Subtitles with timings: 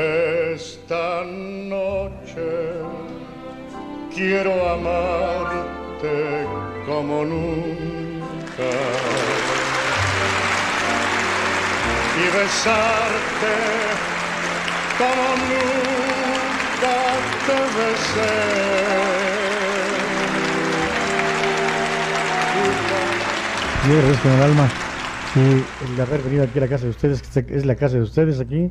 [0.00, 2.48] Esta noche
[4.14, 6.46] quiero amarte
[6.86, 8.70] como nunca
[12.16, 13.54] y besarte
[14.96, 16.96] como nunca
[17.46, 18.32] te besé.
[23.84, 24.66] Agradezco con el alma
[25.34, 28.02] sí, el haber venido aquí a la casa de ustedes, que es la casa de
[28.02, 28.70] ustedes aquí.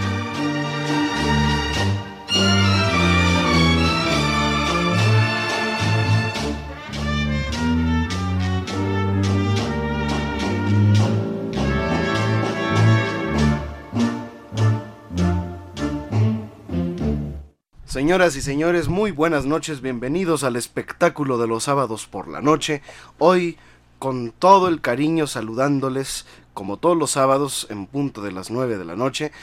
[17.91, 22.81] Señoras y señores, muy buenas noches, bienvenidos al espectáculo de los sábados por la noche.
[23.17, 23.57] Hoy,
[23.99, 28.85] con todo el cariño, saludándoles, como todos los sábados, en punto de las 9 de
[28.85, 29.33] la noche,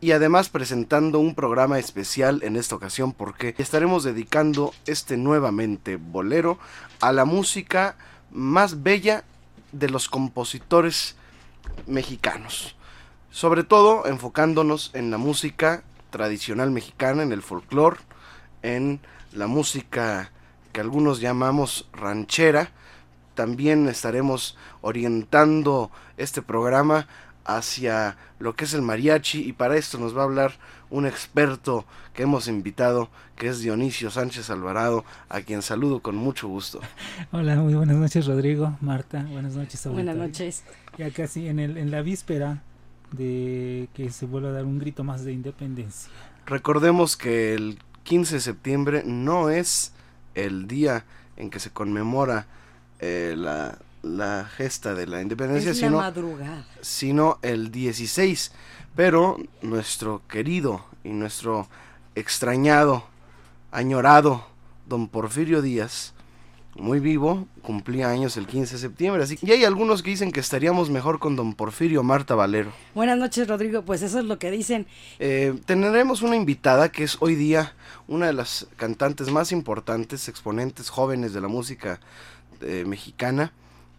[0.00, 6.58] y además presentando un programa especial en esta ocasión porque estaremos dedicando este nuevamente bolero
[7.02, 7.96] a la música
[8.30, 9.24] más bella
[9.72, 11.16] de los compositores
[11.86, 12.76] mexicanos.
[13.30, 17.98] Sobre todo enfocándonos en la música tradicional mexicana, en el folclore,
[18.62, 19.00] en
[19.32, 20.30] la música
[20.72, 22.70] que algunos llamamos ranchera.
[23.34, 27.06] También estaremos orientando este programa
[27.44, 30.52] hacia lo que es el mariachi y para esto nos va a hablar
[30.90, 36.48] un experto que hemos invitado que es Dionisio Sánchez Alvarado a quien saludo con mucho
[36.48, 36.80] gusto.
[37.32, 39.86] Hola, muy buenas noches Rodrigo, Marta, buenas noches.
[39.86, 40.64] Buenas noches.
[40.98, 42.62] Ya casi en, el, en la víspera
[43.12, 46.10] de que se vuelva a dar un grito más de independencia.
[46.46, 49.92] Recordemos que el 15 de septiembre no es
[50.34, 51.04] el día
[51.36, 52.46] en que se conmemora
[52.98, 56.66] eh, la, la, gesta de la independencia, es sino, madrugada.
[56.80, 58.52] sino el 16.
[58.96, 61.68] Pero nuestro querido y nuestro
[62.14, 63.04] extrañado,
[63.70, 64.46] añorado
[64.86, 66.12] don Porfirio Díaz,
[66.80, 69.22] muy vivo, cumplía años el 15 de septiembre.
[69.22, 72.72] Así y hay algunos que dicen que estaríamos mejor con don Porfirio Marta Valero.
[72.94, 73.82] Buenas noches, Rodrigo.
[73.82, 74.86] Pues eso es lo que dicen.
[75.18, 77.74] Eh, tendremos una invitada que es hoy día
[78.08, 82.00] una de las cantantes más importantes, exponentes jóvenes de la música
[82.60, 83.52] eh, mexicana.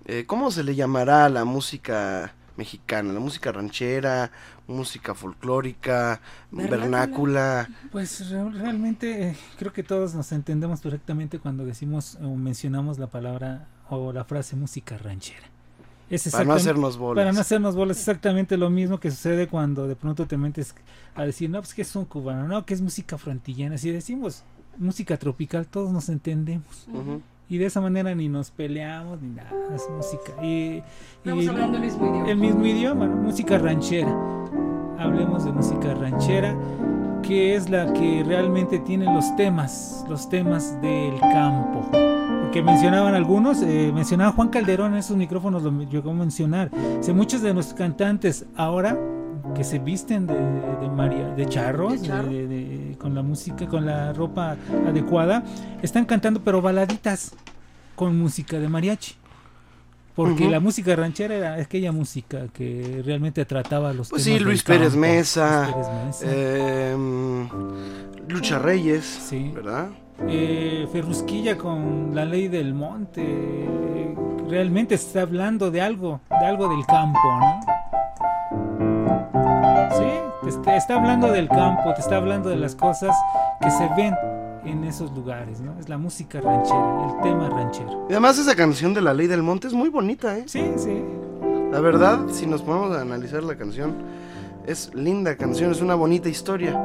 [0.06, 3.12] Eh, ¿Cómo se le llamará a la música mexicana?
[3.13, 4.31] ¿La música ranchera?
[4.72, 6.22] música folclórica,
[6.52, 7.69] vernácula.
[7.92, 13.68] Pues realmente eh, creo que todos nos entendemos perfectamente cuando decimos o mencionamos la palabra
[13.90, 15.48] o la frase música ranchera.
[16.10, 17.22] Es para no hacernos bolas.
[17.22, 20.75] Para no hacernos bolas, exactamente lo mismo que sucede cuando de pronto te metes
[21.16, 23.78] a decir, no, pues que es un cubano, no, que es música frontillana.
[23.78, 24.44] Si decimos
[24.78, 26.88] música tropical, todos nos entendemos
[27.51, 30.42] y de esa manera ni nos peleamos ni nada, es música.
[30.42, 30.81] Y,
[31.18, 32.30] Estamos hablando el mismo idioma.
[32.31, 34.09] El mismo idioma, música ranchera.
[34.98, 36.56] Hablemos de música ranchera,
[37.21, 41.89] que es la que realmente tiene los temas, los temas del campo.
[41.92, 46.71] Porque mencionaban algunos, eh, mencionaba Juan Calderón en esos micrófonos, lo llegó a mencionar.
[47.13, 48.98] Muchos de nuestros cantantes ahora
[49.55, 54.55] que se visten de, de, María, de charros, ¿De con la música, con la ropa
[54.88, 55.43] adecuada,
[55.81, 57.33] están cantando pero baladitas
[57.95, 59.15] con música de mariachi.
[60.15, 64.95] Porque la música ranchera era aquella música que realmente trataba los pues sí, Luis Pérez,
[64.95, 67.47] Mesa, Luis Pérez Mesa, eh,
[68.27, 69.51] Lucha Reyes, sí.
[69.55, 69.89] ¿verdad?
[70.27, 73.67] Eh, Ferrusquilla con la ley del monte,
[74.47, 77.81] realmente está hablando de algo, de algo del campo, ¿no?
[79.97, 83.15] Sí, te está hablando del campo, te está hablando de las cosas
[83.61, 84.15] que se ven
[84.65, 85.77] en esos lugares, ¿no?
[85.79, 88.05] Es la música ranchera, el tema ranchero.
[88.09, 90.43] Y además esa canción de La Ley del Monte es muy bonita, ¿eh?
[90.47, 91.03] Sí, sí.
[91.71, 93.95] La verdad, si nos ponemos a analizar la canción,
[94.67, 96.79] es linda canción, es una bonita historia.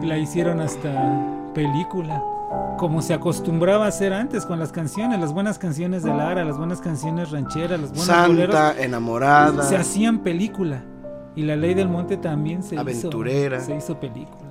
[0.00, 0.90] La hicieron hasta
[1.54, 2.22] película,
[2.78, 6.58] como se acostumbraba a hacer antes con las canciones, las buenas canciones de Lara, las
[6.58, 9.62] buenas canciones rancheras, las buenas Santa, enamorada.
[9.62, 10.82] Se hacían película.
[11.34, 13.56] Y la ley del monte también se Aventurera.
[13.58, 13.66] hizo.
[13.66, 14.50] Se hizo película.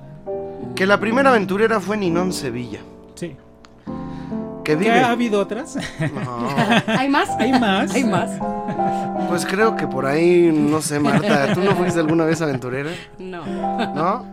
[0.74, 2.80] Que la primera aventurera fue Ninón Sevilla.
[3.14, 3.36] Sí.
[4.64, 4.98] Que vive.
[5.00, 5.76] ¿Ha habido otras?
[6.14, 6.48] No.
[6.86, 7.28] ¿Hay más?
[7.38, 7.94] Hay más.
[7.94, 8.30] Hay más.
[9.28, 12.90] Pues creo que por ahí, no sé, Marta, ¿tú no fuiste alguna vez aventurera?
[13.18, 13.44] No.
[13.46, 14.24] ¿No?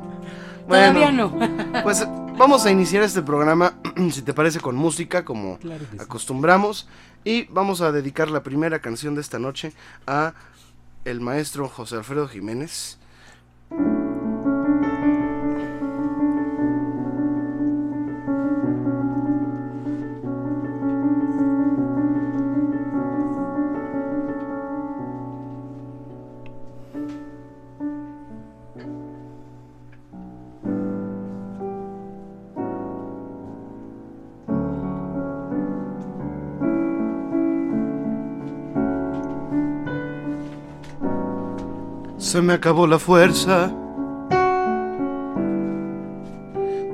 [0.67, 1.31] Bueno, Todavía no.
[1.83, 2.07] Pues
[2.39, 3.73] vamos a iniciar este programa,
[4.11, 5.59] si te parece, con música, como
[5.99, 6.87] acostumbramos.
[7.25, 9.73] Y vamos a dedicar la primera canción de esta noche
[10.07, 10.33] a
[11.03, 12.97] el maestro José Alfredo Jiménez.
[42.29, 43.71] Se me acabó la fuerza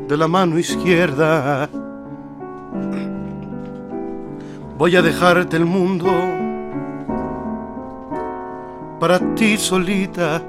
[0.08, 1.68] de la mano izquierda.
[4.77, 6.10] Voy a dejarte el mundo
[8.98, 10.42] para ti solita,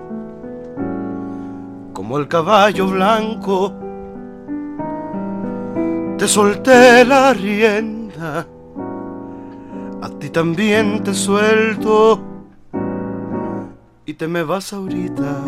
[1.93, 3.73] como el caballo blanco.
[6.16, 8.47] Te solté la rienda,
[10.00, 12.36] a ti también te suelto
[14.06, 15.40] y te me vas ahorita.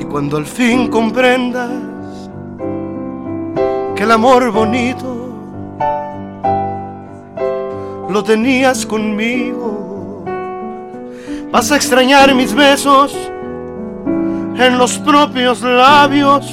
[0.00, 1.70] Y cuando al fin comprendas
[3.94, 5.14] que el amor bonito
[8.10, 10.24] lo tenías conmigo.
[11.52, 13.16] Vas a extrañar mis besos
[14.58, 16.50] en los propios labios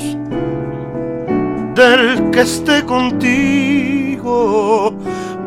[1.74, 3.84] del que esté contigo.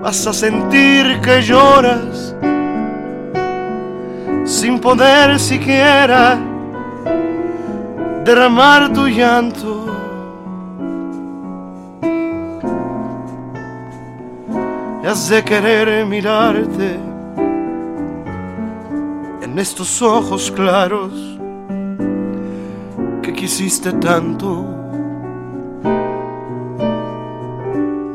[0.07, 2.33] Vas a sentir que lloras
[4.45, 6.39] sin poder siquiera
[8.25, 9.85] derramar tu llanto.
[15.03, 17.01] Y has de querer mirarte
[19.43, 21.11] en estos ojos claros
[23.23, 24.65] que quisiste tanto,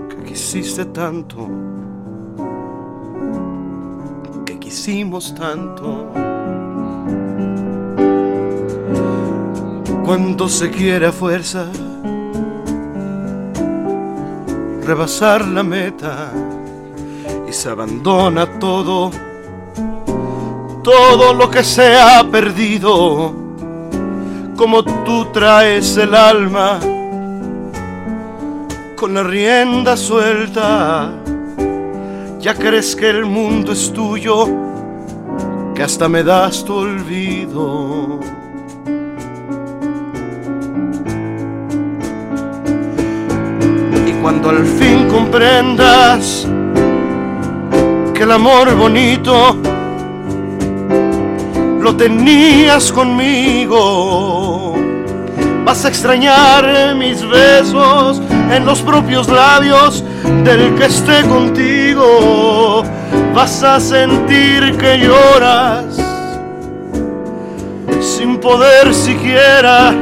[0.08, 1.71] que quisiste tanto,
[4.72, 6.08] quisimos tanto.
[10.06, 11.66] Cuando se quiere fuerza
[14.86, 16.32] rebasar la meta
[17.50, 19.12] y se abandona todo,
[20.82, 23.34] todo lo que se ha perdido,
[24.56, 26.80] como tú traes el alma
[28.96, 31.21] con la rienda suelta,
[32.42, 34.48] ya crees que el mundo es tuyo,
[35.76, 38.20] que hasta me das tu olvido.
[44.08, 46.48] Y cuando al fin comprendas
[48.16, 49.56] que el amor bonito
[51.80, 54.51] lo tenías conmigo.
[55.66, 60.04] Vas a extrañar mis besos en los propios labios
[60.44, 62.84] del que esté contigo.
[63.34, 65.96] Vas a sentir que lloras
[68.02, 69.94] sin poder siquiera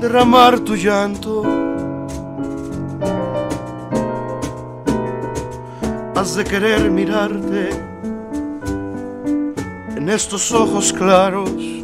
[0.00, 1.42] derramar tu llanto.
[6.14, 7.70] Has de querer mirarte
[9.96, 11.77] en estos ojos claros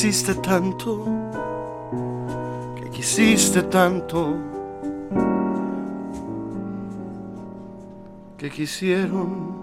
[0.00, 1.04] quisiste tanto,
[2.74, 4.34] que quisiste tanto,
[8.38, 9.60] que quisieron.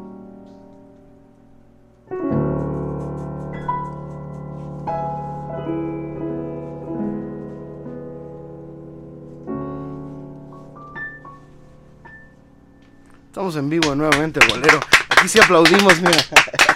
[13.25, 14.79] Estamos en vivo nuevamente, bolero.
[15.10, 16.66] Aquí sí aplaudimos, mira.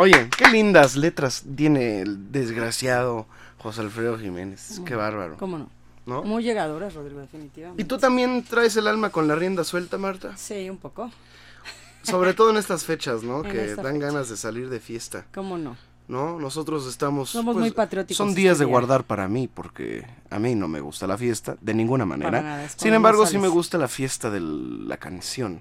[0.00, 3.26] Oye, qué lindas letras tiene el desgraciado
[3.58, 4.80] José Alfredo Jiménez.
[4.86, 5.36] Qué bárbaro.
[5.38, 5.68] ¿Cómo no?
[6.06, 6.22] ¿No?
[6.22, 7.82] Muy llegadoras, Rodrigo, definitivamente.
[7.82, 10.36] ¿Y tú también traes el alma con la rienda suelta, Marta?
[10.36, 11.10] Sí, un poco.
[12.02, 13.38] Sobre todo en estas fechas, ¿no?
[13.44, 14.06] En que dan fecha.
[14.06, 15.26] ganas de salir de fiesta.
[15.34, 15.76] ¿Cómo no?
[16.06, 16.38] ¿No?
[16.38, 17.32] Nosotros estamos...
[17.32, 20.68] pues, Somos muy patrióticos Son este días de guardar para mí, porque a mí no
[20.68, 22.30] me gusta la fiesta, de ninguna manera.
[22.30, 25.60] Para nada, Sin embargo, sí me gusta la fiesta de la canción.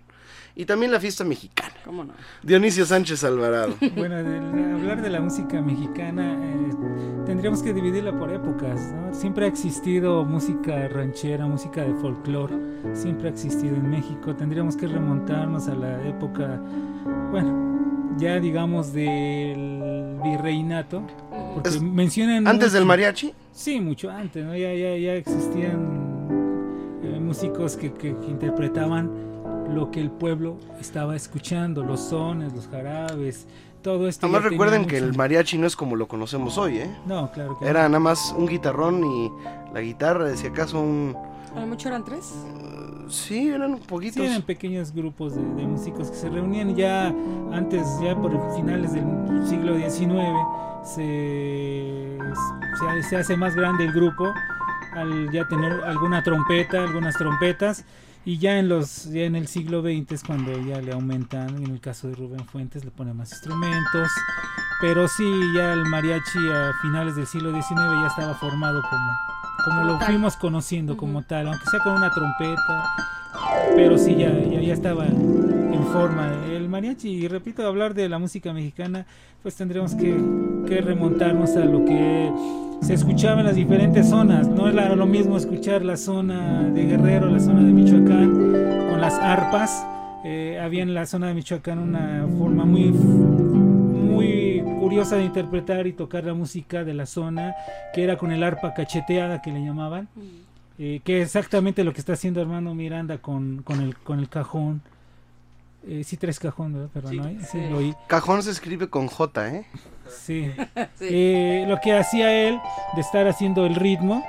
[0.60, 1.70] Y también la fiesta mexicana.
[1.86, 2.14] ¿Cómo no?
[2.42, 3.76] Dionisio Sánchez Alvarado.
[3.96, 6.72] Bueno, de- hablar de la música mexicana eh,
[7.26, 8.92] tendríamos que dividirla por épocas.
[8.94, 9.14] ¿no?
[9.14, 12.56] Siempre ha existido música ranchera, música de folclore,
[12.94, 14.36] siempre ha existido en México.
[14.36, 16.60] Tendríamos que remontarnos a la época,
[17.32, 21.04] bueno, ya digamos del virreinato.
[21.54, 23.32] Porque Es- mencionan ¿Antes del mariachi?
[23.52, 24.56] Sí, mucho antes, ¿no?
[24.56, 29.12] Ya, ya, ya existían eh, músicos que, que- que interpretaban
[29.74, 33.48] lo que el pueblo estaba escuchando, los sones, los jarabes,
[33.82, 34.26] todo esto.
[34.26, 36.90] Además ya tenía recuerden que el mariachi no es como lo conocemos hoy, ¿eh?
[37.06, 37.72] No, claro que no.
[37.72, 39.32] Era nada más un guitarrón y
[39.74, 41.16] la guitarra, si acaso un...
[41.56, 42.34] ¿A lo mucho eran tres?
[43.10, 44.18] Sí, eran Sí, poquitos.
[44.26, 47.08] eran pequeños grupos de, de músicos que se reunían ya
[47.52, 49.06] antes, ya por finales del
[49.48, 50.10] siglo XIX,
[50.84, 52.18] se,
[52.80, 54.32] se, se hace más grande el grupo
[54.94, 57.86] al ya tener alguna trompeta, algunas trompetas,
[58.28, 61.72] y ya en los ya en el siglo XX es cuando ya le aumentan, en
[61.72, 64.12] el caso de Rubén Fuentes le ponen más instrumentos,
[64.82, 65.24] pero sí,
[65.56, 69.12] ya el mariachi a finales del siglo XIX ya estaba formado como,
[69.64, 70.08] como lo tal.
[70.08, 72.96] fuimos conociendo como tal, aunque sea con una trompeta,
[73.78, 77.08] pero sí, ya, ya, ya estaba en forma el mariachi.
[77.08, 79.06] Y repito, hablar de la música mexicana,
[79.42, 80.22] pues tendremos que,
[80.68, 82.30] que remontarnos a lo que
[82.82, 84.48] se escuchaba en las diferentes zonas.
[84.48, 88.32] No era lo mismo escuchar la zona de Guerrero, la zona de Michoacán,
[88.90, 89.86] con las arpas.
[90.24, 95.94] Eh, había en la zona de Michoacán una forma muy, muy curiosa de interpretar y
[95.94, 97.56] tocar la música de la zona,
[97.94, 100.08] que era con el arpa cacheteada que le llamaban.
[100.80, 104.30] Eh, que es exactamente lo que está haciendo Armando Miranda con, con, el, con el
[104.30, 104.82] cajón.
[105.88, 106.89] Eh, sí, tres cajón, ¿verdad?
[106.94, 107.17] Perdón, Sí.
[107.20, 107.46] ¿no?
[107.46, 107.96] Sí, lo oí.
[108.08, 109.65] Cajón se escribe con J, ¿eh?
[110.25, 110.51] Sí.
[111.01, 112.60] Eh, lo que hacía él
[112.96, 114.24] de estar haciendo el ritmo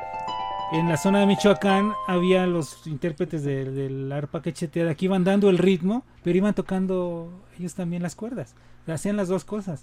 [0.72, 5.48] en la zona de Michoacán había los intérpretes de- del arpa quecheteada que iban dando
[5.48, 8.54] el ritmo, pero iban tocando ellos también las cuerdas.
[8.86, 9.82] Hacían las dos cosas.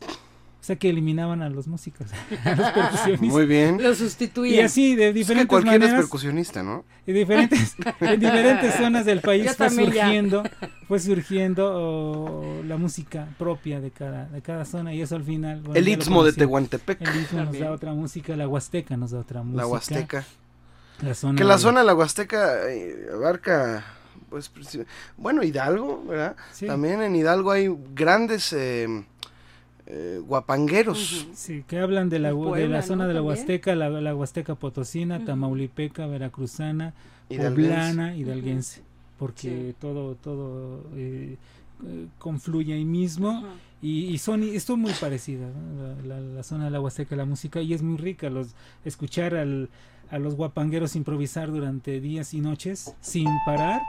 [0.65, 2.07] O sea que eliminaban a los músicos,
[2.43, 3.21] a los percusionistas.
[3.29, 3.77] Muy bien.
[3.83, 4.55] Lo sustituían.
[4.55, 6.01] Y así, de Es que diferentes cualquiera es maneras.
[6.01, 6.83] percusionista, ¿no?
[7.05, 9.75] En diferentes, en diferentes zonas del país Yo fue ya.
[9.75, 10.43] surgiendo,
[10.87, 15.61] fue surgiendo oh, la música propia de cada, de cada zona y eso al final.
[15.61, 16.33] bueno, El Istmo de.
[16.33, 16.99] Tehuantepec.
[16.99, 19.61] El Istmo nos da otra música, la Huasteca nos da otra música.
[19.61, 20.25] La Huasteca.
[21.03, 23.83] La zona que la de- zona de la Huasteca eh, abarca,
[24.31, 24.49] pues,
[25.15, 26.35] bueno, Hidalgo, ¿verdad?
[26.53, 26.65] Sí.
[26.65, 28.87] También en Hidalgo hay grandes eh,
[29.87, 31.27] eh, guapangueros.
[31.33, 33.07] Sí, que hablan de la, de la zona ¿no?
[33.09, 33.21] de la.
[33.21, 36.93] Huasteca, la, la Huasteca potosina, tamaulipeca, veracruzana,
[37.29, 37.71] Hidalguense.
[37.71, 38.81] poblana, hidalguense,
[39.19, 41.37] porque todo todo eh,
[42.17, 43.43] confluye ahí mismo
[43.81, 45.95] y, y son y son muy parecidas ¿no?
[46.07, 49.35] la, la- la zona de la Huasteca, la música y es muy rica los escuchar
[49.35, 49.69] al,
[50.09, 53.81] a los guapangueros improvisar durante días y noches sin parar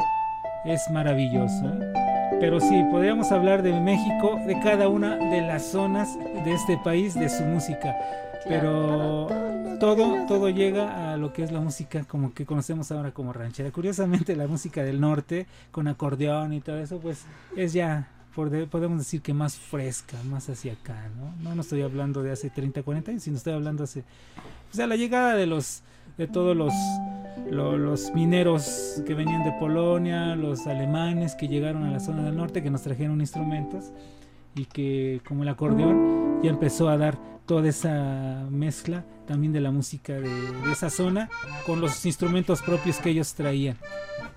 [0.66, 1.72] es maravilloso.
[2.40, 7.14] Pero sí, podríamos hablar de México, de cada una de las zonas de este país,
[7.14, 7.96] de su música.
[8.46, 9.28] Pero
[9.80, 13.70] todo, todo llega a lo que es la música como que conocemos ahora como ranchera.
[13.70, 17.24] Curiosamente, la música del norte, con acordeón y todo eso, pues
[17.56, 21.10] es ya, podemos decir que más fresca, más hacia acá,
[21.42, 21.54] ¿no?
[21.54, 24.00] No, estoy hablando de hace 30, 40 años, sino estoy hablando hace...
[24.72, 25.82] O sea, la llegada de los
[26.18, 26.72] de todos los,
[27.50, 32.36] lo- los mineros que venían de Polonia, los alemanes que llegaron a la zona del
[32.36, 33.84] norte, que nos trajeron instrumentos
[34.54, 39.70] y que como el acordeón ya empezó a dar toda esa mezcla también de la
[39.70, 41.28] música de, de esa zona
[41.64, 43.76] con los instrumentos propios que ellos traían.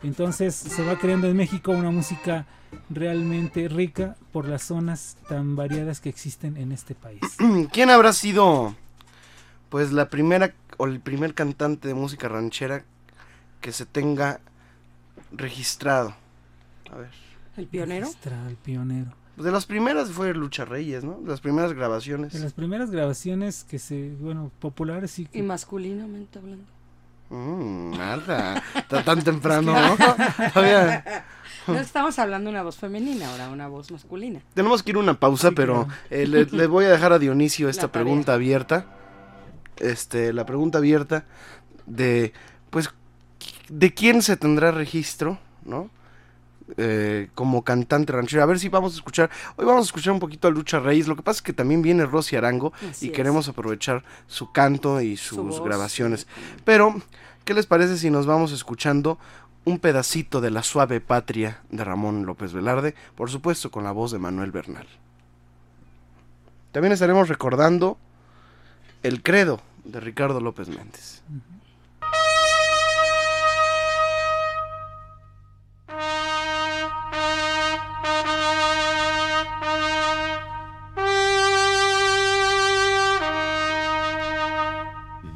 [0.03, 2.45] Entonces se va creando en México una música
[2.89, 7.21] realmente rica por las zonas tan variadas que existen en este país.
[7.71, 8.75] ¿Quién habrá sido,
[9.69, 12.83] pues, la primera o el primer cantante de música ranchera
[13.61, 14.39] que se tenga
[15.31, 16.15] registrado?
[16.91, 17.11] A ver.
[17.57, 18.05] ¿El pionero?
[18.05, 19.11] Registrado, el pionero.
[19.39, 21.17] Pues de las primeras fue Lucha Reyes, ¿no?
[21.21, 22.33] De las primeras grabaciones.
[22.33, 25.29] De las primeras grabaciones que se, bueno, populares sí.
[25.31, 26.65] Y masculinamente hablando.
[27.29, 29.95] Mm, nada, está tan temprano, ¿no?
[30.53, 31.23] Todavía-
[31.67, 34.41] No estamos hablando de una voz femenina, ahora una voz masculina.
[34.55, 37.69] Tenemos que ir a una pausa, pero eh, le, le voy a dejar a Dionisio
[37.69, 38.03] esta La tarea.
[38.07, 38.87] pregunta abierta.
[39.77, 41.23] Este, la pregunta abierta
[41.85, 42.33] de,
[42.71, 42.89] pues,
[43.69, 45.89] ¿de quién se tendrá registro, no?
[46.77, 48.43] Eh, como cantante ranchero.
[48.43, 49.29] A ver si vamos a escuchar.
[49.55, 51.07] Hoy vamos a escuchar un poquito a Lucha Reyes.
[51.07, 53.15] Lo que pasa es que también viene Rosy Arango Así y es.
[53.15, 56.27] queremos aprovechar su canto y sus grabaciones.
[56.65, 57.01] Pero,
[57.45, 59.17] ¿qué les parece si nos vamos escuchando
[59.65, 62.93] un pedacito de La Suave Patria de Ramón López Velarde?
[63.15, 64.87] Por supuesto, con la voz de Manuel Bernal.
[66.71, 67.97] También estaremos recordando
[69.01, 71.23] El Credo de Ricardo López Méndez.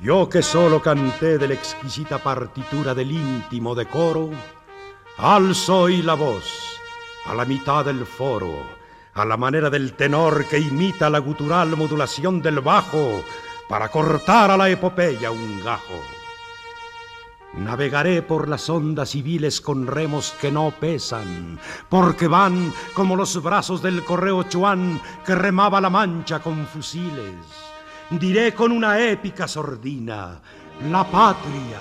[0.04, 4.32] Yo que solo canté de la exquisita partitura del íntimo decoro,
[5.18, 6.78] alzo hoy la voz
[7.26, 8.54] a la mitad del foro,
[9.14, 13.24] a la manera del tenor que imita la gutural modulación del bajo
[13.70, 16.02] para cortar a la epopeya un gajo.
[17.54, 23.82] Navegaré por las ondas civiles con remos que no pesan, porque van como los brazos
[23.82, 27.73] del correo Chuan que remaba la mancha con fusiles.
[28.20, 30.40] Diré con una épica sordina,
[30.90, 31.80] la patria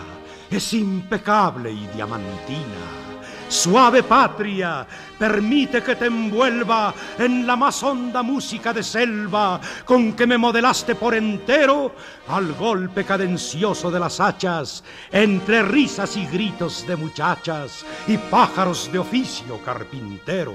[0.50, 3.02] es impecable y diamantina.
[3.48, 4.86] Suave patria,
[5.18, 10.94] permite que te envuelva en la más honda música de selva con que me modelaste
[10.94, 11.94] por entero
[12.28, 19.00] al golpe cadencioso de las hachas, entre risas y gritos de muchachas y pájaros de
[19.00, 20.54] oficio carpintero.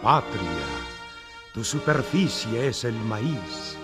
[0.00, 0.66] Patria,
[1.52, 3.75] tu superficie es el maíz,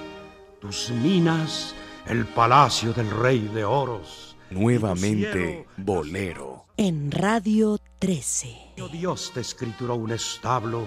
[0.63, 1.75] tus minas
[2.07, 4.37] el palacio del rey de oros.
[4.51, 6.67] Nuevamente, bolero.
[6.77, 8.75] En Radio 13.
[8.93, 10.87] Dios te escrituró un establo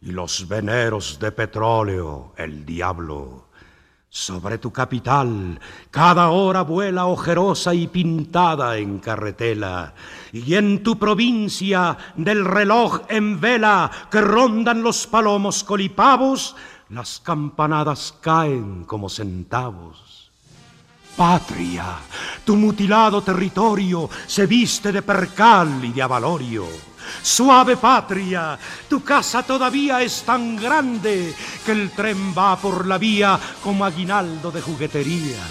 [0.00, 3.48] y los veneros de petróleo, el diablo.
[4.08, 9.92] Sobre tu capital cada hora vuela ojerosa y pintada en carretela,
[10.32, 16.56] y en tu provincia del reloj en vela que rondan los palomos colipavos,
[16.94, 20.30] las campanadas caen como centavos.
[21.16, 21.96] Patria,
[22.44, 26.66] tu mutilado territorio se viste de percal y de avalorio.
[27.22, 31.34] Suave patria, tu casa todavía es tan grande
[31.66, 35.42] que el tren va por la vía como aguinaldo de juguetería.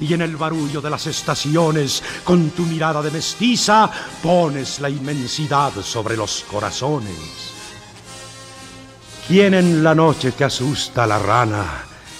[0.00, 3.88] y en el barullo de las estaciones, con tu mirada de mestiza,
[4.20, 7.53] pones la inmensidad sobre los corazones.
[9.26, 11.64] ¿Quién en la noche que asusta a la rana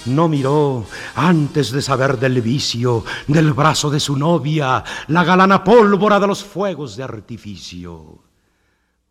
[0.07, 6.19] no miró, antes de saber del vicio, del brazo de su novia, la galana pólvora
[6.19, 8.24] de los fuegos de artificio?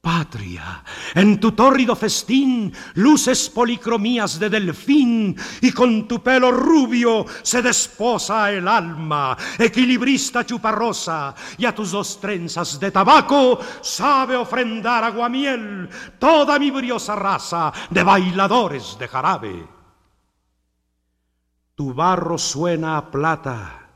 [0.04, 7.62] Patria, en tu tórrido festín luces policromías de delfín y con tu pelo rubio se
[7.62, 15.88] desposa el alma, equilibrista chuparrosa, y a tus dos trenzas de tabaco sabe ofrendar aguamiel
[16.18, 19.68] toda mi briosa raza de bailadores de jarabe.
[21.74, 23.88] Tu barro suena a plata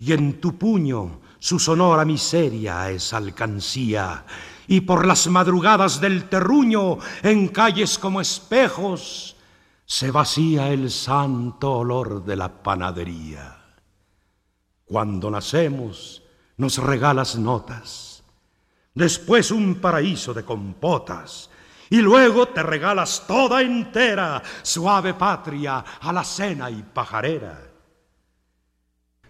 [0.00, 4.24] y en tu puño su sonora miseria es alcancía
[4.66, 9.36] y por las madrugadas del terruño, en calles como espejos,
[9.84, 13.58] se vacía el santo olor de la panadería.
[14.84, 16.22] Cuando nacemos,
[16.56, 18.22] nos regalas notas,
[18.94, 21.50] después un paraíso de compotas,
[21.90, 27.70] y luego te regalas toda entera, suave patria, a la cena y pajarera.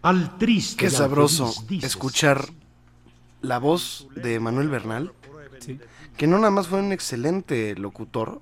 [0.03, 0.85] Al triste.
[0.85, 2.49] Qué sabroso escuchar
[3.40, 5.12] la voz de Manuel Bernal
[6.16, 8.40] que no nada más fue un excelente locutor,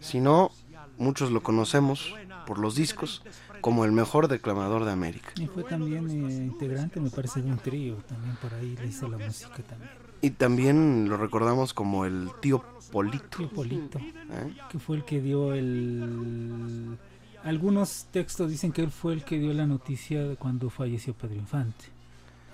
[0.00, 0.50] sino
[0.98, 2.14] muchos lo conocemos
[2.46, 3.22] por los discos
[3.60, 5.30] como el mejor declamador de América.
[5.36, 9.08] Y fue también eh, integrante, me parece, de un trío, también por ahí le hizo
[9.08, 9.90] la música también.
[10.22, 12.62] Y también lo recordamos como el tío
[12.92, 13.38] Polito.
[13.38, 14.54] Tío Polito, ¿Eh?
[14.70, 16.98] que fue el que dio el...
[17.42, 21.36] Algunos textos dicen que él fue el que dio la noticia de cuando falleció Pedro
[21.36, 21.99] Infante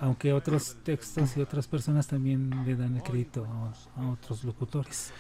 [0.01, 3.47] aunque otros textos y otras personas también le dan el crédito
[3.97, 5.13] a, otros locutores.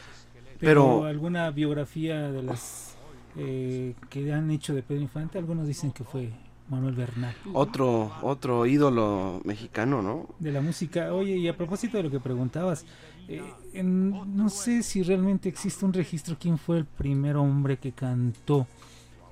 [0.58, 2.96] Pero, alguna biografía de las
[3.36, 6.30] eh, que han hecho de Pedro Infante, algunos dicen que fue
[6.68, 7.34] Manuel Bernal.
[7.52, 10.26] Otro, otro ídolo mexicano, ¿no?
[10.38, 11.12] De la música.
[11.12, 12.84] Oye, y a propósito de lo que preguntabas,
[13.28, 13.42] eh,
[13.82, 18.66] no sé si realmente existe un registro quién fue el primer hombre que cantó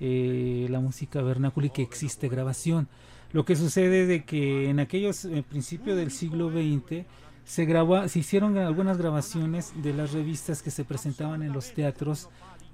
[0.00, 2.88] eh, la música vernácula y que existe grabación.
[3.32, 7.04] Lo que sucede de que en aquellos eh, principios del siglo XX
[7.44, 12.28] se grabó, se hicieron algunas grabaciones de las revistas que se presentaban en los teatros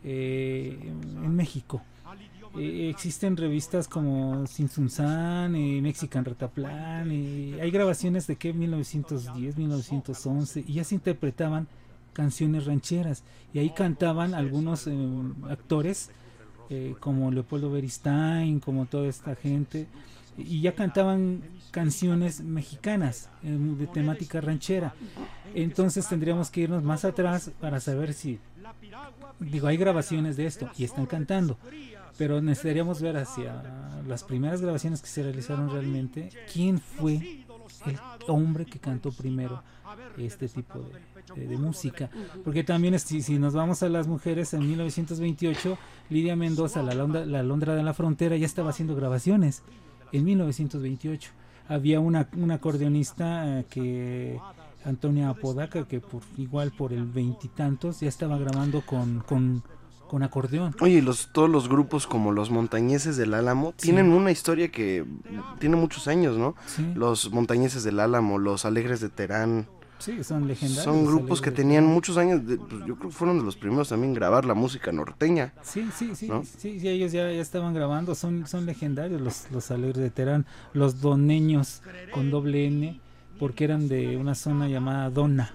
[0.04, 1.82] eh, en México.
[2.58, 4.90] Eh, existen revistas como Sin Sun
[5.82, 11.68] Mexican Retaplan, hay grabaciones de que 1910, 1911, y ya se interpretaban
[12.12, 13.22] canciones rancheras,
[13.54, 14.88] y ahí cantaban algunos
[15.48, 16.10] actores
[16.98, 19.88] como Leopoldo Beristain, como toda esta gente,
[20.36, 24.94] y ya cantaban canciones mexicanas eh, de temática ranchera.
[25.54, 28.38] Entonces tendríamos que irnos más atrás para saber si,
[29.38, 31.58] digo, hay grabaciones de esto y están cantando,
[32.16, 33.62] pero necesitaríamos ver hacia
[34.06, 37.44] las primeras grabaciones que se realizaron realmente, quién fue
[37.86, 39.62] el hombre que cantó primero
[40.18, 40.84] este tipo
[41.34, 42.10] de, música.
[42.44, 45.78] Porque también si, si, nos vamos a las mujeres, en 1928,
[46.10, 49.62] Lidia Mendoza, la, la Londra de la Frontera, ya estaba haciendo grabaciones
[50.12, 51.30] en 1928.
[51.68, 54.40] Había una, una acordeonista eh, que
[54.84, 59.62] Antonia Apodaca que por igual por el veintitantos ya estaba grabando con, con,
[60.08, 60.74] con acordeón.
[60.80, 65.04] Oye, los, todos los grupos como los montañeses del Álamo tienen una historia que
[65.58, 66.54] tiene muchos años, ¿no?
[66.94, 69.68] Los montañeses del Álamo, los alegres de Terán.
[70.00, 70.82] Sí, son legendarios.
[70.82, 74.14] Son grupos que tenían muchos años, pues, yo creo que fueron de los primeros también
[74.14, 75.52] grabar la música norteña.
[75.62, 79.98] Sí, sí, sí, sí, ellos ya, ya, estaban grabando, son, son legendarios los, los alegres
[79.98, 81.82] de Terán, los doneños
[82.12, 82.98] con doble N,
[83.38, 85.54] porque eran de una zona llamada Dona,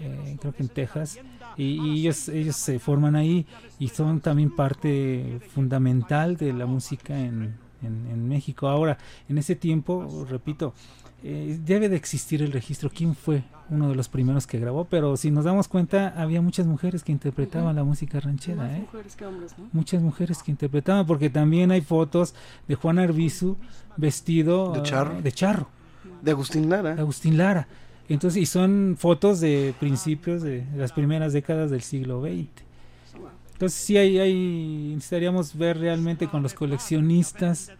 [0.00, 1.20] eh, creo que en Texas,
[1.56, 3.46] y, ellos, ellos se forman ahí
[3.78, 8.68] y son también parte fundamental de la música en, en, en México.
[8.68, 10.74] Ahora, en ese tiempo, repito,
[11.24, 15.16] eh, debe de existir el registro quién fue uno de los primeros que grabó, pero
[15.16, 18.86] si nos damos cuenta había muchas mujeres que interpretaban la música ranchera, ¿eh?
[19.72, 22.34] Muchas mujeres que interpretaban, porque también hay fotos
[22.68, 23.56] de Juan Arbizu
[23.96, 25.68] vestido de charro, de, charro.
[26.22, 26.92] de Agustín Lara.
[26.92, 27.66] Agustín Lara.
[28.08, 32.46] Entonces, y son fotos de principios de las primeras décadas del siglo XX.
[33.54, 37.72] Entonces sí hay, hay necesitaríamos ver realmente con los coleccionistas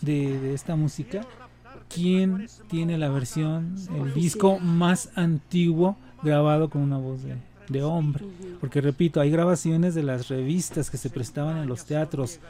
[0.00, 1.24] de, de esta música
[1.92, 8.24] quién tiene la versión, el disco más antiguo grabado con una voz de, hombre.
[8.60, 12.40] Porque repito, hay grabaciones de las revistas que se prestaban en los teatros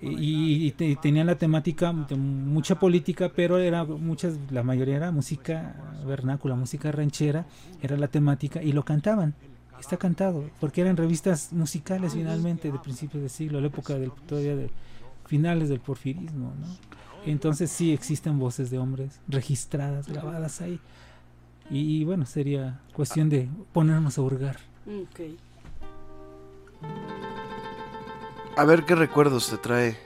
[0.00, 5.74] y, tenían la temática de mucha política, pero era muchas, la mayoría era música
[6.06, 7.46] vernácula, música ranchera,
[7.82, 9.34] era la temática y lo cantaban.
[9.80, 14.56] Está cantado, porque eran revistas musicales finalmente de principios de siglo, la época del, todavía
[14.56, 14.70] de
[15.26, 16.93] finales del porfirismo, ¿no?
[17.26, 20.78] Entonces sí existen voces de hombres registradas, grabadas ahí.
[21.70, 24.56] Y, bueno, sería cuestión de ponernos a hurgar.
[24.86, 25.20] Ok.
[28.56, 29.96] A ver qué recuerdos te trae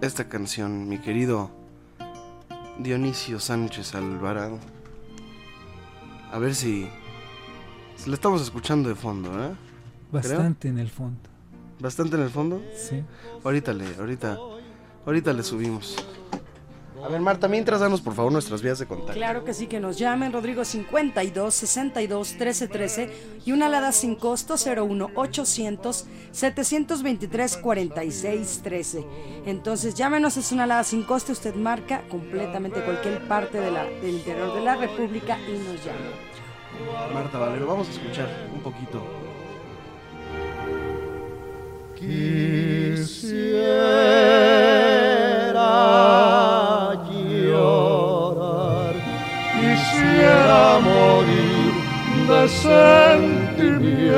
[0.00, 1.50] esta canción, mi querido
[2.78, 4.58] Dionisio Sánchez Alvarado.
[6.32, 6.88] A ver si,
[7.96, 9.52] si la estamos escuchando de fondo, ¿eh?
[10.10, 11.20] Bastante en el fondo.
[11.78, 12.62] ¿Bastante en el fondo?
[12.74, 13.02] Sí.
[13.44, 14.38] Ahorita le, ahorita,
[15.04, 15.96] ahorita le subimos.
[17.02, 19.14] A ver, Marta, mientras danos por favor nuestras vías de contacto.
[19.14, 23.10] Claro que sí, que nos llamen Rodrigo 52 62 13 13
[23.44, 29.04] y una alada sin costo 01 800 723 46 13.
[29.46, 34.10] Entonces llámenos, es una alada sin costo, usted marca completamente cualquier parte de la, del
[34.10, 36.12] interior de la República y nos llama.
[37.12, 39.02] Marta Valero, vamos a escuchar un poquito.
[41.96, 43.52] Quisiera
[52.42, 54.16] de sentimiento.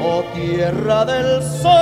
[0.00, 1.72] Oh tierra del sol,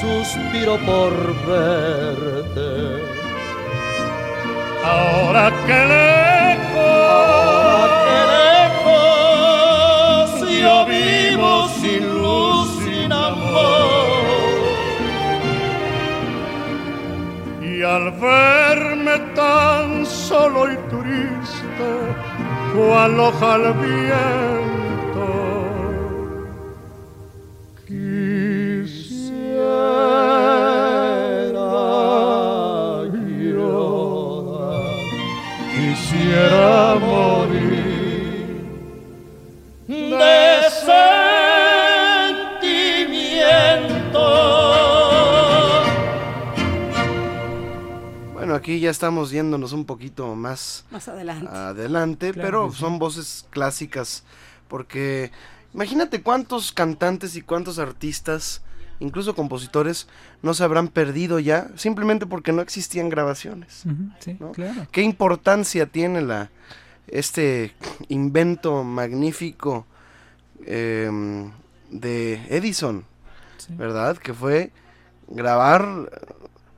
[0.00, 1.12] suspiro por
[1.46, 2.70] verte.
[4.84, 10.26] Ahora que lejos, que lejos,
[10.62, 14.22] yo vivo sin luz, sin amor.
[17.62, 19.91] Y al verme tan
[20.32, 21.90] solo y triste,
[22.74, 24.51] cual hoja al viento,
[48.62, 51.48] aquí ya estamos yéndonos un poquito más Más adelante.
[51.50, 52.78] adelante, Claro pero sí.
[52.78, 54.22] son voces clásicas
[54.68, 55.30] porque
[55.74, 58.62] imagínate cuántos cantantes y cuántos artistas,
[59.00, 60.06] incluso compositores,
[60.42, 63.84] no se habrán perdido ya simplemente porque no existían grabaciones.
[63.84, 64.86] Ujú, sí, claro.
[64.92, 66.50] ¿Qué importancia tiene la
[67.08, 67.74] este
[68.08, 69.86] invento magnífico
[70.66, 71.50] em,
[71.90, 73.04] de Edison?
[73.70, 74.16] ¿Verdad?
[74.18, 74.72] Que fue
[75.28, 76.10] grabar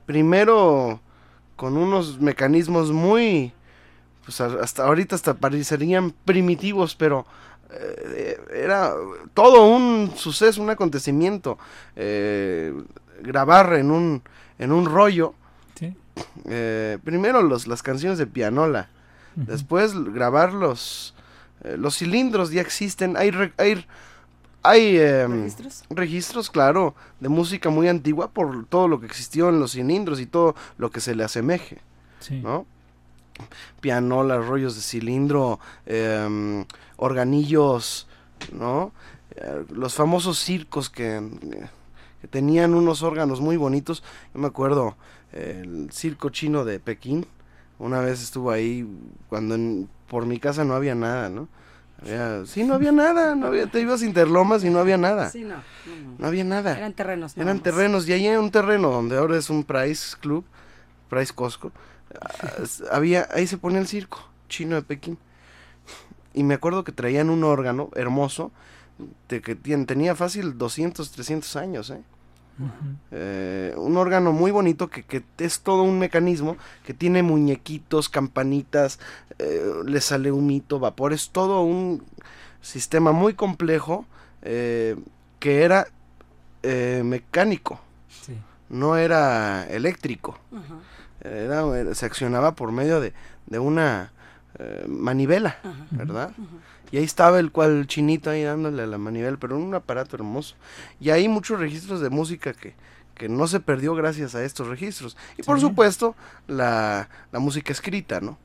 [0.05, 0.99] primero
[1.55, 3.53] con unos mecanismos muy
[4.25, 7.25] pues hasta ahorita hasta parecerían primitivos, pero
[7.71, 8.93] eh, era
[9.35, 11.57] todo un suceso, un acontecimiento.
[11.95, 12.73] eh,
[13.21, 14.21] grabar en un,
[14.59, 15.33] en un rollo.
[15.79, 15.95] Sí.
[16.45, 18.89] eh, primero los, las canciones de pianola.
[19.35, 21.13] Después grabar los,
[21.63, 23.17] eh, los cilindros ya existen.
[23.17, 23.85] Hay, re- hay,
[24.69, 25.83] hay em, ¿Registros?
[25.89, 30.25] registros, claro, de música muy antigua por todo lo que existió en los cilindros y
[30.25, 31.79] todo lo que se le asemeje.
[32.19, 32.39] Sí.
[32.41, 32.65] ¿no?
[33.81, 36.65] Pianolas, rollos de cilindro, em,
[36.97, 38.07] organillos,
[38.53, 38.91] ¿no?
[39.35, 41.21] Eh, los famosos circos que,
[42.21, 44.03] que tenían unos órganos muy bonitos.
[44.33, 44.95] Yo me acuerdo,
[45.33, 47.25] eh, el circo chino de Pekín.
[47.77, 48.87] Una vez estuvo ahí
[49.27, 51.49] cuando en- por mi casa no había nada, ¿no?
[52.01, 55.29] Había- sí, no había nada, no había, te ibas a Interlomas y no había nada.
[55.29, 55.61] Sí, no, no,
[56.11, 56.15] no.
[56.19, 56.77] No había nada.
[56.77, 57.37] Eran terrenos.
[57.37, 60.45] Eran terrenos, y ahí en un terreno donde ahora es un Price Club,
[61.09, 61.71] Price Costco,
[62.21, 62.47] ah,
[62.91, 65.17] había, ahí se ponía el circo chino de Pekín.
[66.33, 68.51] Y me acuerdo que traían un órgano hermoso,
[69.29, 72.01] de que tenía fácil 200, 300 años, ¿eh?
[73.11, 78.99] Eh, un órgano muy bonito que, que es todo un mecanismo que tiene muñequitos, campanitas,
[79.39, 82.03] eh, le sale humito, vapor, es todo un
[82.61, 84.05] sistema muy complejo
[84.41, 84.95] eh,
[85.39, 85.87] que era
[86.63, 88.37] eh, mecánico, Sí.
[88.69, 90.39] no era eléctrico,
[91.21, 93.13] era- se accionaba por medio de,
[93.47, 94.11] de una
[94.87, 95.57] manivela.
[95.91, 96.31] ¿verdad?
[96.91, 100.55] Y ahí estaba el cual chinito ahí dándole a la manivela, pero un aparato hermoso.
[100.99, 102.73] Y hay muchos registros de música que,
[103.15, 105.17] que no se perdió gracias a estos registros.
[105.37, 105.61] Y por Sí.
[105.65, 106.15] supuesto,
[106.47, 108.37] la, la música escrita, ¿no?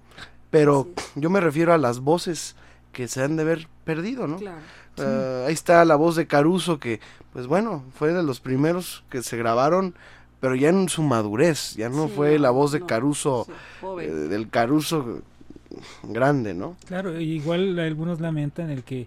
[0.50, 2.56] Pero yo me refiero a las voces
[2.92, 4.36] que se han de haber perdido, ¿no?
[4.38, 4.58] Claro.
[4.96, 7.00] Eh, ahí está la voz de Caruso, que,
[7.32, 9.94] pues bueno, fue de los primeros que se grabaron,
[10.40, 13.46] pero ya en su madurez, ya no fue la voz de no, Caruso,
[14.00, 15.22] eh, del Caruso
[16.02, 16.76] grande, ¿no?
[16.86, 19.06] Claro, igual algunos lamentan el que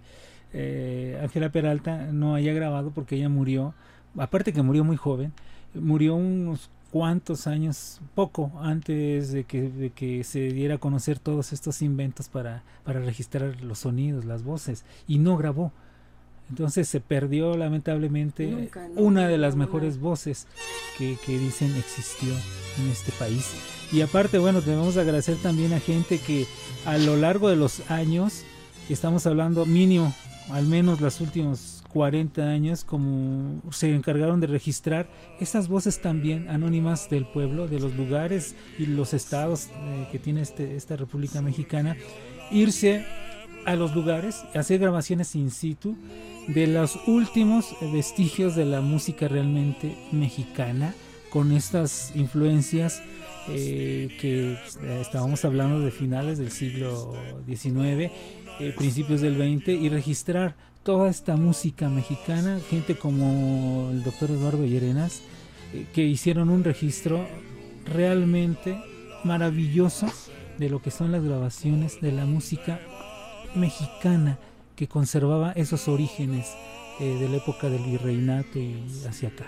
[0.52, 3.74] eh, Ángela Peralta no haya grabado porque ella murió,
[4.16, 5.32] aparte que murió muy joven,
[5.74, 11.52] murió unos cuantos años, poco antes de que, de que se diera a conocer todos
[11.52, 15.72] estos inventos para, para registrar los sonidos, las voces, y no grabó.
[16.50, 20.46] Entonces se perdió lamentablemente Nunca, una de las mejores voces
[20.98, 22.32] que, que dicen existió
[22.78, 23.52] en este país.
[23.92, 26.46] Y aparte, bueno, debemos agradecer también a gente que
[26.84, 28.44] a lo largo de los años,
[28.88, 30.12] estamos hablando mínimo,
[30.50, 35.08] al menos los últimos 40 años, como se encargaron de registrar
[35.40, 40.42] esas voces también anónimas del pueblo, de los lugares y los estados eh, que tiene
[40.42, 41.96] este, esta República Mexicana,
[42.50, 43.06] irse
[43.66, 45.96] a los lugares, hacer grabaciones in situ
[46.48, 50.94] de los últimos vestigios de la música realmente mexicana,
[51.30, 53.02] con estas influencias
[53.48, 57.14] eh, que eh, estábamos hablando de finales del siglo
[57.46, 58.12] XIX,
[58.60, 64.64] eh, principios del XX, y registrar toda esta música mexicana, gente como el doctor Eduardo
[64.66, 65.22] Llerenas,
[65.72, 67.26] eh, que hicieron un registro
[67.86, 68.78] realmente
[69.24, 70.06] maravilloso
[70.58, 72.80] de lo que son las grabaciones de la música
[73.56, 74.38] mexicana
[74.76, 76.52] que conservaba esos orígenes
[77.00, 79.46] eh, de la época del virreinato y hacia acá.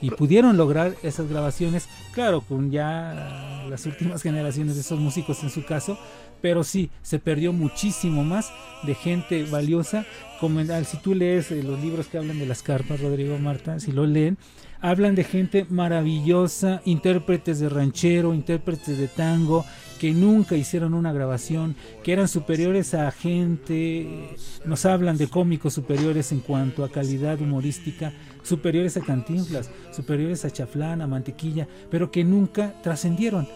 [0.00, 5.50] Y pudieron lograr esas grabaciones, claro, con ya las últimas generaciones de esos músicos en
[5.50, 5.98] su caso,
[6.40, 8.50] pero sí, se perdió muchísimo más
[8.84, 10.06] de gente valiosa.
[10.40, 13.92] Como si tú lees eh, los libros que hablan de las carpas, Rodrigo Marta, si
[13.92, 14.38] lo leen,
[14.80, 19.64] hablan de gente maravillosa, intérpretes de ranchero, intérpretes de tango,
[19.98, 26.32] que nunca hicieron una grabación, que eran superiores a gente, nos hablan de cómicos superiores
[26.32, 28.12] en cuanto a calidad humorística,
[28.42, 33.48] superiores a Cantinflas, superiores a Chaflán, a Mantequilla, pero que nunca trascendieron,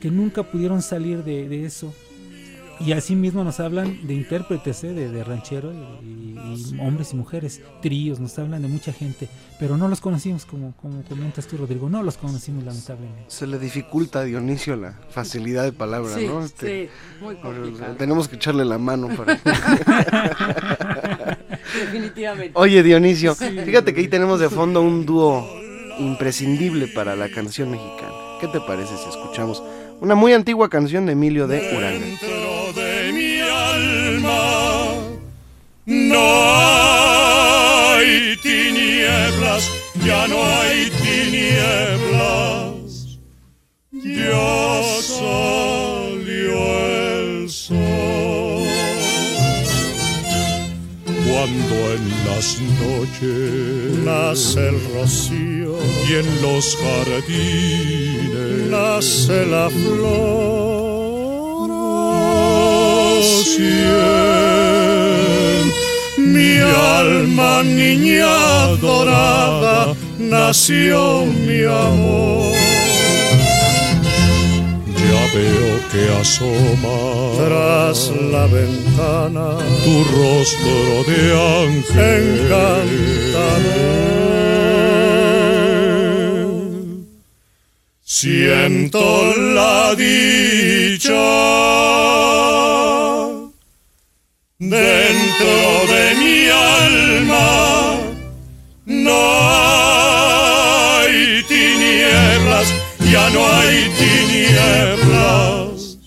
[0.00, 1.94] que nunca pudieron salir de, de eso.
[2.78, 4.92] Y así mismo nos hablan de intérpretes, ¿eh?
[4.92, 5.76] de, de ranchero y,
[6.38, 10.72] y hombres y mujeres, tríos, nos hablan de mucha gente, pero no los conocimos como,
[10.82, 13.24] como comentas tú, Rodrigo, no los conocimos lamentablemente.
[13.28, 16.44] Se le dificulta a Dionisio la facilidad de palabra, Sí, ¿no?
[16.44, 16.90] Este, sí,
[17.24, 17.94] muy complicado.
[17.96, 19.40] Tenemos que echarle la mano para...
[21.74, 22.52] Definitivamente.
[22.54, 23.46] Oye, Dionisio, Sí.
[23.64, 25.46] fíjate que ahí tenemos de fondo un dúo
[25.98, 28.12] imprescindible para la canción mexicana.
[28.40, 29.62] ¿Qué te parece si escuchamos
[30.00, 32.04] una muy antigua canción de Emilio de Uranga?
[35.86, 36.18] No
[37.94, 39.70] hay tinieblas,
[40.04, 42.76] ya no hay tinieblas.
[43.92, 46.56] Ya salió
[46.88, 48.66] el sol.
[51.28, 60.56] Cuando en las noches nace el rocío y en los jardines nace la flor.
[66.34, 68.36] Mi alma niña
[68.80, 72.54] dorada nació mi amor.
[75.06, 76.98] Ya veo que asoma
[77.40, 77.98] tras
[78.32, 79.48] la ventana
[79.84, 81.20] tu rostro de
[81.62, 84.06] ángel encantador.
[88.02, 89.04] Siento
[89.58, 91.26] la dicha
[94.58, 98.00] dentro de mi alma.
[98.86, 102.72] No hay tinieblas,
[103.10, 105.98] ya no hay tinieblas.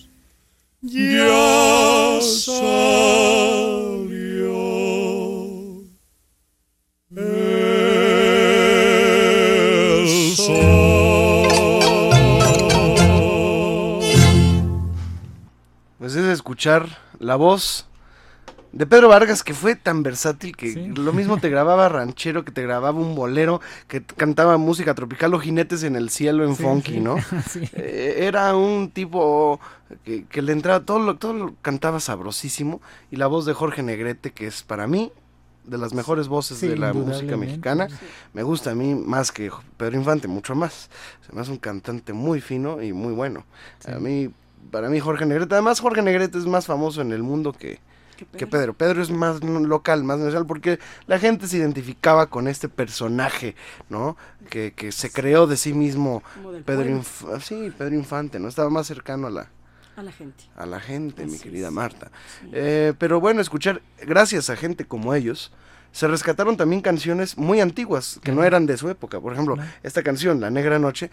[0.81, 2.99] Ya salió.
[15.99, 17.88] Pues es escuchar la voz
[18.71, 22.61] de Pedro Vargas, que fue tan versátil que lo mismo te grababa ranchero, que te
[22.61, 26.93] grababa un bolero, que cantaba música tropical o jinetes en el cielo en Sí, funky,
[26.93, 26.99] sí.
[26.99, 27.15] ¿no?
[27.73, 29.59] Eh, Era un tipo
[30.05, 32.79] que, que le entraba, todo lo, todo lo cantaba sabrosísimo.
[33.09, 35.11] Y la voz de Jorge Negrete, que es para mí
[35.63, 37.87] de las mejores voces de la música mexicana.
[38.33, 40.89] Me gusta a mí más que Pedro Infante, mucho más.
[41.25, 43.45] Se me hace un cantante muy fino y muy bueno.
[43.87, 44.29] A mí,
[44.71, 47.79] para mí Jorge Negrete, además Jorge Negrete es más famoso en el mundo que,
[48.25, 48.73] que Pedro.
[48.73, 53.55] Pedro es más local, más nacional, porque la gente se identificaba con este personaje,
[53.89, 54.17] ¿no?
[54.49, 56.23] Que, que se creó de sí mismo
[56.65, 56.89] Pedro.
[56.89, 58.47] Inf- sí, Pedro Infante, ¿no?
[58.47, 59.49] Estaba más cercano a la,
[59.95, 60.43] A la gente.
[60.55, 61.73] a la gente, mi querida es.
[61.73, 62.11] Marta.
[62.51, 65.51] Eh, pero bueno, escuchar, gracias a gente como ellos,
[65.91, 69.19] se rescataron también canciones muy antiguas que no eran de su época.
[69.19, 71.09] Por ejemplo, esta canción, La Negra Noche,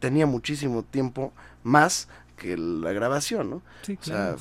[0.00, 3.62] tenía muchísimo tiempo más que la grabación, ¿no?
[3.82, 4.36] Sí, O sea,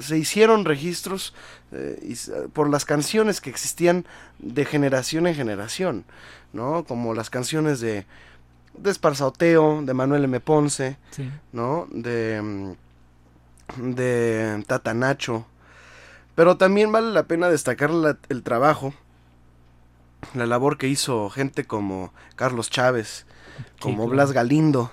[0.00, 1.34] se hicieron registros
[1.72, 4.06] eh, y s- por las canciones que existían
[4.38, 6.04] de generación en generación,
[6.52, 6.84] ¿no?
[6.84, 8.06] Como las canciones de,
[8.78, 10.38] de Esparzoteo, de Manuel M.
[10.40, 11.28] Ponce, Sí.
[11.52, 11.86] ¿no?
[11.90, 12.72] De, mm,
[13.94, 15.46] de Tata Nacho.
[16.34, 18.94] Pero también vale la pena destacar la- el trabajo
[20.34, 23.26] la labor que hizo gente como Carlos Chávez,
[23.80, 24.06] como.
[24.06, 24.92] Blas Galindo.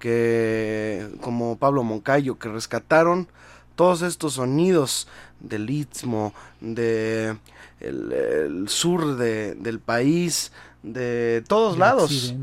[0.00, 3.28] Que como Pablo Moncayo, que rescataron
[3.76, 5.06] todos estos sonidos
[5.38, 7.36] del istmo, de
[7.78, 10.50] el, el sur de- del país,
[10.82, 12.34] de todos lados.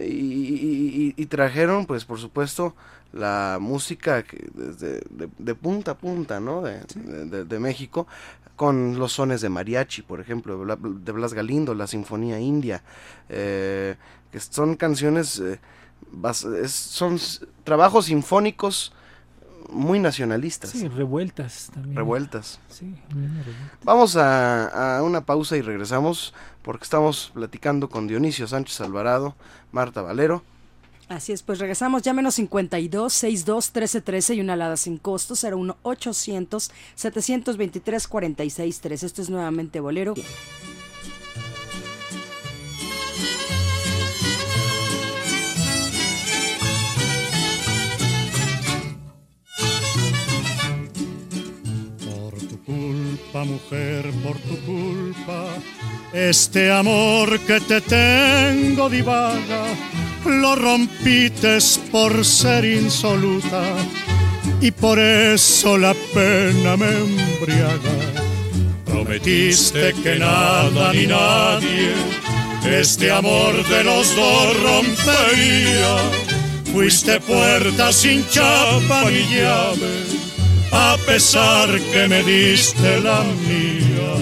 [0.00, 2.74] Y, y- y- y trajeron, pues por supuesto,
[3.12, 6.62] la música que desde de, de punta a punta, ¿no?
[6.62, 8.06] De, de- de- de México,
[8.56, 12.82] con los sones de mariachi, por ejemplo, de Blas Galindo, la Sinfonía India,
[13.28, 13.96] eh,
[14.30, 15.58] que son canciones, eh,
[16.12, 17.18] bas- es- son
[17.64, 18.92] trabajos sinfónicos
[19.70, 21.96] muy nacionalistas, Sí, revueltas también.
[21.96, 22.60] revueltas.
[22.68, 22.84] Sí,
[23.14, 23.78] bien revueltas.
[23.82, 26.32] Vamos a, a una pausa y regresamos
[26.62, 29.34] porque estamos platicando con Dionisio Sánchez Alvarado,
[29.72, 30.44] Marta Valero.
[31.08, 32.00] Así es, pues regresamos.
[32.02, 39.06] Llámenos 52 62 13 13 y una alada sin costo 01 800 723 46 13.
[39.06, 40.14] Esto es nuevamente Bolero.
[40.14, 40.24] Por
[53.34, 55.46] culpa, mujer, por tu culpa,
[56.12, 59.64] este amor que te tengo divaga,
[60.24, 63.62] lo rompites por ser insoluta
[64.60, 67.96] y por eso la pena me embriaga.
[68.84, 71.92] Prometiste que nada ni nadie
[72.64, 75.96] este amor de los dos rompería.
[76.72, 80.23] Fuiste puerta sin chapa ni llave
[80.74, 84.12] a pesar que me diste la mía.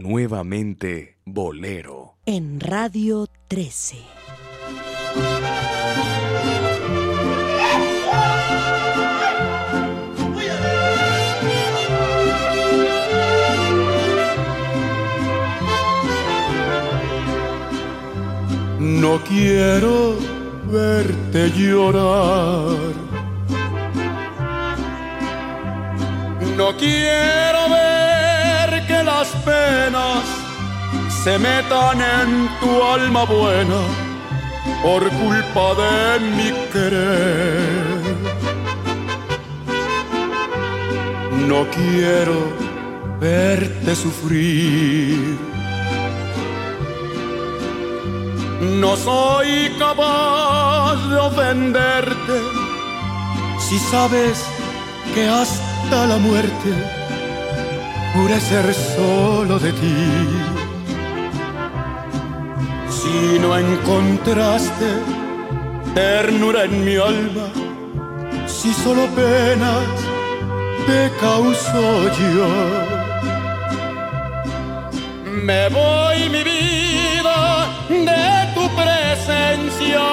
[0.00, 2.16] Nuevamente Bolero.
[2.26, 3.96] En Radio 13.
[18.78, 20.16] No quiero
[20.70, 23.07] verte llorar.
[26.58, 30.24] No quiero ver que las penas
[31.22, 33.80] se metan en tu alma buena
[34.82, 38.16] por culpa de mi querer.
[41.46, 42.38] No quiero
[43.20, 45.38] verte sufrir.
[48.82, 52.36] No soy capaz de ofenderte
[53.60, 54.44] si sabes
[55.14, 55.28] que
[55.88, 56.70] hasta la muerte
[58.12, 59.96] juré ser solo de ti.
[62.90, 64.88] Si no encontraste
[65.94, 67.46] ternura en mi alma,
[68.46, 69.88] si solo penas
[70.86, 71.82] te causo
[72.20, 72.48] yo.
[75.42, 77.38] Me voy mi vida
[77.88, 80.04] de tu presencia,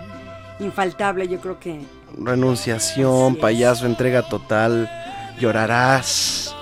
[0.60, 1.82] infaltable, yo creo que.
[2.18, 4.90] Renunciación, payaso, entrega total,
[5.40, 6.56] llorarás.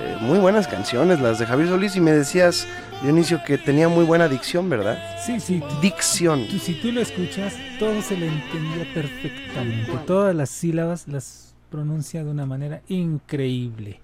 [0.00, 2.66] Eh, muy buenas canciones las de Javier Solís y me decías,
[3.02, 4.98] Dionisio, que tenía muy buena dicción, ¿verdad?
[5.24, 5.62] Sí, sí.
[5.80, 6.46] Dicción.
[6.48, 9.92] Tú- si tú lo escuchas, todo se le entendía perfectamente.
[10.06, 14.00] Todas las sílabas las pronuncia de una manera increíble.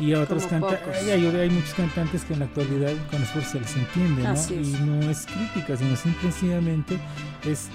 [0.00, 3.60] Y a otros cantantes, hay, hay muchos cantantes que en la actualidad con esfuerzo se
[3.60, 4.28] les entiende, ¿no?
[4.30, 4.68] Así es.
[4.68, 6.98] Y no es crítica, sino simplemente
[7.44, 7.68] es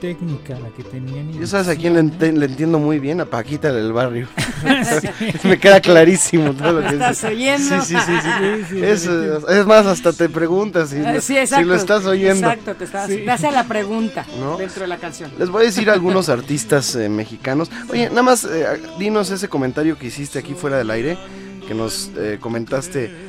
[0.00, 1.30] técnica la que tenían.
[1.30, 2.00] y Yo sabes a quién le,
[2.46, 4.28] entiendo muy bien, a Paquita del barrio.
[5.44, 7.26] Me queda clarísimo todo lo que ¿Estás dice.
[7.28, 7.80] oyendo?
[7.82, 8.76] Sí, sí, sí, sí.
[8.80, 9.10] Sí, sí,
[9.48, 12.48] es, más, hasta te preguntas si, Eh, lo- sí, si lo estás oyendo.
[12.48, 14.56] Exacto, te, estás, te hace la pregunta ¿No?
[14.56, 15.30] dentro de la canción.
[15.38, 17.70] Les voy a decir algunos artistas eh, mexicanos.
[17.88, 18.66] Oye, nada más eh,
[18.98, 21.18] dinos ese comentario que hiciste aquí fuera del aire,
[21.66, 23.25] que nos eh, comentaste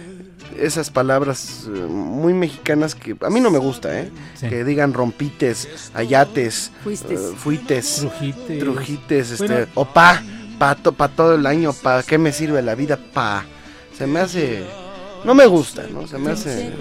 [0.57, 4.11] esas palabras eh, muy mexicanas que a mí no me gusta, ¿eh?
[4.35, 4.47] Sí.
[4.49, 7.19] Que digan rompites, ayates, Fuistes.
[7.19, 8.59] eh, fuites, Trujites.
[8.59, 9.67] trujites, este, Bueno.
[9.75, 10.21] o pa,
[10.59, 12.97] pa, to- pa todo el año, pa, ¿qué me sirve la vida?
[13.13, 13.45] Pa.
[13.97, 14.63] Se me hace...
[15.25, 16.07] No me gusta, ¿no?
[16.07, 16.71] Se me hace...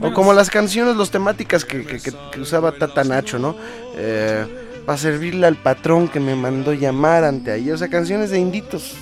[0.00, 3.54] O como las canciones, las temáticas que, que- que- que usaba Tata Nacho, ¿no?
[3.96, 4.44] Eh,
[4.86, 7.70] para servirle al patrón que me mandó llamar ante ahí.
[7.70, 8.94] O sea, canciones de inditos,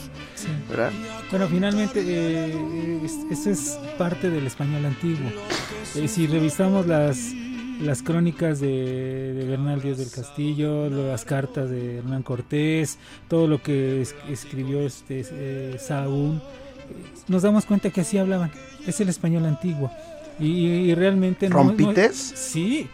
[0.68, 0.90] ¿verdad?
[1.32, 5.30] Bueno, finalmente, eh, es- eso es parte del español antiguo.
[5.96, 7.32] Eh, si revisamos las,
[7.80, 13.62] las crónicas de, de Bernal Díaz del Castillo, las cartas de Hernán Cortés, todo lo
[13.62, 18.50] que es- escribió este eh, Sahagún, eh, nos damos cuenta que así hablaban.
[18.86, 19.90] Es el español antiguo.
[20.38, 22.16] Y, y realmente no- no- ¿Rompites?
[22.36, 22.88] sí,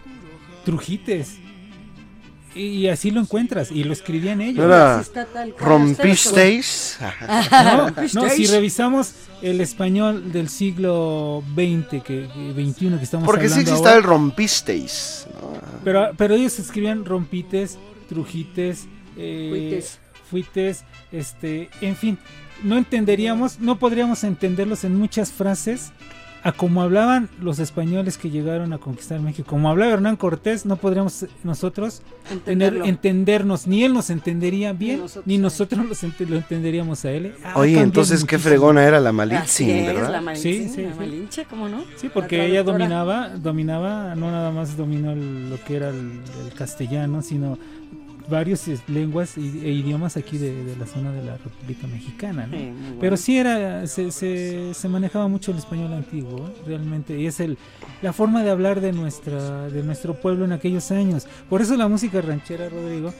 [0.64, 1.38] trujites.
[2.58, 4.66] Y, así lo encuentras, y lo escribían ellos.
[4.66, 5.04] ¿No era
[5.58, 6.98] rompisteis?
[7.28, 8.32] No, no, ¿Rompisteis?
[8.34, 13.70] si revisamos el español del siglo XX, que, que 21 que estamos Porque sí hablando
[13.70, 15.26] existe el ahora, rompisteis.
[15.40, 15.52] ¿no?
[15.84, 17.78] pero, pero ellos escribían rompites,
[18.08, 18.86] trujites,
[19.16, 19.98] eh, Fuites.
[20.30, 22.18] fuites, este, en fin,
[22.62, 25.92] no entenderíamos, no podríamos entenderlos en muchas frases
[26.48, 29.48] a como hablaban los españoles que llegaron a conquistar México.
[29.50, 32.02] Como hablaba Hernán Cortés, no podríamos nosotros
[32.44, 37.26] tener, entendernos, ni él nos entendería bien, nosotros ni nosotros los lo entenderíamos a él.
[37.26, 37.34] ¿eh?
[37.54, 40.12] Oye, entonces qué fregona era la es, ¿verdad?
[40.12, 40.94] la Malinche, Sí, sí, la.
[40.96, 41.84] Malinche, ¿cómo no?
[41.96, 46.20] Sí, porque La ella dominaba, dominaba, no nada más dominó el- lo que era el,
[46.44, 47.58] el castellano, sino
[48.30, 52.46] varias es- lenguas y- e idiomas aquí de, de la zona de la República Mexicana,
[52.46, 52.56] ¿no?
[52.56, 52.96] Sí, bueno.
[53.00, 56.62] Pero sí era, se, se, se manejaba mucho el español antiguo, ¿eh?
[56.66, 57.56] realmente, y es el
[58.02, 61.26] la forma de hablar de nuestra, de nuestro pueblo en aquellos años.
[61.48, 63.12] Por eso la música ranchera, Rodrigo,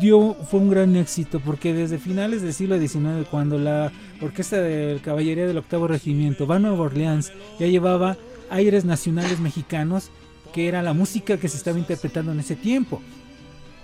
[0.00, 4.98] dio fue un gran éxito porque desde finales del siglo XIX cuando la orquesta de
[5.02, 8.16] caballería del octavo regimiento va a Nueva Orleans ya llevaba
[8.50, 10.10] aires nacionales mexicanos
[10.52, 13.00] que era la música que se estaba interpretando en ese tiempo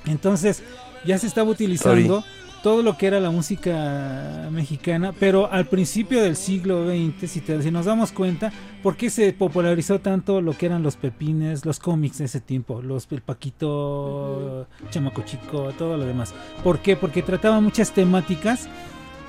[0.06, 0.62] entonces
[1.04, 2.24] ya se estaba utilizando
[2.62, 7.60] todo lo que era la música mexicana, pero al principio del siglo XX, si, te-
[7.60, 8.52] si nos damos cuenta,
[8.84, 12.80] ¿por qué se popularizó tanto lo que eran los pepines, los cómics de ese tiempo?
[12.80, 16.34] Los el Paquito, Chamaco Chico, todo lo demás.
[16.62, 16.94] ¿Por qué?
[16.96, 18.68] Porque trataba muchas temáticas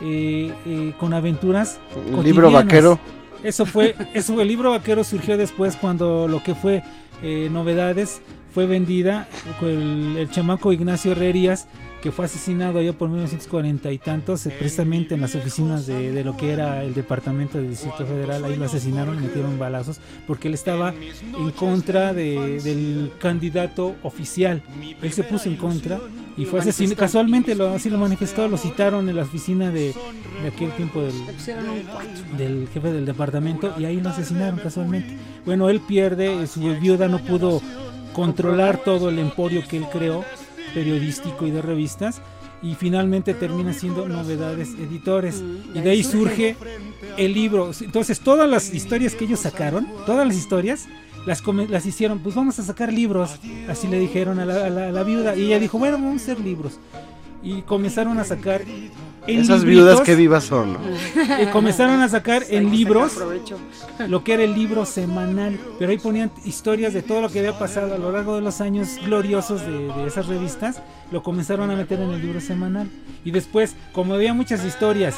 [0.01, 1.79] eh, eh, con aventuras.
[2.15, 2.99] El libro vaquero.
[3.43, 6.83] Eso fue, eso, el libro vaquero surgió después cuando lo que fue
[7.21, 8.21] eh, novedades
[8.53, 9.27] fue vendida
[9.61, 11.67] el, el chamaco Ignacio Herrerías,
[12.01, 16.35] que fue asesinado allá por 1940 y tantos, eh, precisamente en las oficinas de, lo
[16.35, 20.93] que era el departamento del Distrito Federal, ahí lo asesinaron metieron balazos, porque él estaba
[20.93, 24.61] en contra de- del candidato oficial.
[25.01, 25.99] Él se puso en contra
[26.35, 26.97] y fue asesinado.
[26.97, 29.93] Casualmente lo, así lo manifestó, lo citaron en la oficina de,
[30.41, 31.13] de aquel tiempo del,
[32.37, 35.15] del jefe del departamento y ahí lo asesinaron casualmente.
[35.45, 37.61] Bueno, él pierde, su viuda no pudo
[38.13, 40.23] controlar todo el emporio que él creó,
[40.73, 42.21] periodístico y de revistas,
[42.61, 45.43] y finalmente termina siendo Novedades Editores.
[45.73, 46.55] y de ahí surge
[47.17, 47.71] el libro.
[47.81, 50.87] Entonces, todas las historias que ellos sacaron, todas las historias,
[51.25, 53.31] las, las hicieron, pues vamos a sacar libros.
[53.67, 55.35] Así le dijeron a la, a la- a la viuda.
[55.35, 56.79] Y ella dijo, bueno, vamos a hacer libros.
[57.43, 58.61] Y comenzaron a sacar...
[58.61, 60.79] en Esas libritos, viudas que vivas son, ¿no?
[61.41, 63.17] y comenzaron a sacar en libros
[64.07, 67.57] lo que era el libro semanal, pero ahí ponían historias de todo lo que había
[67.57, 70.81] pasado a lo largo de los años gloriosos de, de esas revistas,
[71.11, 72.89] lo comenzaron a meter en el libro semanal.
[73.23, 75.15] Y después, como había muchas historias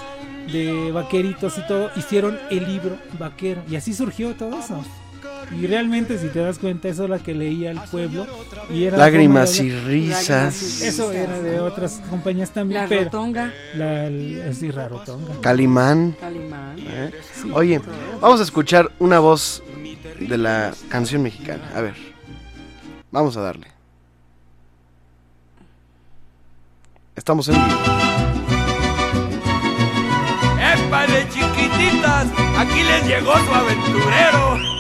[0.51, 3.63] de vaqueritos y todo, hicieron el libro vaquero.
[3.69, 4.83] Y así surgió todo eso.
[5.51, 8.25] Y realmente, si te das cuenta, eso era la que leía el pueblo.
[8.69, 10.81] Y era la Lágrimas y risas.
[10.81, 12.81] Eso era de otras compañías también.
[12.83, 13.53] La pero rotonga.
[13.75, 15.39] La, el- sí, la rotonga.
[15.41, 16.15] Calimán.
[16.19, 16.75] Calimán.
[16.79, 17.11] ¿eh?
[17.53, 17.79] Oye,
[18.21, 19.63] vamos a escuchar una voz
[20.19, 21.63] de la canción mexicana.
[21.75, 21.95] A ver,
[23.11, 23.67] vamos a darle.
[27.15, 27.79] Estamos en vivo.
[30.59, 32.27] ¡Épale, chiquititas!
[32.57, 34.74] Aquí les llegó su aventurero.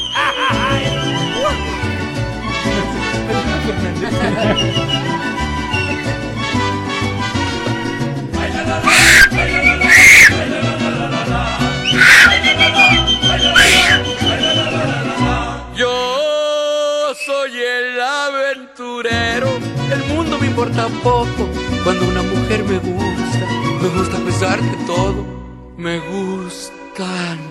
[15.75, 19.75] Yo soy el aventurero
[20.55, 21.49] importa poco
[21.83, 23.45] cuando una mujer me gusta.
[23.81, 25.25] Me gusta a pesar todo.
[25.77, 27.44] Me gustan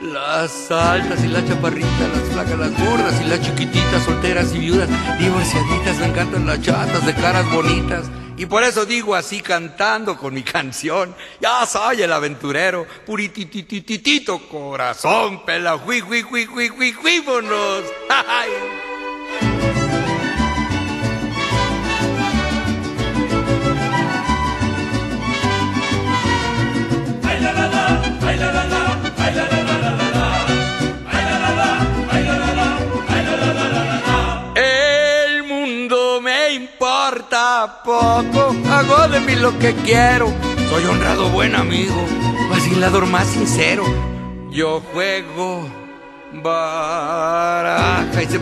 [0.00, 4.88] las altas y las chaparritas, las flacas, las gordas y las chiquititas, solteras y viudas,
[5.18, 5.98] divorciaditas.
[5.98, 8.10] Me encantan las chatas de caras bonitas.
[8.36, 15.44] Y por eso digo así cantando con mi canción, ya soy el aventurero, purititititito corazón,
[15.44, 17.84] pela, hui, hui, hui, hui, hui, huímonos.
[29.32, 29.56] El
[37.60, 40.32] importa poco, hago de mí lo que quiero.
[40.68, 42.06] Soy honrado buen amigo,
[42.48, 43.84] vacilador más sincero.
[44.50, 45.68] Yo juego
[46.42, 48.38] baraja y se.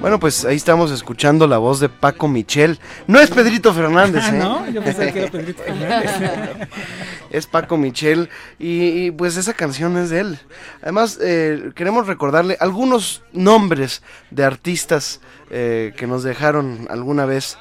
[0.00, 2.78] Bueno, pues ahí estamos escuchando la voz de Paco Michel.
[3.06, 4.38] No es Pedrito Fernández, Ah, ¿eh?
[4.38, 6.10] no, yo pensaba que era Pedrito Fernández.
[7.30, 8.28] es Paco Michel
[8.58, 10.38] y, y, pues esa canción es de él.
[10.82, 17.58] Además, eh, queremos recordarle algunos nombres de artistas eh, que nos dejaron alguna vez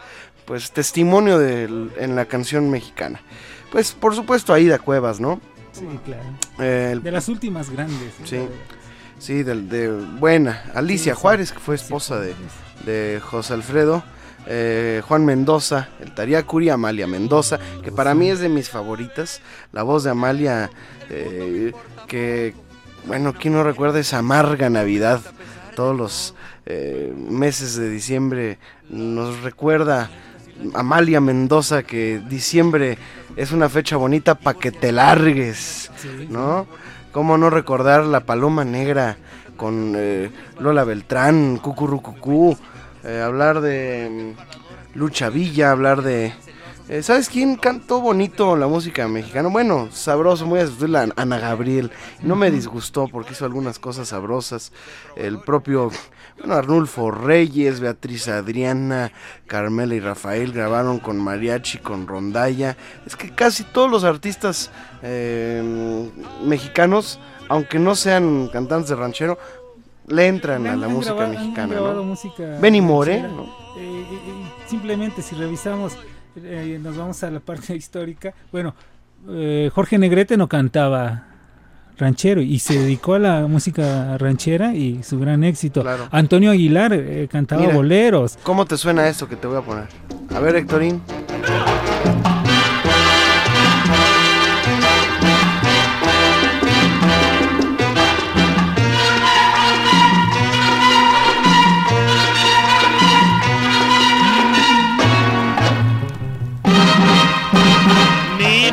[0.48, 1.66] pues testimonio de,
[2.00, 3.22] en la canción mexicana.
[3.72, 5.40] Pues por supuesto Aida Cuevas, ¿no?
[5.74, 6.24] Sí, claro.
[6.60, 8.14] Eh, el- De las últimas grandes.
[8.20, 8.26] ¿no?
[8.26, 8.40] Sí,
[9.20, 10.64] sí, de, de buena.
[10.74, 11.22] Alicia Sí.
[11.22, 12.34] Juárez, que fue esposa de,
[12.86, 14.04] de José Alfredo.
[14.50, 19.42] eh, Juan Mendoza, el Tariacuri, Amalia Mendoza, que para mí es de mis favoritas.
[19.74, 20.70] La voz de Amalia,
[21.10, 21.74] eh,
[22.08, 22.54] que,
[23.06, 25.20] bueno, ¿quién no recuerda esa amarga Navidad?
[25.76, 26.34] Todos los
[26.66, 28.58] eh, meses de diciembre
[28.90, 30.10] nos recuerda
[30.74, 32.98] Amalia Mendoza que diciembre
[33.36, 35.92] es una fecha bonita para que te largues,
[36.30, 36.68] ¿no?
[37.12, 39.18] ¿Cómo no recordar la paloma negra
[39.56, 40.30] con eh,
[40.60, 42.58] Lola Beltrán, Cucurrucucú?
[43.04, 44.34] eh, hablar de
[44.96, 46.34] mm, Lucha Villa, hablar de...
[46.90, 49.50] eh, ¿Sabes quién cantó bonito la música mexicana?
[49.50, 51.92] Bueno, sabroso, muy a sustituir a Ana Gabriel.
[52.22, 54.72] No me disgustó porque hizo algunas cosas sabrosas.
[55.18, 55.92] El propio,
[56.40, 59.12] bueno, Arnulfo Reyes, Beatriz Adriana,
[59.48, 62.78] Carmela y Rafael grabaron con mariachi, con rondalla.
[63.06, 64.72] Es que casi todos los artistas
[65.02, 66.10] eh,
[66.46, 67.20] mexicanos,
[67.50, 69.38] aunque no sean cantantes de ranchero,
[70.08, 72.04] le entran a la música grabado- mexicana, ¿no?
[72.04, 73.34] música Benny More, ranchera.
[73.36, 73.44] ¿no?
[73.78, 75.98] Eh, eh, eh, simplemente si revisamos,
[76.44, 78.34] eh, nos vamos a la parte histórica.
[78.52, 78.74] Bueno,
[79.30, 81.26] eh, Jorge Negrete no cantaba
[81.98, 85.84] ranchero y se dedicó a la música ranchera y su gran éxito.
[86.12, 88.38] Antonio Aguilar eh, cantaba Mira, boleros.
[88.44, 89.88] ¿Cómo te suena esto que te voy a poner?
[90.34, 91.02] A ver, Héctorín.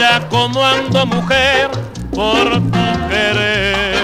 [0.04, 1.70] Mira cómo ando mujer
[2.10, 3.96] por tu querer.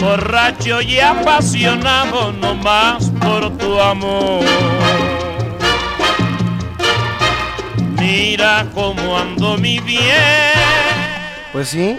[0.00, 4.44] Borracho y apasionado no más por tu amor.
[7.98, 10.04] Mira cómo ando mi bien.
[11.52, 11.98] Pues sí.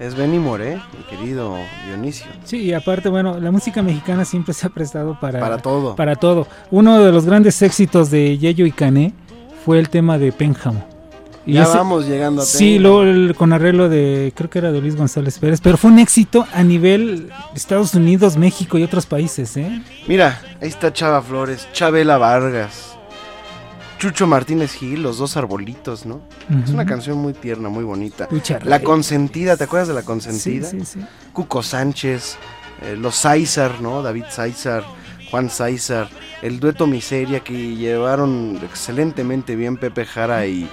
[0.00, 2.26] Es Benny Moré, mi querido Dionisio.
[2.42, 5.94] Sí, y aparte, bueno, la música mexicana siempre se ha prestado para, Para todo.
[5.94, 6.48] Para todo.
[6.72, 9.14] Uno de los grandes éxitos de Yeyo y Cané
[9.64, 10.84] fue el tema de Pénjamo.
[11.44, 14.70] Y Ya ese- vamos llegando a Sí, luego el- con arreglo de, creo que era
[14.70, 19.06] de Luis González Pérez, pero fue un éxito a nivel Estados Unidos, México y otros
[19.06, 19.82] países, ¿eh?
[20.06, 22.96] Mira, ahí está Chava Flores, Chabela Vargas,
[23.98, 26.20] Chucho Martínez Gil, los dos arbolitos, ¿no?
[26.64, 28.28] Es una canción muy tierna, muy bonita.
[28.64, 30.68] La consentida, ¿te acuerdas de la consentida?
[30.68, 31.00] Sí, sí, sí.
[31.32, 32.36] Cuco Sánchez,
[32.82, 34.02] eh, los Sáizar, ¿no?
[34.02, 34.84] David Sáizar,
[35.32, 36.10] Juan Sáizar,
[36.42, 40.68] el dueto Miseria que llevaron excelentemente bien Pepe Jara y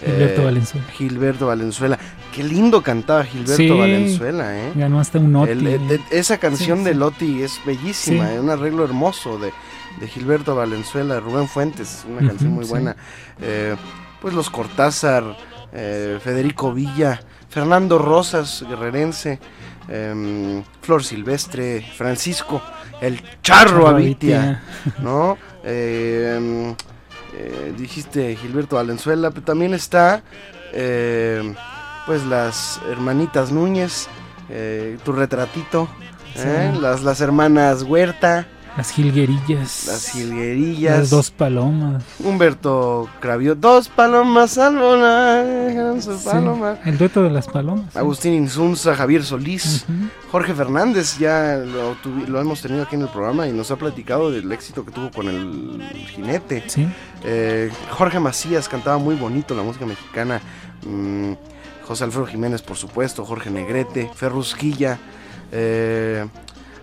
[0.00, 0.86] Gilberto Valenzuela.
[0.92, 1.98] Gilberto Valenzuela.
[2.32, 3.68] Qué lindo cantaba Gilberto Sí.
[3.68, 4.72] Valenzuela, ¿eh?
[4.76, 5.50] Ganó hasta un Oti.
[5.50, 6.94] El- el- esa canción Sí, de.
[6.94, 9.52] Loti es bellísima, es un arreglo hermoso de,
[9.98, 12.94] de Gilberto Valenzuela, Rubén Fuentes, una canción muy buena.
[13.40, 13.74] Eh,
[14.20, 15.36] pues los Cortázar,
[15.72, 19.40] eh, Federico Villa, Fernando Rosas, guerrerense,
[19.88, 22.62] em, Flor Silvestre, Francisco,
[23.00, 24.62] el Charro Avitia.
[25.00, 25.38] ¿no?
[25.64, 26.74] Eh, em,
[27.38, 30.22] eh, dijiste Gilberto Valenzuela, pero también está
[30.72, 31.54] eh,
[32.06, 34.08] pues las hermanitas Núñez,
[34.48, 35.88] eh, tu retratito,
[36.36, 36.70] ¿eh?
[36.72, 36.80] Sí.
[36.80, 38.46] las, las hermanas Huerta,
[38.76, 39.86] Las jilguerillas.
[39.86, 40.98] Las jilguerillas.
[40.98, 42.04] Las dos palomas.
[42.22, 43.54] Humberto Cravio.
[43.54, 46.00] Dos palomas al volar.
[46.02, 46.76] su Sí, paloma.
[46.84, 47.86] el dueto de las palomas.
[47.92, 47.98] sí.
[47.98, 49.86] Agustín Insunza, Javier Solís,
[50.30, 53.76] Jorge Fernández, ya lo, tuvi- lo hemos tenido aquí en el programa y nos ha
[53.76, 55.82] platicado del éxito que tuvo con el
[56.14, 56.64] jinete.
[56.66, 56.86] Sí.
[57.24, 60.40] Eh, Jorge Macías cantaba muy bonito la música mexicana.
[60.86, 61.32] Mm,
[61.86, 64.98] José Alfredo Jiménez, por supuesto, Jorge Negrete, Ferrusquilla.
[65.52, 66.26] eh,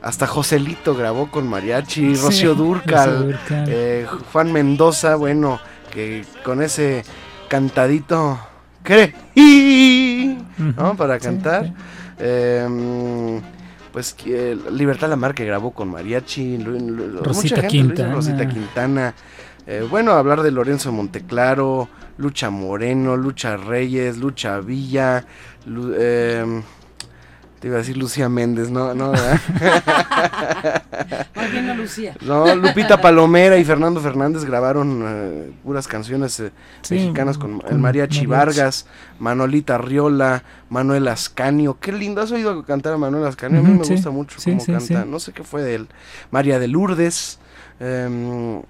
[0.03, 5.59] hasta Joselito grabó con mariachi, Sí, Rocío Durcal, eh, Juan Mendoza, bueno,
[5.91, 7.03] que con ese
[7.47, 8.37] cantadito
[9.37, 10.95] creí, ¿no?
[10.95, 11.73] Para cantar.
[12.19, 13.37] Eh, mm,
[13.91, 18.13] pues que Libertad Lamar que grabó con mariachi, Lu- Lu- Rosita mucha gente Quintana.
[18.13, 19.13] Rosita Quintana.
[19.67, 21.87] Eh, bueno, hablar de Lorenzo Monteclaro,
[22.17, 25.25] Lucha Moreno, Lucha Reyes, Lucha Villa,
[25.65, 26.61] Lu- eh,
[27.63, 29.39] te iba a decir Lucía Méndez, no, no, ¿verdad?
[31.33, 32.13] Más bien la Lucía.
[32.19, 36.51] No, Lupita Palomera y Fernando Fernández grabaron eh, puras canciones eh,
[36.81, 38.27] Sí, mexicanas con, con el Mariachi mariachi.
[38.27, 38.85] Vargas,
[39.17, 41.79] Manolita Riola, Manuel Ascanio.
[41.79, 43.61] Qué lindo, ¿has oído cantar a Manuel Ascanio?
[43.61, 45.03] A mí me sí, gusta mucho sí, cómo sí, canta.
[45.03, 45.09] sí.
[45.09, 45.87] No sé qué fue de él.
[46.31, 47.39] María de Lourdes.
[47.79, 48.61] em,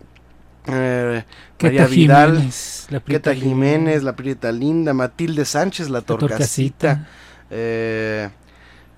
[0.67, 1.23] eh,
[1.57, 7.07] Queta María Vidal, Jiménez, la Prieta Jiménez, la Prieta Linda, Matilde Sánchez, la Torcasita, Torcasita.
[7.49, 8.29] eh,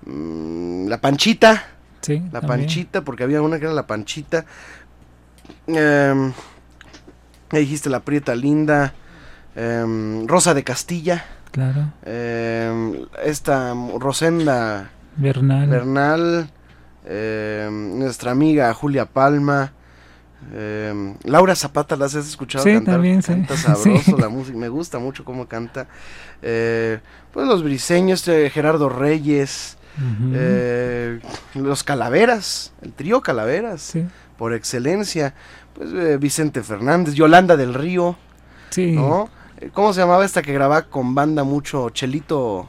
[0.06, 1.64] mm, la Panchita,
[2.00, 2.60] Sí, la también.
[2.60, 4.44] Panchita, porque había una que era la Panchita.
[5.66, 8.92] Ya dijiste la Prieta Linda.
[9.54, 11.24] em, Rosa de Castilla.
[11.50, 11.90] Claro.
[12.04, 15.68] em, esta Rosenda Bernal.
[15.68, 16.50] Bernal.
[17.98, 19.72] nuestra amiga Julia Palma.
[21.24, 22.94] Laura Zapata, ¿las has escuchado Sí, cantar?
[22.96, 23.32] también, sí.
[23.56, 24.14] Sabroso Sí.
[24.18, 25.86] la música, me gusta mucho cómo canta.
[26.42, 26.98] Eh,
[27.32, 29.78] pues los briseños, eh, Gerardo Reyes,
[30.34, 31.20] Eh,
[31.54, 34.04] los Calaveras, el trío Calaveras, Sí.
[34.38, 35.34] por excelencia.
[35.74, 38.16] Pues eh, Vicente Fernández, Yolanda del Río,
[38.70, 38.92] Sí.
[38.92, 39.28] ¿no?
[39.60, 41.90] Eh, ¿Cómo se llamaba esta que grababa con banda mucho?
[41.90, 42.68] Chelito.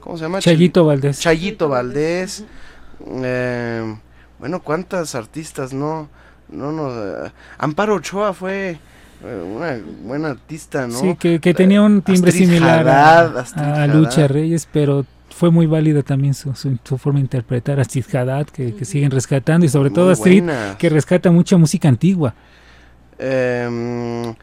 [0.00, 0.38] ¿Cómo se llama?
[0.40, 1.18] Chayito Valdés.
[1.20, 2.44] Chayito Valdés.
[3.06, 3.96] Eh,
[4.38, 6.08] bueno, ¿cuántas artistas no?
[6.48, 6.90] No, no.
[6.90, 8.78] eh, Amparo Ochoa fue
[9.22, 10.98] una buena artista, ¿no?
[11.00, 13.86] Sí, que, que tenía un timbre Astrid similar Haddad, a.
[13.86, 15.06] Lucha Reyes, pero
[15.36, 18.84] fue muy válida también su, su, su forma de interpretar a Astrid Haddad, que, que
[18.84, 20.76] siguen rescatando, y sobre todo Astrid, buenas.
[20.76, 22.34] que rescata mucha música antigua.
[23.18, 24.34] Eh,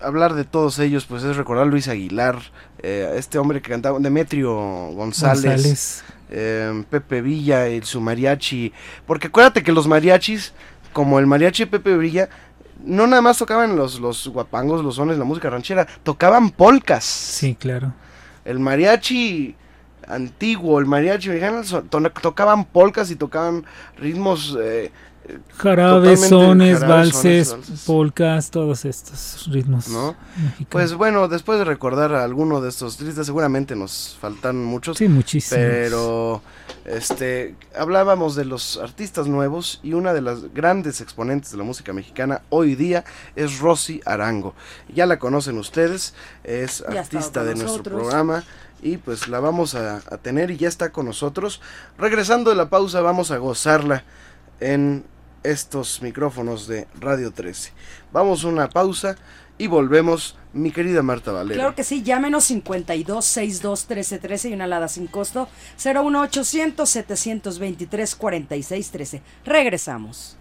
[0.00, 2.38] hablar de todos ellos, pues es recordar a Luis Aguilar,
[2.82, 4.54] eh, este hombre que cantaba, Demetrio
[4.92, 6.04] González, González.
[6.30, 8.72] eh, Pepe Villa, y su mariachi.
[9.06, 10.52] Porque acuérdate que los mariachis,
[10.92, 12.28] como el mariachi de Pepe Villa,
[12.84, 17.04] no nada más tocaban los, los guapangos, los sones, la música ranchera, tocaban polcas.
[17.04, 17.92] Sí, claro.
[18.44, 19.56] El mariachi
[20.08, 23.64] antiguo, el mariachi mexicano, to- tocaban polcas y tocaban
[23.98, 24.56] ritmos...
[24.60, 24.90] eh,
[25.58, 27.54] Jarabes, sones, valses,
[27.86, 29.88] polcas, todos estos ritmos.
[29.88, 30.16] ¿no?
[30.70, 34.96] Pues bueno, después de recordar a alguno de estos tristes, seguramente nos faltan muchos.
[34.96, 35.62] Sí, muchísimos.
[35.62, 36.40] Pero
[36.86, 41.92] este hablábamos de los artistas nuevos y una de las grandes exponentes de la música
[41.92, 43.04] mexicana hoy día
[43.36, 44.54] es Rosy Arango.
[44.94, 48.44] Ya la conocen ustedes, es Ya artista de nuestro programa
[48.82, 51.60] y pues la vamos a, a tener y ya está con nosotros.
[51.98, 54.04] Regresando de la pausa vamos a gozarla
[54.60, 55.04] en
[55.42, 57.72] estos micrófonos de Radio 13.
[58.12, 59.16] Vamos a una pausa
[59.58, 61.58] y volvemos, mi querida Marta Valera.
[61.58, 65.48] Claro que sí, llámenos 52 62 13 13 y una alada sin costo
[65.84, 69.22] 01800 723 46 13.
[69.44, 70.37] Regresamos.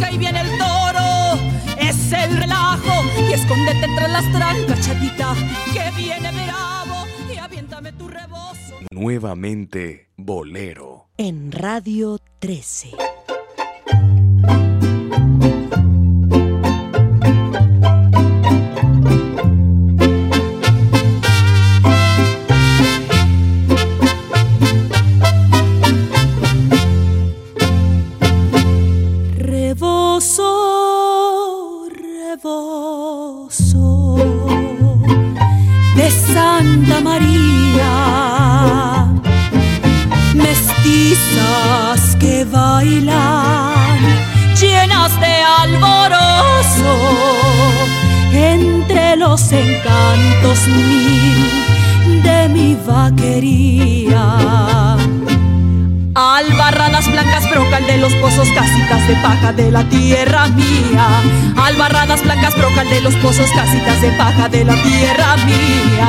[0.00, 1.38] Que ahí viene el toro,
[1.78, 2.92] es el relajo
[3.28, 5.34] y escóndete entre las trancas, chatita,
[5.72, 8.76] que viene bravo y aviéntame tu rebozo.
[8.90, 11.08] Nuevamente Bolero.
[11.18, 12.92] En Radio 13.
[36.32, 37.92] Santa María,
[40.34, 43.98] mestizas que bailan
[44.60, 46.94] llenas de alborozo
[48.32, 54.24] entre los encantos mil de mi vaquería.
[56.14, 61.06] Albarradas blancas brocal de los pozos, casitas de paja de la tierra mía.
[61.56, 66.08] Albarradas blancas, brocal de los pozos, casitas de paja de la tierra mía.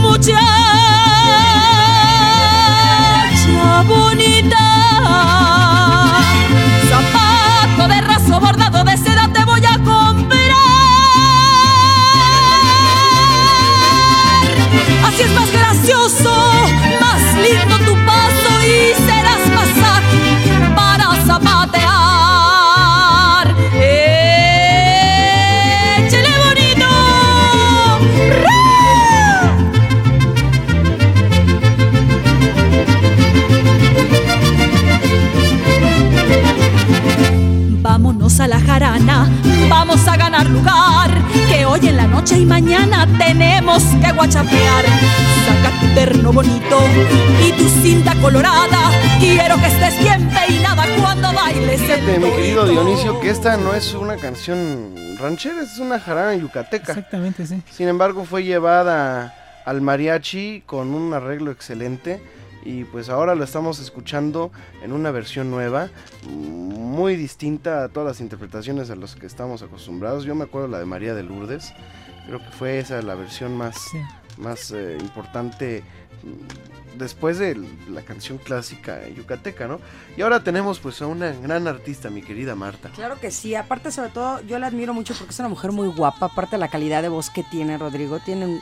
[0.00, 0.40] Muchacha
[3.86, 4.56] bonita,
[6.88, 8.71] zapato de raso bordado
[15.12, 16.32] Así es más gracioso,
[16.98, 17.81] más lindo
[38.22, 39.28] Vámonos a la jarana,
[39.68, 41.10] vamos a ganar lugar.
[41.48, 44.84] Que hoy en la noche y mañana tenemos que guachapear.
[45.44, 46.78] Saca tu terno bonito
[47.44, 48.92] y tu cinta colorada.
[49.18, 51.80] Quiero que estés bien peinada cuando bailes.
[51.80, 52.64] Fíjate, mi querido.
[52.66, 56.92] Dionisio, que esta no es una canción ranchera, es una jarana yucateca.
[56.92, 57.60] Exactamente, sí.
[57.72, 62.22] Sin embargo, fue llevada al mariachi con un arreglo excelente.
[62.64, 64.52] Y pues ahora lo estamos escuchando
[64.82, 65.90] en una versión nueva,
[66.28, 70.24] muy distinta a todas las interpretaciones a las que estamos acostumbrados.
[70.24, 71.74] Yo me acuerdo la de María de Lourdes,
[72.26, 73.76] creo que fue esa la versión más,
[74.38, 75.82] más eh, importante
[76.22, 77.60] mm, después de
[77.90, 79.80] la canción clásica yucateca, ¿no?
[80.16, 82.90] Y ahora tenemos pues a una gran artista, mi querida Marta.
[82.90, 85.88] Claro que sí, aparte sobre todo yo la admiro mucho porque es una mujer muy
[85.88, 88.60] guapa, aparte de la calidad de voz que tiene Rodrigo, tiene un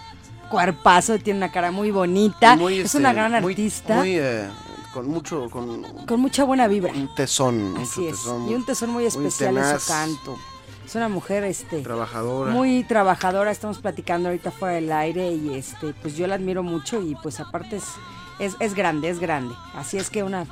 [0.51, 4.49] cuerpazo, tiene una cara muy bonita, muy, es este, una gran muy- artista, Muy, eh,
[4.93, 6.93] con mucho, con con mucha buena vibra.
[6.93, 7.75] un tesón.
[7.79, 10.37] Así mucho es, tesón, y un tesón muy especial en su canto.
[10.85, 12.51] Es una mujer este Trabajadora.
[12.51, 17.01] muy trabajadora, estamos platicando ahorita fuera del aire y este pues yo la admiro mucho
[17.01, 17.85] y pues aparte es
[18.41, 19.55] es, es grande, es grande.
[19.77, 20.47] Así es que una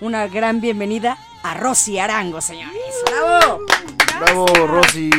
[0.00, 2.76] una gran bienvenida a Rosy Arango, señores.
[3.06, 3.60] ¡Bravo!
[4.18, 5.10] Bravo, Rosy.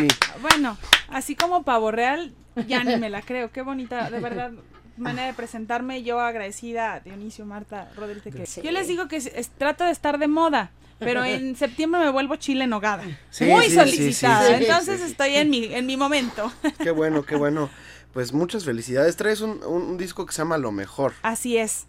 [0.41, 0.75] Bueno,
[1.09, 2.33] así como pavo real,
[2.67, 3.51] ya ni me la creo.
[3.51, 4.51] Qué bonita, de verdad,
[4.97, 6.03] manera de presentarme.
[6.03, 8.33] Yo agradecida a Dionisio, Marta, Rodríguez.
[8.35, 8.61] Que Sí.
[8.63, 10.71] Yo les digo que es- es- trato de estar de moda.
[10.97, 13.17] Pero en septiembre me vuelvo chile en.
[13.29, 14.57] Sí, Muy sí, solicitada.
[14.57, 16.51] Entonces estoy en mi, en mi momento.
[16.81, 17.69] Qué bueno, qué bueno.
[18.13, 19.17] Pues muchas felicidades.
[19.17, 21.11] Traes un, un- un disco que se llama Lo Mejor.
[21.21, 21.85] Así es.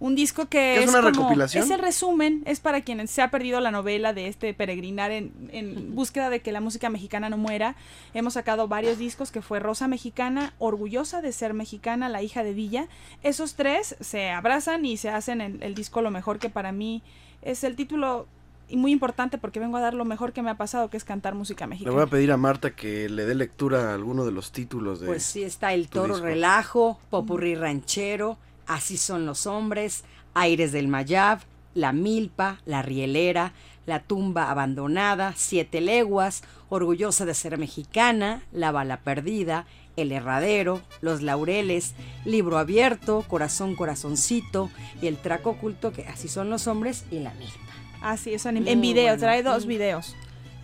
[0.00, 1.62] Un disco que ¿Qué es es, una como- recopilación?
[1.62, 5.30] Es el resumen, es para quienes se ha perdido la novela de este peregrinar en,
[5.52, 7.76] en búsqueda de que la música mexicana no muera.
[8.14, 12.54] Hemos sacado varios discos que fue Rosa Mexicana, Orgullosa de ser mexicana, La hija de
[12.54, 12.88] Villa.
[13.22, 17.02] Esos tres se abrazan y se hacen el, el disco Lo mejor, que para mí
[17.42, 18.26] es el título
[18.68, 21.04] y muy importante porque vengo a dar lo mejor que me ha pasado, que es
[21.04, 21.94] cantar música Le mexicana.
[21.94, 25.08] voy a pedir a Marta que le dé lectura a alguno de los títulos de.
[25.08, 26.24] Pues sí, está El Toro disco.
[26.26, 28.38] Relajo, Popurrí Ranchero,
[28.70, 31.40] Así son los hombres, Aires del Mayab,
[31.74, 33.52] La Milpa, La Rielera,
[33.84, 39.66] La Tumba Abandonada, Siete Leguas, Orgullosa de ser mexicana, La Bala Perdida,
[39.96, 41.94] El Herradero, Los Laureles,
[42.24, 44.70] Libro Abierto, Corazón Corazoncito
[45.02, 47.56] y El Traco Oculto, que así son los hombres, y La Milpa.
[48.02, 50.14] Así es, en, Muy en video, bueno, trae dos muy- videos.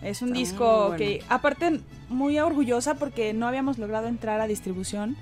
[0.01, 0.95] Es un Está disco bueno.
[0.97, 5.17] que, aparte, muy orgullosa porque no habíamos logrado entrar a distribución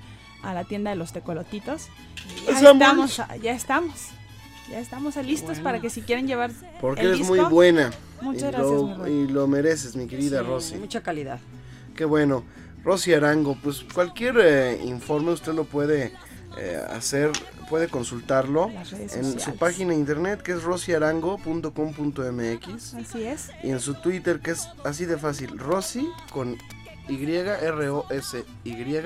[0.46, 1.88] a la tienda de los tecolotitos.
[2.46, 4.08] Ya estamos, ya estamos.
[4.70, 5.62] Ya estamos listos bueno.
[5.62, 7.92] para que si quieren llevar Porque el eres disco, muy buena.
[8.20, 10.74] Muchas y gracias, lo, mi y lo mereces, mi querida Sí, Rosy.
[10.76, 11.38] Mucha calidad.
[11.94, 12.44] Qué bueno.
[12.82, 16.12] Rosy Arango, pues cualquier eh, informe usted lo puede
[16.56, 17.30] eh, hacer,
[17.68, 23.50] puede consultarlo Las redes en su página de internet que es rosyarango.com.mx Así es.
[23.62, 26.56] y en su Twitter que es así de fácil, Rosy con
[27.08, 28.96] Y, R-O-S-Y,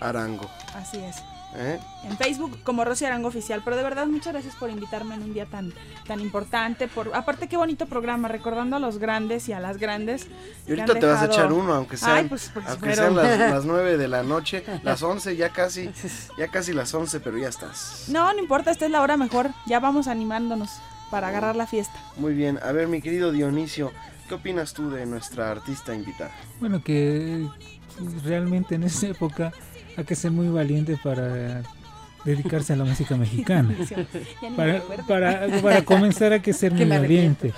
[0.00, 0.48] Arango.
[0.74, 1.16] Así es.
[1.56, 1.78] ¿eh?
[2.04, 3.62] En Facebook como Rosy Arango Oficial.
[3.64, 5.72] Pero de verdad, muchas gracias por invitarme en un día tan,
[6.06, 6.88] tan importante.
[6.88, 10.26] Por, aparte, qué bonito programa, recordando a los grandes y a las grandes.
[10.66, 13.16] Y ahorita te vas a echar uno, aunque sean, Ay, pues, pues, aunque pero- sean
[13.16, 15.90] las, las 9 de la noche, las 11, ya casi,
[16.38, 18.06] ya casi las 11, pero ya estás.
[18.08, 19.50] No, no importa, esta es la hora mejor.
[19.66, 20.70] Ya vamos animándonos
[21.10, 21.94] para agarrar la fiesta.
[22.16, 23.92] Muy bien, a ver mi querido Dionisio,
[24.28, 26.32] ¿qué opinas tú de nuestra artista invitada?
[26.58, 27.46] Bueno, que
[28.24, 29.52] realmente en esa época
[29.96, 31.62] hay que ser muy valiente para
[32.24, 33.74] dedicarse a la música mexicana.
[34.56, 37.52] Para, para, para comenzar hay que ser muy valiente.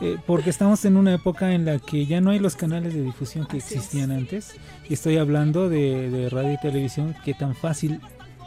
[0.00, 3.02] Eh, porque estamos en una época en la que ya no hay los canales de
[3.02, 4.56] difusión que existían antes.
[4.88, 8.00] Y estoy hablando de, de radio y televisión que tan fácil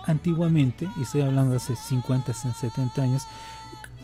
[0.06, 3.24] antiguamente, y estoy hablando hace 50, 70 años,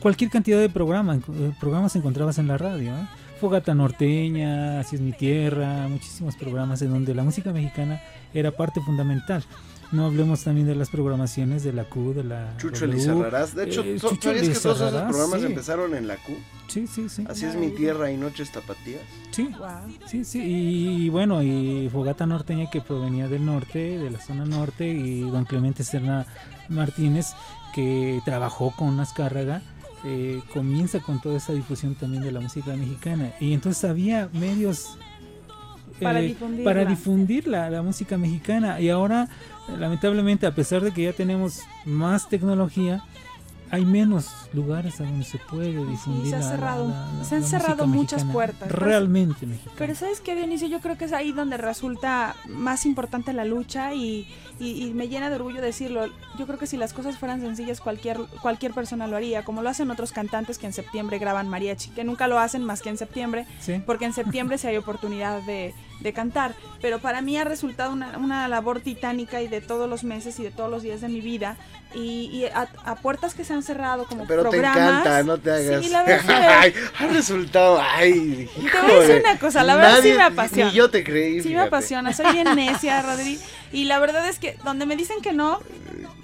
[0.05, 2.91] cualquier cantidad de programa, eh, programas encontrabas en la radio.
[2.95, 3.07] ¿eh?
[3.41, 7.99] Fogata Norteña, Así es mi tierra, muchísimos programas en donde la música mexicana
[8.31, 9.43] era parte fundamental.
[9.91, 13.55] No hablemos también de las programaciones de la Q, de la Chucho Elizarrarás.
[13.55, 15.45] De hecho, eh, ¿tú- Chucho ¿sabías que todos esos programas sí.
[15.47, 16.33] empezaron en la Q?
[16.67, 17.25] Sí, sí, sí.
[17.27, 19.01] Así es mi tierra y noches tapatías.
[19.31, 19.49] Sí,
[20.05, 20.39] sí, sí.
[20.39, 25.21] Y, y bueno, y Fogata Norteña que provenía del norte, de la zona norte, y
[25.21, 26.27] don Clemente Serna
[26.69, 27.33] Martínez,
[27.73, 29.63] que trabajó con Azcárraga,
[30.05, 33.33] eh, comienza con toda esa difusión también de la música mexicana.
[33.39, 34.97] Y entonces había medios
[36.01, 36.63] Para eh, difundirla.
[36.63, 38.79] para difundir la, la música mexicana.
[38.79, 39.29] Y ahora,
[39.79, 43.03] lamentablemente, a pesar de que ya tenemos más tecnología,
[43.72, 46.30] hay menos lugares a donde se puede difundir.
[46.30, 48.72] se ha la- la- cerrado- la- la- se han cerrado muchas puertas.
[48.72, 49.76] Realmente mexicana.
[49.78, 53.93] Pero sabes qué, Dionisio, yo creo que es ahí donde resulta más importante la lucha
[53.93, 54.28] y,
[54.59, 56.05] y- y me llena de orgullo decirlo.
[56.38, 59.70] Yo creo que si las cosas fueran sencillas, cualquier, cualquier persona lo haría, como lo
[59.70, 62.97] hacen otros cantantes que en septiembre graban mariachi, que nunca lo hacen más que en
[62.97, 63.82] septiembre, Sí.
[63.86, 66.53] porque en septiembre sí hay oportunidad de, de cantar.
[66.81, 70.43] Pero para mí ha resultado una, una labor titánica y de todos los meses y
[70.43, 71.57] de todos los días de mi vida.
[71.93, 74.87] Y, y a, a puertas que se han cerrado como Pero te programas.
[75.01, 75.83] encanta, no te hagas.
[75.83, 76.49] Sí, la verdad.
[76.59, 77.81] Ay, ha resultado.
[77.81, 80.71] Ay, Y te voy a decir una cosa, la verdad sí nadie- me apasiona.
[80.71, 81.41] Ni yo te creí.
[81.41, 83.39] Sí me apasiona, soy bien necia, Rodri.
[83.71, 85.59] Y la verdad es que donde me dicen que no,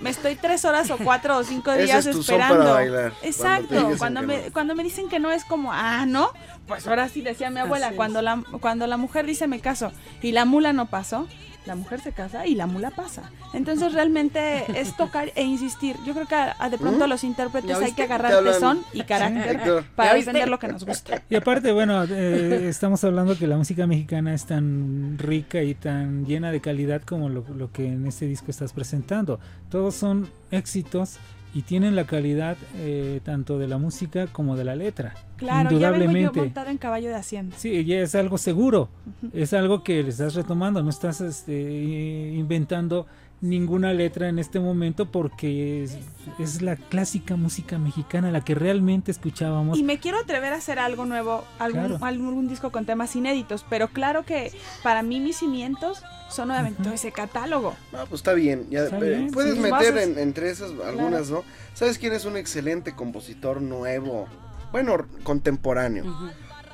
[0.01, 2.57] me estoy tres horas o cuatro o cinco días es esperando.
[2.59, 4.53] para bailar, cuando te Exacto, cuando, me, no.
[4.53, 6.31] cuando me dicen que no es como, ah, no,
[6.67, 7.97] pues ahora sí decía mi abuela, Así es.
[7.97, 9.91] cuando la, cuando la mujer dice me caso
[10.21, 11.27] y la mula no pasó,
[11.67, 13.29] la mujer se casa y la mula pasa.
[13.53, 15.95] Entonces realmente es tocar e insistir.
[16.05, 18.83] Yo creo que a- a de pronto a los intérpretes ¿Ya hay que agarrar tesón
[18.93, 21.21] y carácter para defender lo que nos gusta.
[21.29, 26.25] Y aparte, bueno, eh, estamos hablando que la música mexicana es tan rica y tan
[26.25, 29.39] llena de calidad como lo, lo que en este disco estás presentando.
[29.69, 31.17] Todos son éxitos
[31.53, 35.13] y tienen la calidad eh, tanto de la música como de la letra.
[35.37, 36.39] Claro, ya vengo yo Indudablemente.
[36.39, 37.55] montado en caballo de hacienda.
[37.57, 38.89] Sí, ya es algo seguro,
[39.33, 43.07] es algo que le estás retomando, no estás este, inventando
[43.41, 45.97] ninguna letra en este momento porque es,
[46.39, 49.77] es la clásica música mexicana, la que realmente escuchábamos.
[49.79, 52.05] Y me quiero atrever a hacer algo nuevo, algún, Claro.
[52.05, 54.51] algún disco con temas inéditos, pero claro que
[54.83, 57.75] para mí mis cimientos son obviamente todo ese catálogo.
[57.91, 58.67] No, pues está bien.
[58.69, 59.59] ya, Está eh, bien, puedes sí.
[59.59, 61.43] meter en- entre esas algunas, ¿no?
[61.73, 64.27] ¿Sabes quién es un excelente compositor nuevo?
[64.71, 66.05] Bueno, contemporáneo.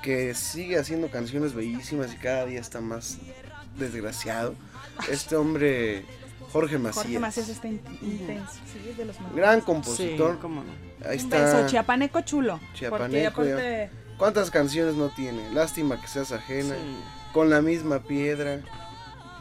[0.04, 3.18] Que sigue haciendo canciones bellísimas y cada día está más
[3.80, 4.54] desgraciado.
[5.12, 6.06] Este hombre,
[6.52, 7.04] Jorge Macías.
[7.04, 9.36] Jorge Macías está in- intenso, sí, es de los mejores.
[9.38, 10.34] Gran compositor.
[10.34, 10.72] Sí, cómo no.
[11.08, 11.44] Ahí Un está.
[11.44, 12.60] beso, chiapaneco chulo.
[12.74, 15.52] Chiapaneco, aparte, ¿Cuántas canciones no tiene?
[15.54, 16.76] Lástima que seas ajena.
[17.34, 18.62] Con la misma piedra.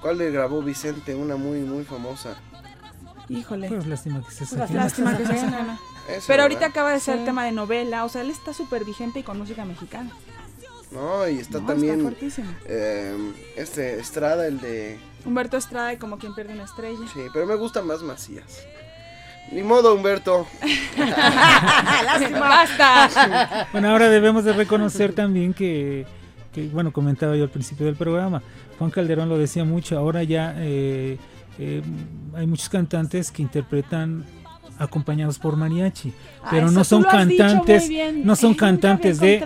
[0.02, 1.14] ¿Cuál le grabó Vicente?
[1.14, 2.36] Una muy, muy famosa.
[3.28, 3.68] híjole.
[3.68, 4.74] Pues lástima que se Pues saque.
[4.74, 5.78] lástima que se hace nada.
[6.08, 6.70] Esa, Pero ahorita ¿verdad?
[6.70, 7.24] acaba de ser Sí.
[7.24, 10.10] tema de novela, o sea, él está súper vigente y con música mexicana.
[10.90, 12.06] No, y está No, también.
[12.20, 13.16] Está eh,
[13.56, 14.98] este, Estrada, el de.
[15.24, 16.98] Humberto Estrada y como quien pierde una estrella.
[17.12, 18.64] Sí, pero me gusta más Macías.
[19.52, 20.46] Ni modo, Humberto.
[22.32, 23.68] ¡Basta!
[23.72, 26.04] Bueno, ahora debemos de reconocer también que,
[26.52, 28.42] que, bueno, comentaba yo al principio del programa,
[28.78, 31.18] Juan Calderón lo decía mucho, ahora ya eh,
[31.58, 31.82] eh,
[32.34, 34.24] hay muchos cantantes que interpretan
[34.78, 36.12] acompañados por mariachi,
[36.50, 37.90] pero no son cantantes,
[38.24, 39.40] no son cantantes de,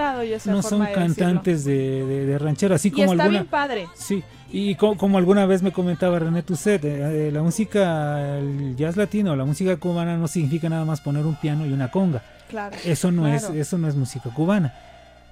[0.46, 3.86] no son de cantantes de, de, de ranchero, así y como está alguna, bien padre.
[3.94, 4.22] Sí,
[4.52, 8.96] y co- como alguna vez me comentaba René Tusset, eh, eh, la música, el jazz
[8.96, 12.22] latino, la música cubana no significa nada más poner un piano y una conga.
[12.48, 12.76] Claro.
[12.84, 13.36] Eso no claro.
[13.36, 14.74] es, eso no es música cubana,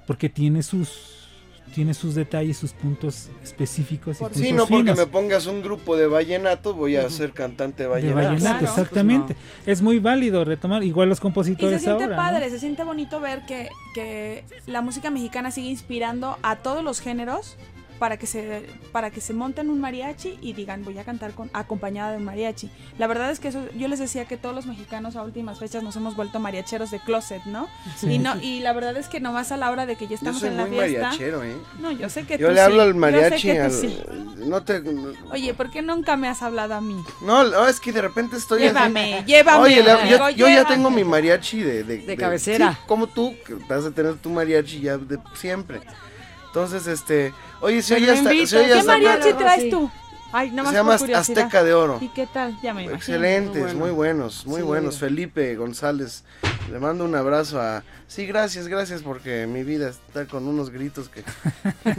[0.07, 1.18] porque tiene sus,
[1.75, 5.63] tiene sus detalles, sus puntos específicos y puntos Sí, no porque finos me pongas un
[5.63, 8.17] grupo de vallenato, voy a ser cantante de de vallenato.
[8.29, 8.67] vallenato, Claro.
[8.67, 9.37] exactamente.
[9.67, 12.17] Es muy válido retomar, igual los Y compositores se siente ahora.
[12.17, 12.23] ¿no?
[12.23, 17.01] padre, se siente bonito ver que, que la música mexicana sigue inspirando a todos los
[17.01, 17.57] géneros
[17.99, 21.51] para que se para que se monten un mariachi y digan voy a cantar con
[21.53, 22.71] acompañada de un mariachi.
[22.99, 25.83] La verdad es que eso yo les decía que todos los mexicanos a últimas fechas
[25.83, 27.69] nos hemos vuelto mariacheros de closet, ¿no?
[27.97, 28.13] Sí.
[28.13, 30.15] Y no y la verdad es que nomás a la hora de que ya Yo
[30.17, 31.01] estamos soy en la muy fiesta.
[31.03, 31.57] mariachero, ¿eh?
[31.81, 32.89] No, yo sé que Yo tú le hablo sí.
[32.89, 33.99] al mariachi, Yo al- sí.
[34.47, 34.83] no te...
[35.33, 36.97] Oye, ¿por qué nunca me has hablado a mí?
[37.23, 40.47] No, no, es que de repente estoy así- Llévame, llévame, Oye, le- yo, amigo, yo
[40.47, 40.75] ya llévame.
[40.77, 41.83] tengo mi mariachi de...
[41.85, 42.73] De, cabecera.
[42.75, 45.81] sí, como tú, que vas a tener tu mariachi ya de siempre.
[46.49, 47.33] Entonces, este...
[47.61, 48.29] Oye, Me oye hasta...
[48.31, 49.91] oye ¿Qué mariachi traes tú?
[50.31, 51.39] Ay, nada más Se llama por curiosidad.
[51.45, 51.99] Azteca de Oro.
[52.03, 52.55] ¿Y qué tal?
[52.63, 52.97] Ya me imagino.
[52.97, 54.63] Excelentes, muy, buenos, muy Sí.
[54.67, 54.99] buenos.
[54.99, 56.23] Felipe González,
[56.71, 57.83] le mando un abrazo a...
[58.09, 61.23] Sí, gracias, gracias, porque mi vida está con unos gritos que...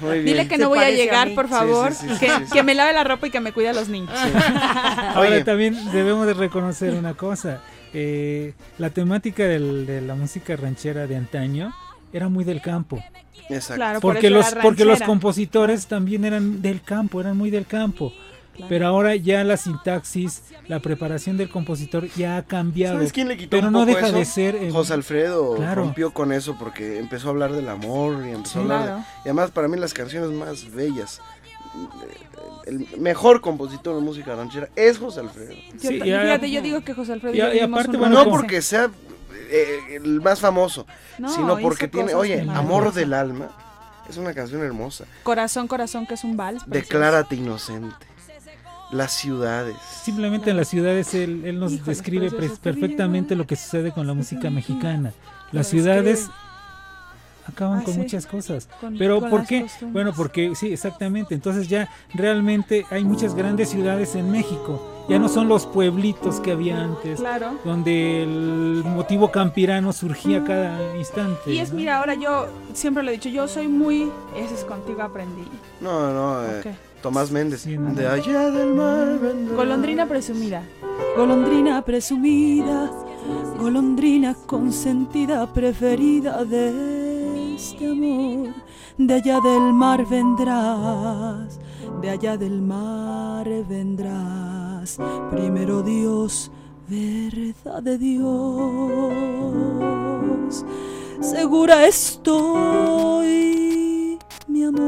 [0.00, 0.24] muy bien.
[0.24, 2.52] Dile que no voy a llegar, por Sí, favor, sí, sí, que, sí, sí.
[2.52, 4.12] que me lave la ropa y que me cuide a los niños.
[5.14, 7.60] Ahora también debemos de reconocer una cosa.
[7.94, 11.72] eh, la temática del- de la música ranchera de antaño
[12.12, 13.02] era muy del campo.
[13.48, 13.74] Exacto.
[13.76, 18.12] Claro, por porque los porque los compositores también eran del campo, eran muy del campo.
[18.54, 18.68] claro.
[18.68, 22.96] Pero ahora ya la sintaxis, la preparación del compositor ya ha cambiado.
[22.96, 24.16] ¿Sabes quién le quitó pero un no deja eso?
[24.16, 24.54] de ser.
[24.56, 25.82] eh, José Alfredo Claro.
[25.82, 29.04] rompió con eso porque empezó a hablar del amor y empezó a hablar de- Claro.
[29.24, 31.20] y además para mí las canciones más bellas
[32.66, 35.54] el mejor compositor de música ranchera es José Alfredo.
[35.78, 38.90] Sí, fíjate, yo digo que José Alfredo Y y aparte, bueno, no porque sea
[39.34, 40.86] eh, el más famoso,
[41.18, 42.40] No, sino porque tiene, oye.
[42.50, 43.48] Amor del alma
[44.08, 45.04] es una canción hermosa.
[45.22, 46.64] Corazón, corazón, que es un vals.
[46.64, 46.86] precioso.
[46.94, 47.94] Declárate inocente.
[48.90, 49.74] Las ciudades.
[50.04, 54.12] Simplemente en las ciudades él, él nos Híjole, describe perfectamente lo que sucede con la
[54.12, 55.12] música mexicana.
[55.50, 56.28] Las ciudades
[57.46, 58.00] acaban Ah, con sí.
[58.00, 58.68] muchas cosas.
[58.80, 59.62] Con- Pero con ¿por qué?
[59.62, 59.92] costumbres.
[59.94, 61.34] Bueno, porque sí, exactamente.
[61.34, 64.91] Entonces ya realmente hay muchas grandes ciudades en México.
[65.08, 67.52] Ya no son los pueblitos que había antes, Claro.
[67.64, 71.52] donde el motivo campirano surgía cada instante.
[71.52, 71.76] Y es, ¿no?
[71.78, 74.10] mira, ahora yo siempre lo he dicho, yo soy muy.
[74.36, 75.44] Ese es contigo aprendí.
[75.80, 76.76] No, no, eh.
[77.02, 77.66] Tomás Méndez.
[77.66, 77.92] no.
[77.94, 79.56] De allá del mar vendrá.
[79.56, 80.62] Golondrina presumida.
[81.16, 82.90] Golondrina presumida,
[83.58, 88.54] golondrina consentida, preferida de este amor.
[88.98, 91.58] De allá del mar vendrás,
[92.00, 94.61] de allá del mar vendrás.
[95.30, 96.50] Primero Dios,
[96.88, 98.24] verdad de Dios.
[101.20, 103.28] Segura estoy,
[104.48, 104.82] mi amor.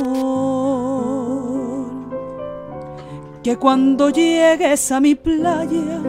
[3.45, 6.03] Que cuando llegues a mi playa,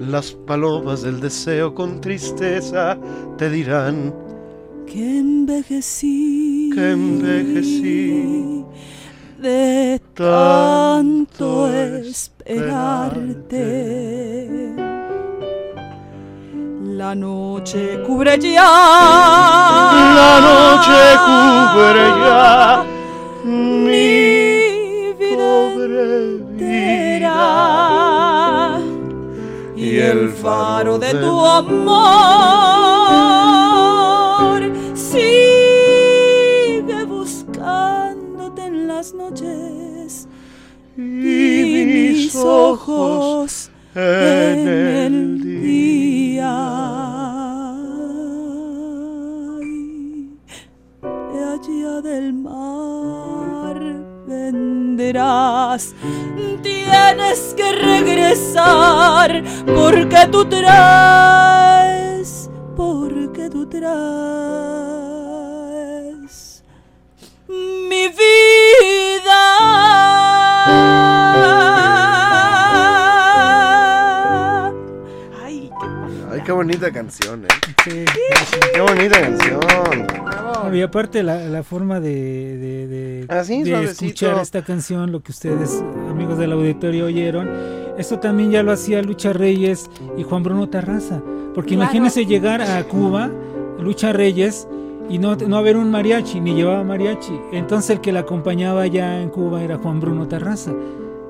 [0.00, 2.98] Las palomas del deseo con tristeza
[3.38, 4.12] te dirán
[4.84, 8.61] que envejecí, que envejecí
[9.42, 12.72] de tanto esperarte.
[16.96, 18.62] La noche cubre ya,
[20.18, 22.84] La noche cubre ya.
[23.44, 25.52] Mi vida
[29.76, 33.41] y el faro de tu amor
[39.12, 40.28] las noches
[40.96, 46.44] y mis ojos en el día.
[51.02, 53.80] Y allá del mar
[54.26, 55.94] vendrás.
[56.62, 65.01] Tienes que regresar porque tú traes porque tú traes
[67.92, 69.42] mi vida
[75.44, 75.70] Ay,
[76.30, 77.48] Ay, qué bonita canción, eh.
[78.74, 79.60] Qué bonita canción.
[80.62, 82.10] Bueno, y aparte la, la forma de,
[82.56, 84.04] de, de- Así, de suavecito.
[84.06, 87.50] escuchar esta canción, lo que ustedes, amigos del auditorio, oyeron,
[87.98, 91.20] esto también ya lo hacía Lucha Reyes y Juan Bruno Tarraza.
[91.54, 91.82] Porque Claro.
[91.84, 93.30] imagínense llegar a Cuba,
[93.78, 94.66] Lucha Reyes,
[95.08, 97.38] y no, no haber un mariachi, ni llevaba mariachi.
[97.52, 100.72] Entonces el que la acompañaba ya en Cuba era Juan Bruno Tarraza.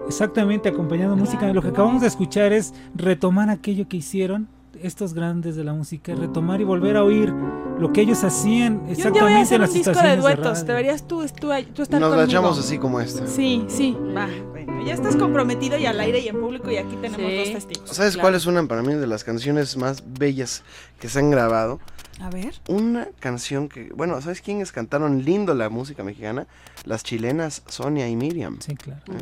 [0.07, 1.53] Exactamente, acompañando música.
[1.53, 4.49] Lo que acabamos de escuchar es retomar aquello que hicieron
[4.83, 7.33] estos grandes de la música, retomar y volver a oír
[7.79, 10.03] lo que ellos hacían Yo un día voy a exactamente hacer en un las disco
[10.03, 10.45] de duetos.
[10.59, 10.64] radio.
[10.66, 12.23] Deberías tú, tú, tú estar Nos la conmigo.
[12.25, 13.27] echamos así como esta.
[13.29, 13.97] Sí, sí.
[14.16, 17.37] Va, bueno, ya estás comprometido y al aire y en público y aquí tenemos Sí.
[17.39, 17.91] dos testigos.
[17.91, 18.23] ¿Sabes Claro.
[18.25, 20.64] cuál es una para mí de las canciones más bellas
[20.99, 21.79] que se han grabado?
[22.21, 22.55] A ver.
[22.69, 26.47] Una canción que, bueno, ¿sabes quiénes cantaron lindo la música mexicana?
[26.85, 28.59] Las chilenas Sonia y Miriam.
[28.61, 29.01] Sí, claro.
[29.11, 29.19] ¿Eh?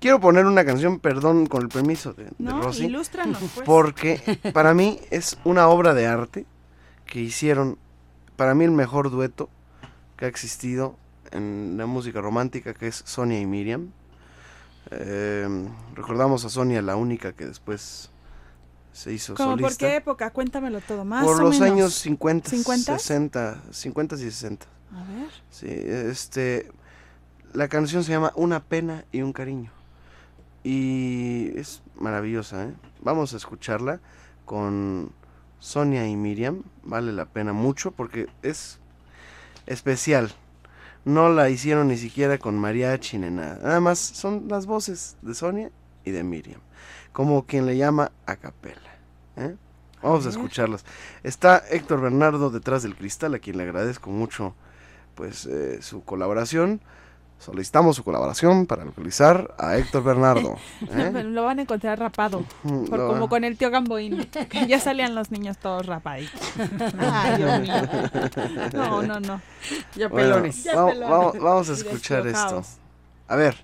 [0.00, 3.64] Quiero poner una canción, perdón, con el permiso de, de No, Rosy, ilústranos, pues.
[3.64, 4.20] porque
[4.52, 6.46] para mí es una obra de arte
[7.06, 7.78] que hicieron,
[8.36, 9.48] para mí el mejor dueto
[10.16, 10.96] que ha existido
[11.30, 13.90] en la música romántica, que es Sonia y Miriam.
[14.90, 15.48] Eh,
[15.94, 18.10] recordamos a Sonia, la única que después
[18.94, 20.30] se hizo ¿Cómo por qué época?
[20.30, 21.72] Cuéntamelo todo, más Por o los menos.
[21.72, 22.98] años 50, ¿50?
[22.98, 24.66] 60, 50 y 60.
[24.92, 25.30] A ver.
[25.50, 26.70] Sí, este
[27.52, 29.72] la canción se llama Una pena y un cariño.
[30.62, 32.74] Y es maravillosa, ¿eh?
[33.00, 34.00] Vamos a escucharla
[34.44, 35.10] con
[35.58, 36.62] Sonia y Miriam.
[36.84, 38.78] Vale la pena mucho porque es
[39.66, 40.32] especial.
[41.04, 43.58] No la hicieron ni siquiera con mariachi ni nada.
[43.60, 45.70] Nada más son las voces de Sonia
[46.04, 46.60] y de Miriam.
[47.14, 48.76] Como quien le llama a capela.
[49.36, 49.54] ¿eh?
[50.02, 50.36] Vamos a ver.
[50.36, 50.84] escucharlas.
[51.22, 54.54] Está Héctor Bernardo detrás del cristal, a quien le agradezco mucho
[55.14, 56.80] pues eh, su colaboración.
[57.38, 60.56] Solicitamos su colaboración para localizar a Héctor Bernardo.
[60.90, 61.22] ¿eh?
[61.24, 62.44] Lo van a encontrar rapado.
[62.62, 64.24] Por- como con el tío Gamboín.
[64.26, 66.40] Que ya salían los niños todos rapaditos.
[66.98, 67.74] Ay, Dios mío.
[68.74, 69.40] No, no, no.
[70.10, 70.42] Bueno,
[70.74, 72.62] vamos, vamos- vamos a escuchar esto.
[73.28, 73.56] A ver,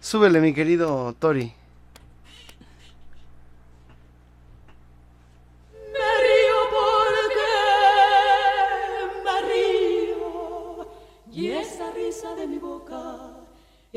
[0.00, 1.52] Súbele, mi querido Tori.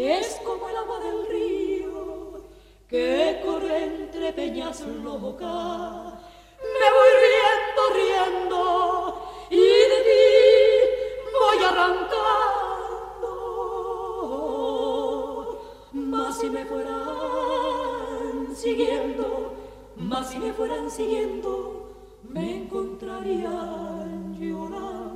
[0.05, 2.41] Es como el agua del río
[2.87, 6.13] que corre entre peñas locas.
[6.61, 8.61] Me voy riendo, riendo
[9.49, 9.59] y
[9.91, 10.25] de ti
[11.39, 12.21] voy arrancando.
[15.93, 19.53] Más si me fueran siguiendo,
[19.97, 25.10] más si me fueran siguiendo, me encontrarían llorando.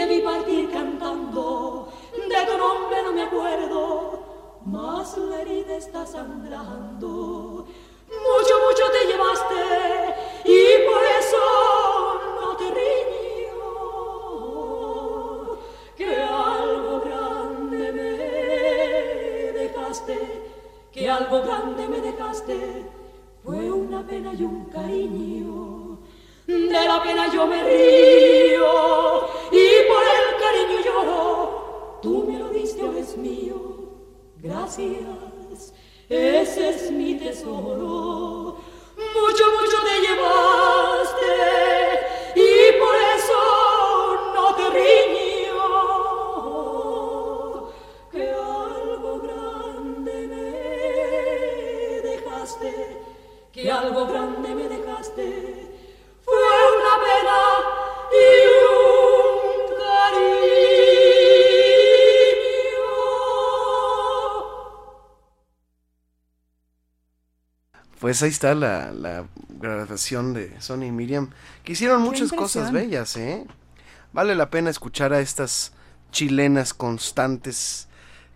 [0.00, 1.88] Te vi partir cantando.
[2.32, 4.18] De tu nombre no me acuerdo,
[4.64, 7.66] mas la herida está sangrando.
[8.26, 9.62] Mucho, mucho te llevaste
[10.56, 11.42] y por eso
[12.40, 13.62] no te riño.
[15.98, 18.12] Que algo grande me
[19.60, 20.16] dejaste,
[20.92, 22.86] que algo grande me dejaste.
[23.44, 25.79] Fue una pena y un cariño.
[26.50, 31.98] De la pena yo me río y por el cariño lloro.
[32.02, 33.54] Tú me lo diste, ahora es mío.
[34.36, 35.72] Gracias,
[36.08, 38.56] ese es mi tesoro.
[38.96, 41.34] Mucho, mucho te llevaste
[42.34, 43.38] y por eso
[44.34, 45.60] no te riño.
[48.10, 50.46] Que algo grande me
[52.08, 52.70] dejaste,
[53.52, 55.69] que algo grande me dejaste.
[68.00, 69.26] Pues ahí está la, la
[69.60, 71.30] grabación de Sony y Miriam,
[71.62, 73.46] que hicieron muchas cosas bellas, ¿eh?
[74.12, 75.74] Vale la pena escuchar a estas
[76.10, 77.88] chilenas constantes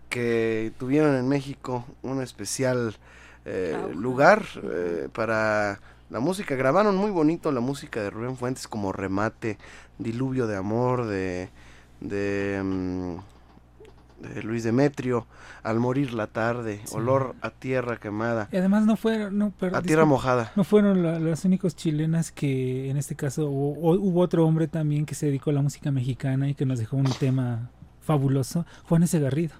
[0.09, 2.95] que tuvieron en México un especial
[3.43, 6.55] eh, lugar eh, para la música.
[6.55, 9.57] Grabaron muy bonito la música de Rubén Fuentes como Remate,
[9.97, 11.49] Diluvio de Amor, de,
[12.01, 13.15] de, mm,
[14.33, 15.27] de Luis Demetrio,
[15.63, 18.49] Al morir la tarde, Olor a tierra quemada.
[18.51, 20.51] Y además no fueron, no, perdón, A tierra mojada.
[20.55, 25.05] No fueron la- las únicos chilenas que en este caso hubo, hubo otro hombre también
[25.07, 27.71] que se dedicó a la música mexicana y que nos dejó un tema
[28.01, 29.19] fabuloso, Juan S.
[29.19, 29.55] Garrido,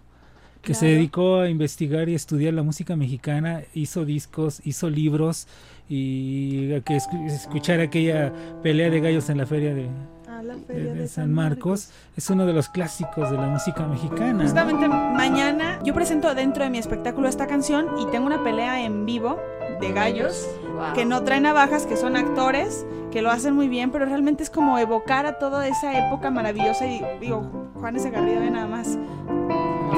[0.65, 0.95] que se Claro.
[0.95, 5.47] dedicó a investigar y estudiar la música mexicana, hizo discos, hizo libros
[5.87, 8.33] y que escu- escuchar aquella
[8.63, 9.87] pelea de gallos en la feria de,
[10.27, 13.47] A la de- feria de de San Marcos es uno de los clásicos de la
[13.47, 14.41] música mexicana.
[14.43, 19.05] Justamente mañana yo presento dentro de mi espectáculo esta canción y tengo una pelea en
[19.05, 19.37] vivo
[19.79, 20.47] de gallos
[20.95, 24.49] que no traen navajas, que son actores, que lo hacen muy bien, pero realmente es
[24.49, 28.97] como evocar a toda esa época maravillosa y digo, Juan ese Garrido ve nada más.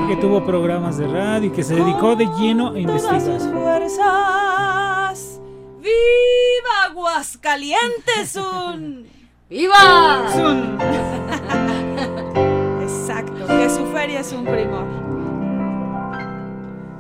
[0.07, 3.22] Que tuvo programas de radio y que se dedicó de lleno a investigar.
[3.22, 5.39] sus fuerzas.
[5.80, 8.35] ¡Viva Aguascalientes!
[8.35, 9.07] Un...
[9.49, 10.26] ¡Viva!
[10.35, 10.77] Un...
[12.81, 14.85] Exacto, que su feria es un primor.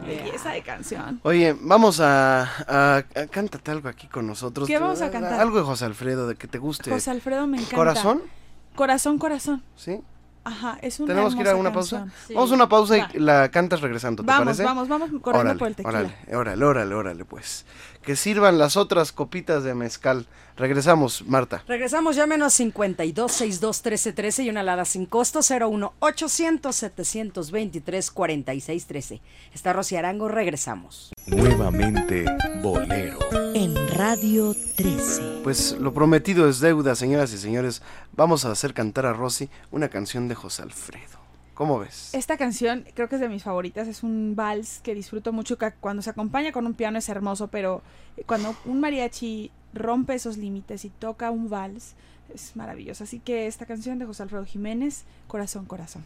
[0.05, 1.19] Belleza de canción.
[1.23, 4.67] Oye, vamos a, a, a- cántate algo aquí con nosotros.
[4.67, 5.39] ¿Qué vamos a cantar?
[5.39, 6.89] Algo de José Alfredo, de que te guste.
[6.91, 7.75] José Alfredo me encanta.
[7.75, 8.21] ¿Corazón?
[8.75, 9.63] Corazón, corazón.
[9.75, 9.99] ¿Sí?
[10.47, 11.97] Ajá, es una ¿Tenemos que ir a una pausa?
[11.99, 12.35] canción.
[12.35, 13.09] Vamos a una pausa Va.
[13.13, 14.63] y la cantas regresando, ¿te Vamos, parece?
[14.63, 15.99] vamos, vamos corriendo Órale, por el tequila.
[15.99, 17.65] Órale, órale, órale, órale, pues.
[18.07, 20.27] Que sirvan las otras copitas de mezcal.
[20.55, 21.65] Regresamos, Marta.
[21.67, 28.85] Regresamos, llámenos 52 62 13 13 y una alada sin costo 01 800 723 46
[28.85, 29.21] 13.
[29.53, 31.11] Está Rosy Arango, regresamos.
[31.25, 32.23] Nuevamente
[32.63, 33.19] Bolero.
[33.53, 35.41] En Radio 13.
[35.43, 37.81] Pues lo prometido es deuda, señoras y señores.
[38.13, 41.26] Vamos a hacer cantar a Rosy una canción de José Alfredo.
[41.57, 42.13] ¿Cómo ves?
[42.13, 45.71] Esta canción creo que es de mis favoritas, es un vals que disfruto mucho, que
[45.79, 47.81] cuando se acompaña con un piano es hermoso, pero
[48.27, 51.95] cuando un mariachi rompe esos límites y toca un vals
[52.31, 53.05] es maravilloso.
[53.05, 56.05] Así que esta canción de José Alfredo Jiménez, Corazón, Corazón.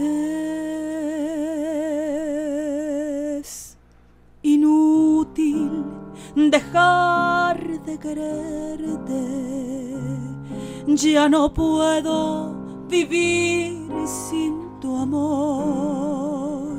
[0.00, 0.06] Es
[4.42, 5.84] inútil
[6.36, 9.48] dejar de quererte.
[10.86, 12.54] Ya no puedo
[12.88, 16.78] vivir sin tu amor.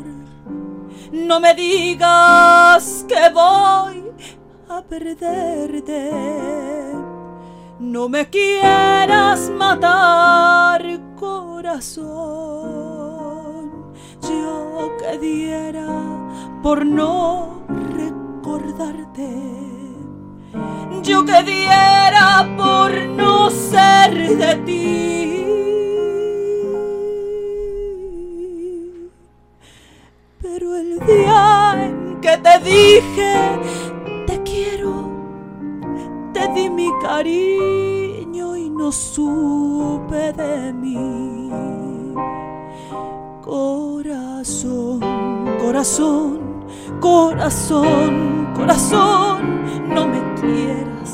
[1.12, 4.04] No me digas que voy
[4.70, 6.12] a perderte.
[7.80, 10.84] No me quieras matar,
[11.16, 12.79] corazón.
[14.22, 15.88] Yo que diera
[16.62, 17.64] por no
[17.96, 19.30] recordarte.
[21.04, 25.46] Yo que diera por no ser de ti.
[30.42, 33.60] Pero el día en que te dije
[34.26, 35.10] te quiero,
[36.34, 41.79] te di mi cariño y no supe de mí.
[43.50, 45.00] Corazón,
[45.60, 46.68] corazón,
[47.00, 51.12] corazón, corazón, no me quieras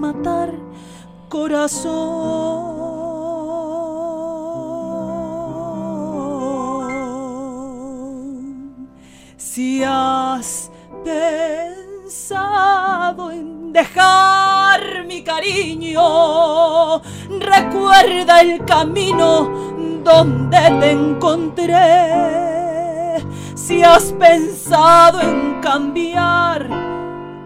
[0.00, 0.52] matar,
[1.28, 1.92] corazón.
[9.36, 10.68] Si has
[11.04, 12.50] pensado
[13.30, 14.41] en dejar
[15.06, 17.00] mi cariño,
[17.40, 19.72] recuerda el camino
[20.04, 21.72] donde te encontré.
[23.54, 26.68] Si has pensado en cambiar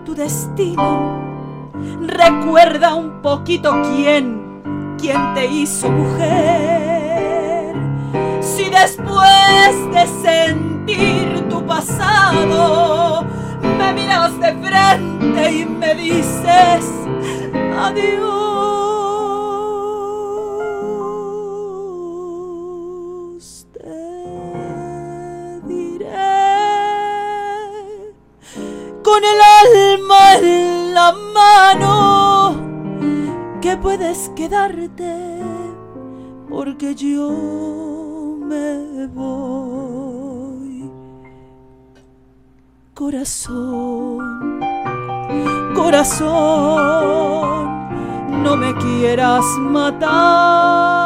[0.05, 1.71] tu destino,
[2.01, 7.75] recuerda un poquito quién, quién te hizo mujer.
[8.41, 13.27] Si después de sentir tu pasado,
[13.63, 16.85] me miras de frente y me dices
[23.37, 23.91] adiós, te
[25.67, 26.07] diré
[29.03, 32.57] con el alma en la mano
[33.61, 35.37] que puedes quedarte
[36.49, 37.31] porque yo
[38.41, 39.86] me voy.
[42.97, 44.59] Corazón,
[45.75, 46.33] corazón,
[48.43, 50.97] no me quieras matar.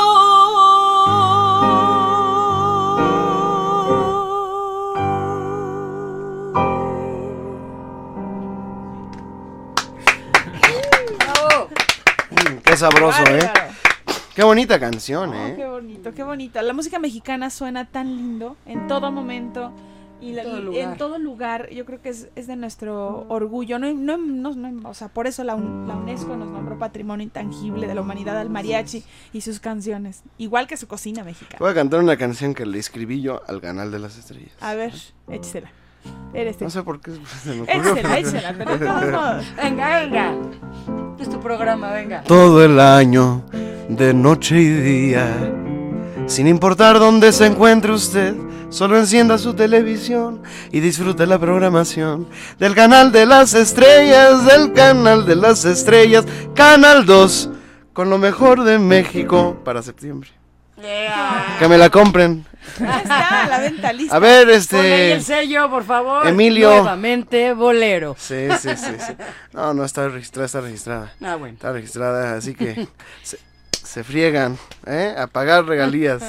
[12.76, 13.40] Qué sabroso, ¿eh?
[14.34, 15.54] Qué bonita canción, Oh, ¿eh?
[15.56, 16.60] qué bonito, qué bonito.
[16.60, 19.72] La música mexicana suena tan lindo en todo momento
[20.20, 20.82] y, la- todo y lugar.
[20.82, 21.70] en todo lugar.
[21.70, 23.78] Yo creo que es, es de nuestro orgullo.
[23.78, 27.24] No, no, no- no- o sea, por eso la, Un- la UNESCO nos nombró Patrimonio
[27.24, 31.56] Intangible de la Humanidad al mariachi y sus canciones, igual que su cocina mexicana.
[31.58, 34.52] Voy a cantar una canción que le escribí yo al canal de las estrellas.
[34.60, 34.92] A ver,
[35.30, 35.70] échesela.
[36.34, 37.12] Eres No sé por qué
[37.42, 37.94] se me ocurrió.
[38.58, 39.44] Pero modos.
[39.56, 40.34] Venga, venga.
[41.18, 42.22] Es tu programa, venga.
[42.22, 43.42] Todo el año,
[43.88, 45.28] de noche y día,
[46.26, 48.34] sin importar dónde se encuentre usted,
[48.68, 50.42] solo encienda su televisión
[50.72, 52.28] y disfrute la programación
[52.58, 57.50] del canal de las estrellas, del canal de las estrellas, Canal 2,
[57.94, 60.28] con lo mejor de México para septiembre.
[61.58, 62.44] Que me la compren.
[62.68, 64.16] Está, a la venta lista.
[64.16, 65.12] A ver, Ponle ahí este...
[65.12, 66.26] el sello, por favor.
[66.26, 66.70] Emilio.
[66.70, 68.16] Nuevamente, bolero.
[68.18, 69.12] Sí, sí, sí, sí.
[69.52, 71.12] No, no está registrada, está registrada.
[71.22, 71.54] Ah, bueno.
[71.54, 72.88] Está registrada, así que
[73.22, 73.38] se,
[73.70, 75.14] se friegan, ¿eh?
[75.16, 76.22] A pagar regalías.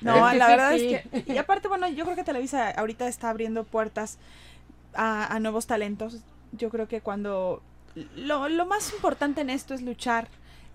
[0.00, 0.36] No, ¿Eh?
[0.36, 1.32] la verdad es que.
[1.32, 4.18] Y aparte, bueno, yo creo que Televisa ahorita está abriendo puertas
[4.94, 6.18] a, a nuevos talentos.
[6.52, 7.62] Yo creo que cuando.
[8.16, 10.26] Lo, lo más importante en esto es luchar,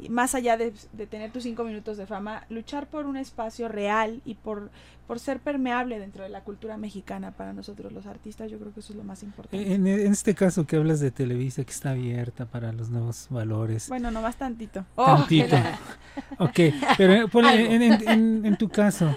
[0.07, 4.21] más allá de, de tener tus cinco minutos de fama, luchar por un espacio real
[4.23, 4.69] y por,
[5.07, 8.49] por ser permeable dentro de la cultura mexicana para nosotros los artistas.
[8.49, 9.73] Yo creo que eso es lo más importante.
[9.73, 13.89] En, en este caso que hablas de Televisa, que está abierta para los nuevos valores.
[13.89, 14.85] Bueno, nomás tantito.
[14.95, 15.57] Tantito.
[16.39, 16.59] ok,
[16.97, 17.73] pero ponle, Algo.
[17.73, 19.09] en, en- en- en tu caso,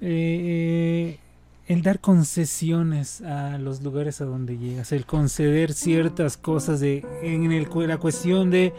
[0.00, 1.18] eh, eh,
[1.66, 7.50] el dar concesiones a los lugares a donde llegas, el conceder ciertas cosas de, en
[7.52, 8.72] el, la cuestión de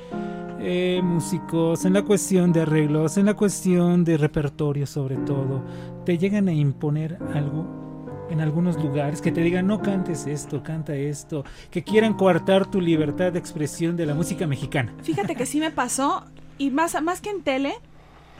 [0.61, 5.63] eh, músicos, en la cuestión de arreglos, en la cuestión de repertorio sobre todo,
[6.05, 7.81] te llegan a imponer algo
[8.29, 12.79] en algunos lugares que te digan no cantes esto, canta esto, que quieran coartar tu
[12.79, 14.93] libertad de expresión de la música mexicana.
[15.03, 16.23] Fíjate que sí me pasó,
[16.57, 17.73] y más, más que en tele,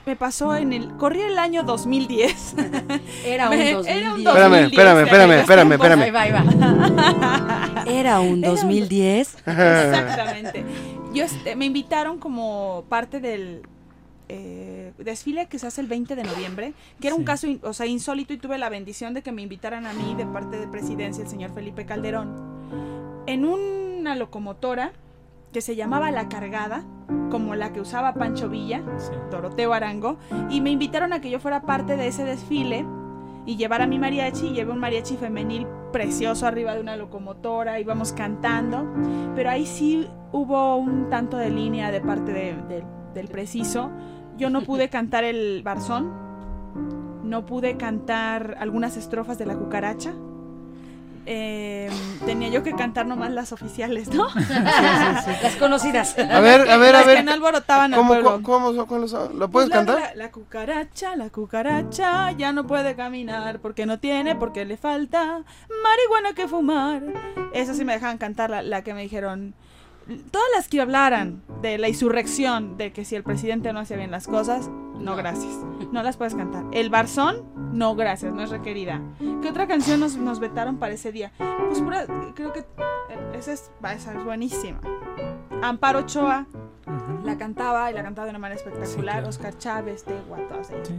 [0.06, 0.95] me pasó en el.
[0.98, 2.56] Corría el año 2010.
[3.26, 3.98] Era un Me- 2010.
[3.98, 5.88] Era un Espérame, 2010, espérame, espérame, espérame, tiempos.
[5.88, 6.02] espérame.
[6.02, 7.84] Ahí va, ahí va.
[7.88, 9.35] Era un 2010.
[9.45, 10.65] Exactamente.
[11.13, 13.63] Yo este, me invitaron como parte del
[14.29, 17.25] eh, desfile que se hace el 20 de noviembre, que era un Sí.
[17.25, 20.15] caso in- o sea, insólito y tuve la bendición de que me invitaran a mí
[20.15, 22.33] de parte de presidencia el señor Felipe Calderón
[23.27, 24.93] en una locomotora
[25.51, 26.85] que se llamaba La Cargada,
[27.29, 28.81] como la que usaba Pancho Villa,
[29.29, 30.17] Doroteo Arango,
[30.49, 32.85] y me invitaron a que yo fuera parte de ese desfile
[33.45, 34.47] y llevar a mi mariachi.
[34.47, 38.85] y Llevé un mariachi femenil precioso arriba de una locomotora, íbamos cantando,
[39.35, 43.89] pero ahí sí hubo un tanto de línea de parte de- de- del preciso.
[44.38, 46.11] Yo no pude cantar el barzón,
[47.23, 50.13] no pude cantar algunas estrofas de la cucaracha.
[51.26, 51.89] Eh,
[52.26, 54.27] tenía yo que cantar nomás las oficiales, ¿no?
[55.43, 56.18] Las conocidas.
[56.18, 57.18] A ver, a ver, a Las ver.
[57.18, 58.41] que no alborotaban al ¿Cómo, pueblo.
[58.43, 59.30] cómo, cómo?
[59.35, 59.99] ¿Lo puedes La- cantar?
[59.99, 65.43] La, la cucaracha, la cucaracha ya no puede caminar porque no tiene, porque le falta
[65.84, 67.02] marihuana que fumar.
[67.53, 69.53] Esa sí me dejaban cantar, la, la que me dijeron.
[70.31, 74.11] Todas las que hablaran de la insurrección, de que si el presidente no hacía bien
[74.11, 74.69] las cosas,
[74.99, 75.53] no, gracias.
[75.91, 76.65] No las puedes cantar.
[76.71, 77.43] El Barzón,
[77.73, 79.01] no gracias, no es requerida.
[79.41, 81.31] ¿Qué otra canción nos, nos vetaron para ese día?
[81.67, 82.05] Pues pura,
[82.35, 82.65] creo que eh,
[83.33, 84.79] esa es, esa es buenísima.
[85.61, 86.47] Amparo Ochoa
[87.23, 89.23] la cantaba y la cantaba de una manera espectacular.
[89.25, 90.13] Oscar Chávez, de
[90.49, 90.91] todas ellas.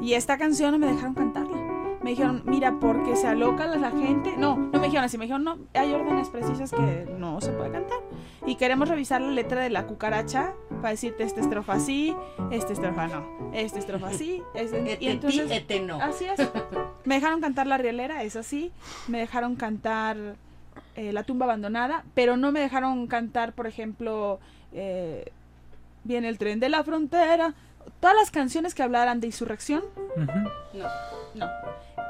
[0.00, 1.56] Y esta canción no me dejaron cantarla.
[2.08, 4.34] Me dijeron, mira, porque se aloca la gente.
[4.38, 7.70] No, no me dijeron así, me dijeron, no, hay órdenes precisas que no se puede
[7.70, 7.98] cantar.
[8.46, 12.16] Y queremos revisar la letra de la cucaracha para decirte esta estrofa así,
[12.50, 14.42] esta estrofa no, esta estrofa así.
[14.54, 16.00] Este, Ete y entonces, ete no.
[16.00, 16.40] Así es.
[17.04, 18.72] Me dejaron cantar La Rielera, es así.
[19.06, 20.16] Me dejaron cantar
[20.96, 24.40] eh, La Tumba Abandonada, pero no me dejaron cantar, por ejemplo,
[24.72, 25.30] eh,
[26.04, 27.52] Viene el tren de la frontera.
[28.00, 29.82] Todas las canciones que hablaran de insurrección,
[30.72, 30.86] no,
[31.34, 31.46] no.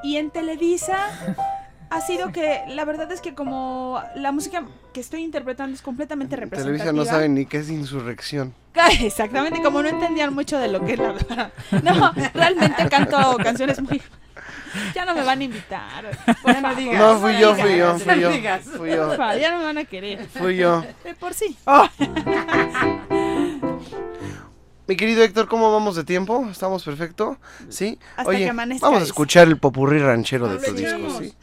[0.02, 1.10] Y en Televisa
[1.90, 6.36] ha sido que, la verdad es que como la música que estoy interpretando es completamente
[6.36, 6.84] representativa.
[6.84, 8.54] Televisa no sabe ni qué es insurrección.
[9.00, 11.50] Exactamente, como no entendían mucho de lo que es la...
[11.82, 14.00] No, realmente canto canciones muy...
[14.94, 16.04] Ya no me van a invitar.
[16.42, 16.98] Por no digas.
[16.98, 18.64] No, fui yo, fui yo, fui yo, No digas.
[18.64, 19.16] fui yo.
[19.16, 20.26] Ya no me van a querer.
[20.26, 20.84] Fui yo.
[21.04, 21.56] De por sí.
[21.64, 21.88] Oh.
[24.88, 26.48] Mi querido Héctor, ¿cómo vamos de tiempo?
[26.50, 27.36] ¿Estamos perfecto?
[27.68, 27.98] ¿Sí?
[28.16, 31.34] Hasta Oye, que amanezca, vamos a escuchar el popurrí ranchero de tu disco, ¿sí?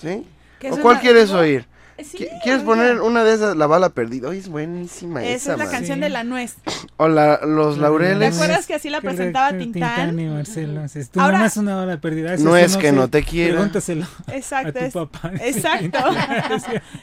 [0.00, 0.26] ¿Sí?
[0.68, 1.66] ¿O cuál una- quieres oír?
[1.98, 4.28] sí, Qui- ¿Quieres poner una de esas, La Bala Perdida?
[4.28, 5.72] Oye, es buenísima esa, Esa es la man.
[5.72, 6.54] canción de la nuez.
[6.98, 8.36] O la- Los ¿Te Laureles.
[8.36, 10.16] acuerdas que así la presentaba re- Tintán?
[10.20, 10.84] y Marcelo.
[10.84, 12.34] Es tu Ahora- mamá es una bala perdida.
[12.34, 12.92] Eso No es que sé.
[12.92, 13.54] no te quiera.
[13.54, 14.68] Pregúntaselo Exacto.
[14.68, 15.32] a tu es- papá.
[15.40, 15.98] Exacto.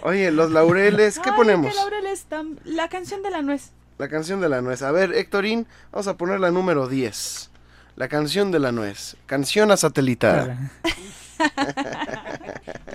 [0.03, 1.69] Oye, Los Laureles, ¿qué Ay, ponemos?
[1.69, 3.72] que Laureles tam- La canción de la nuez.
[3.97, 4.81] La canción de la nuez.
[4.81, 7.49] A ver, Héctorín, vamos a poner la número 10.
[7.95, 9.15] La canción de la nuez.
[9.26, 10.72] Canción a satelitada.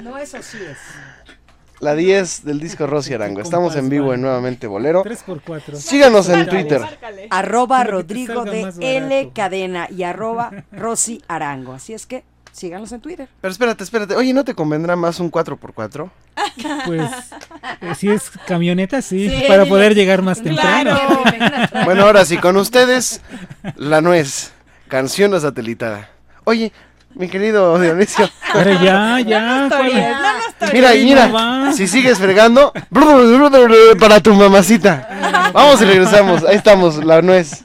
[0.03, 0.79] No, eso sí es.
[1.81, 3.41] La 10 del disco Rosy Arango.
[3.41, 5.05] Estamos en vivo en Nuevamente Bolero.
[5.05, 5.75] 3x4.
[5.77, 6.83] Síganos en Twitter.
[7.31, 9.31] Arroba Rodrigo de L.
[9.35, 11.75] Cadena y arroba Rosy Arango.
[11.75, 12.25] Así es que
[12.61, 13.29] síganos en Twitter.
[13.41, 14.15] Pero espérate, espérate.
[14.15, 16.11] Oye, ¿no te convendrá más un 4x4?
[16.87, 17.11] Pues,
[17.81, 20.99] eh, si es camioneta, sí, Sí, para poder llegar más temprano.
[21.85, 23.21] Bueno, ahora sí, con ustedes,
[23.77, 24.53] La Nuez.
[24.89, 26.11] Canción a satelitada.
[26.45, 26.73] Oye,
[27.15, 28.29] mi querido Dionisio.
[28.53, 29.69] Pero ya, ya.
[30.73, 31.73] Mira, Ahí mira, no va.
[31.73, 32.73] si sigues fregando,
[34.01, 35.51] para tu mamacita.
[35.53, 36.45] Vamos y regresamos.
[36.45, 37.65] Ahí estamos, La Nuez.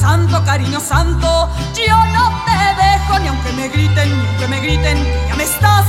[0.00, 1.48] Santo, cariño santo.
[1.74, 5.44] Yo no te dejo ni aunque me griten, ni aunque me griten, que ya me
[5.44, 5.84] estás,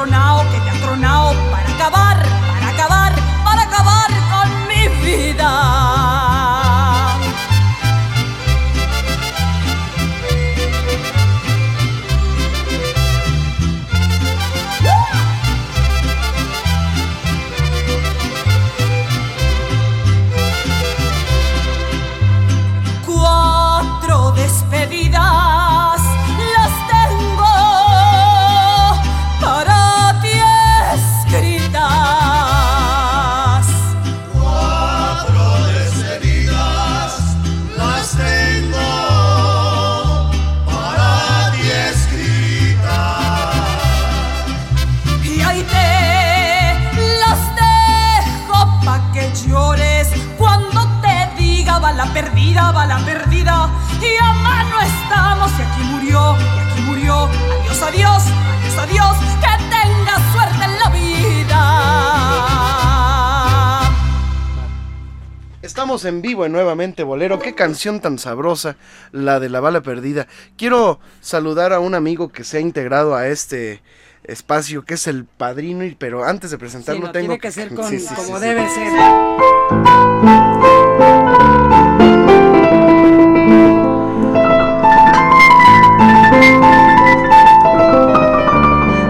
[0.00, 1.29] astronauta, de astronauta.
[66.20, 67.38] En vivo en Nuevamente Bolero.
[67.38, 68.76] Qué canción tan sabrosa,
[69.10, 70.26] la de la bala perdida.
[70.58, 73.82] Quiero saludar a un amigo que se ha integrado a este
[74.24, 77.74] espacio, que es el padrino, pero antes de presentarlo Sí, no, tengo tiene que ser
[77.74, 80.00] con- Sí, sí, sí, como debe ser.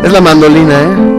[0.04, 1.09] Es la mandolina, ¿eh?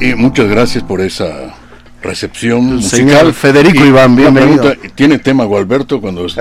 [0.00, 1.54] Y muchas gracias por esa
[2.02, 2.98] recepción musical.
[2.98, 4.62] señor Federico Y Iván, bienvenido.
[4.62, 6.24] pregunta, ¿Tiene tema Gualberto cuando...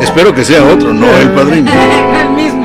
[0.00, 1.70] Espero que sea otro, no el padrino.
[2.18, 2.62] El mismo.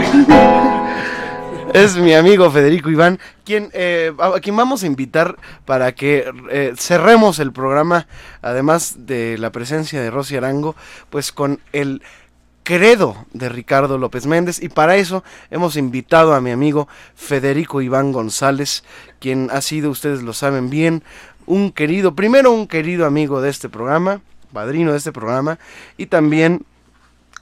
[1.73, 5.35] Es mi amigo Federico Iván, quien, eh, a quien vamos a invitar
[5.65, 8.07] para que eh, cerremos el programa,
[8.41, 10.77] además de la presencia de Rosy Arango,
[11.09, 12.01] pues con el
[12.67, 14.61] credo de Ricardo López Méndez.
[14.61, 18.83] Y para eso hemos invitado a mi amigo Federico Iván González,
[19.21, 21.01] quien ha sido, ustedes lo saben bien,
[21.45, 24.19] un querido, primero un querido amigo de este programa,
[24.51, 25.59] padrino de este programa,
[25.95, 26.65] y también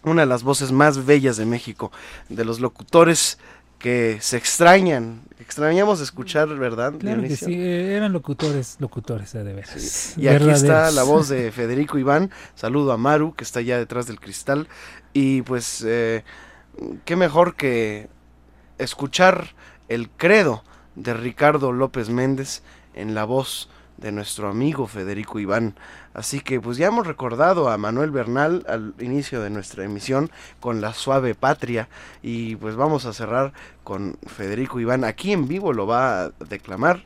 [0.03, 1.91] una de las voces más bellas de México,
[2.29, 3.39] de los locutores
[3.79, 6.93] que se extrañan, extrañamos escuchar, ¿verdad?
[6.99, 10.17] Claro que sí, eh, eran locutores, locutores eh, de veras.
[10.17, 12.31] Y aquí está la voz de Federico Iván.
[12.55, 14.67] Saludo a Maru, que está allá detrás del cristal.
[15.13, 16.23] Y pues, eh,
[17.05, 18.09] qué mejor que
[18.79, 19.55] escuchar
[19.87, 20.63] el credo
[20.95, 22.63] de Ricardo López Méndez
[22.93, 23.69] en la voz
[24.05, 25.73] de nuestro amigo Federico Iván.
[26.13, 30.29] Así que pues ya hemos recordado a Manuel Bernal al inicio de nuestra emisión
[30.59, 31.89] con La Suave Patria
[32.21, 33.51] y pues vamos a cerrar
[33.83, 35.03] con Federico Iván.
[35.05, 37.03] Aquí en vivo lo va a declamar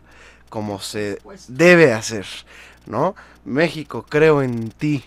[0.50, 2.26] como se debe hacer,
[2.86, 3.16] ¿no?
[3.46, 5.06] México, creo en ti,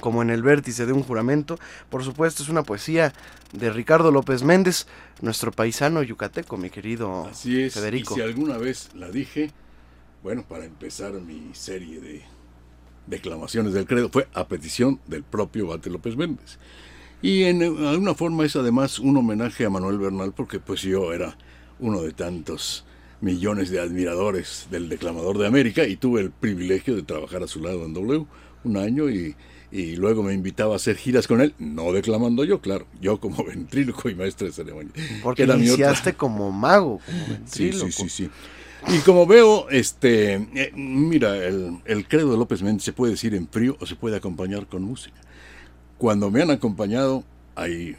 [0.00, 1.58] como en el vértice de un juramento.
[1.90, 3.12] Por supuesto, es una poesía
[3.52, 4.86] de Ricardo López Méndez,
[5.20, 8.14] nuestro paisano yucateco, mi querido Así es, Federico.
[8.14, 9.50] y si alguna vez la dije,
[10.22, 12.22] bueno, para empezar mi serie de
[13.06, 16.58] declamaciones del credo, fue a petición del propio Bate López Méndez.
[17.22, 21.36] Y en alguna forma es además un homenaje a Manuel Bernal, porque pues yo era
[21.80, 22.84] uno de tantos
[23.20, 27.60] millones de admiradores del declamador de América y tuve el privilegio de trabajar a su
[27.60, 28.26] lado en W
[28.64, 29.34] un año y,
[29.72, 33.44] y luego me invitaba a hacer giras con él, no declamando yo, claro, yo como
[33.46, 34.92] ventríloco y maestro de ceremonia.
[35.22, 37.90] Porque iniciaste como mago, como Sí, ventríloco.
[37.90, 38.30] sí, sí, sí.
[38.86, 43.34] Y como veo, este, eh, mira, el, el credo de López Méndez se puede decir
[43.34, 45.16] en frío o se puede acompañar con música.
[45.98, 47.24] Cuando me han acompañado
[47.56, 47.96] hay,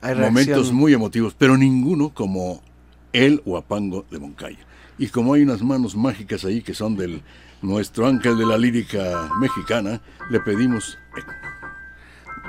[0.00, 2.62] Hay momentos muy emotivos, pero ninguno como
[3.12, 4.66] el Huapango de Moncaya.
[4.98, 7.22] Y como hay unas manos mágicas ahí que son del
[7.60, 10.00] nuestro ángel de la lírica mexicana,
[10.30, 10.98] le pedimos,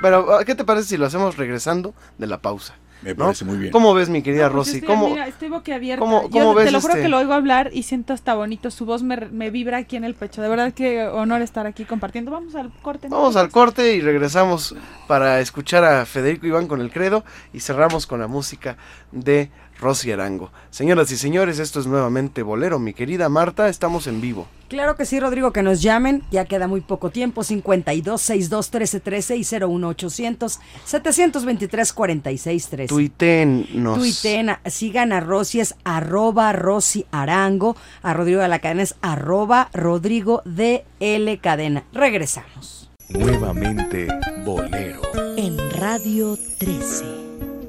[0.01, 2.75] Pero, ¿qué te parece si lo hacemos regresando de la pausa?
[3.03, 3.25] Me ¿no?
[3.25, 3.71] parece muy bien.
[3.71, 4.77] ¿Cómo ves, mi querida No, pues Rosy?
[4.77, 5.99] estoy, ¿Cómo, mira, estoy boquiabierta.
[5.99, 8.71] cómo- Yo ves te lo juro este- que lo oigo hablar y siento hasta bonito.
[8.71, 10.41] Su voz me, me vibra aquí en el pecho.
[10.41, 12.31] De verdad que honor estar aquí compartiendo.
[12.31, 13.09] Vamos al corte.
[13.09, 13.17] ¿no?
[13.17, 14.75] Vamos al corte y regresamos
[15.07, 17.23] para escuchar a Federico Iván con el credo
[17.53, 18.77] y cerramos con la música
[19.11, 19.49] de
[19.83, 20.49] Rosy Arango.
[20.71, 22.79] Señoras y señores, esto es nuevamente Bolero.
[22.79, 24.47] Mi querida Marta, estamos en vivo.
[24.69, 26.23] Claro que sí, Rodrigo, que nos llamen.
[26.31, 27.43] Ya queda muy poco tiempo.
[27.43, 32.87] 52 62 13 13 y 01 800 723 46 13.
[32.87, 33.99] Tuiteennos.
[33.99, 38.95] Tuiteen, a- sigan a Rosy, es arroba Rosy Arango, a Rodrigo de la Cadena es
[39.01, 41.83] arroba Rodrigo de L Cadena.
[41.93, 42.89] Regresamos.
[43.09, 44.07] Nuevamente
[44.45, 45.01] Bolero.
[45.37, 47.22] En Radio 13.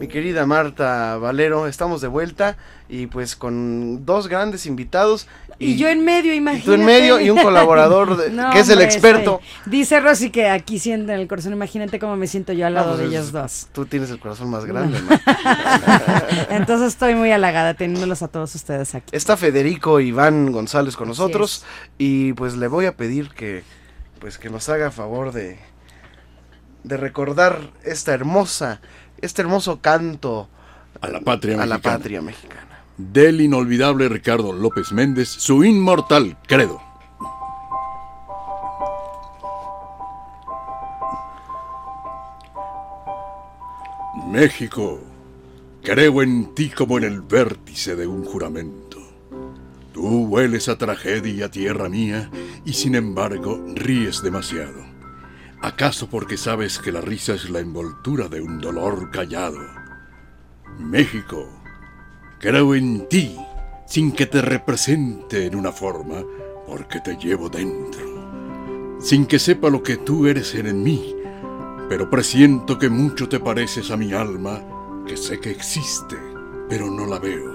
[0.05, 2.59] Mi querida Marta Valero, estamos de vuelta
[2.91, 5.27] y pues con dos grandes invitados.
[5.59, 6.67] Y, yo en medio, imagínate.
[6.67, 9.41] tú en medio y un colaborador de- No, que es el hombre, experto.
[9.65, 11.55] Dice Rosy que aquí siente en el corazón.
[11.55, 13.69] Imagínate cómo me siento yo al lado pues de ellos dos.
[13.73, 15.01] Tú tienes el corazón más grande.
[15.01, 15.19] No.
[16.51, 19.07] Entonces estoy muy halagada teniéndolos a todos ustedes aquí.
[19.17, 21.65] Está Federico Iván González con nosotros
[21.97, 23.63] y pues le voy a pedir que
[24.19, 25.59] pues que nos haga favor de
[26.85, 28.81] de recordar esta hermosa
[29.25, 30.49] este hermoso canto
[31.01, 32.85] A la patria a la patria mexicana.
[32.97, 36.81] Del inolvidable Ricardo López Méndez, su inmortal credo.
[44.31, 45.01] México,
[45.83, 48.99] creo en ti como en el vértice de un juramento.
[49.93, 52.31] Tú hueles a tragedia, tierra mía,
[52.65, 54.94] y sin embargo ríes demasiado.
[55.61, 59.61] ¿Acaso porque sabes que la risa es la envoltura de un dolor callado?
[60.79, 61.49] México,
[62.39, 63.37] creo en ti
[63.87, 66.23] sin que te represente en una forma,
[66.67, 68.99] porque te llevo dentro.
[69.01, 71.15] Sin que sepa lo que tú eres en mí,
[71.89, 74.63] pero presiento que mucho te pareces a mi alma,
[75.07, 76.17] que sé que existe,
[76.69, 77.53] pero no la veo.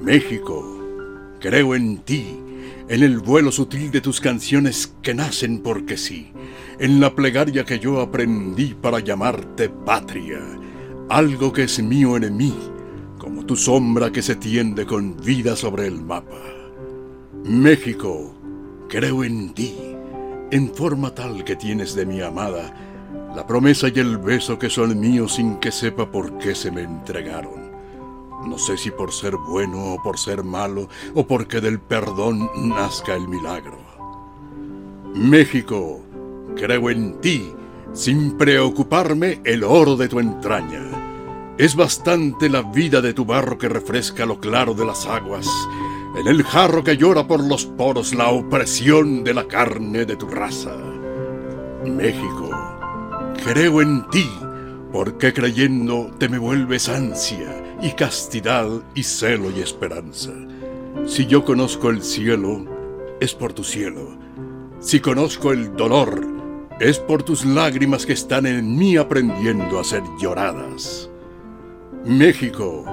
[0.00, 2.40] México, creo en ti,
[2.88, 6.32] en el vuelo sutil de tus canciones que nacen porque sí,
[6.78, 10.40] en la plegaria que yo aprendí para llamarte patria,
[11.08, 12.54] algo que es mío en mí,
[13.18, 16.40] como tu sombra que se tiende con vida sobre el mapa.
[17.44, 18.34] México,
[18.88, 19.74] creo en ti,
[20.50, 22.74] en forma tal que tienes de mi amada,
[23.34, 26.82] la promesa y el beso que son míos sin que sepa por qué se me
[26.82, 27.72] entregaron.
[28.46, 33.14] No sé si por ser bueno o por ser malo o porque del perdón nazca
[33.14, 33.78] el milagro.
[35.14, 36.00] México,
[36.56, 37.52] creo en ti,
[37.92, 40.82] sin preocuparme el oro de tu entraña.
[41.58, 45.46] Es bastante la vida de tu barro que refresca lo claro de las aguas,
[46.18, 50.26] en el jarro que llora por los poros la opresión de la carne de tu
[50.26, 50.76] raza.
[51.84, 52.50] México,
[53.44, 54.28] creo en ti,
[54.92, 60.32] porque creyendo te me vuelves ansia y castidad y celo y esperanza.
[61.06, 62.64] Si yo conozco el cielo,
[63.20, 64.16] es por tu cielo.
[64.80, 66.31] Si conozco el dolor,
[66.82, 71.08] es por tus lágrimas que están en mí aprendiendo a ser lloradas.
[72.04, 72.84] México,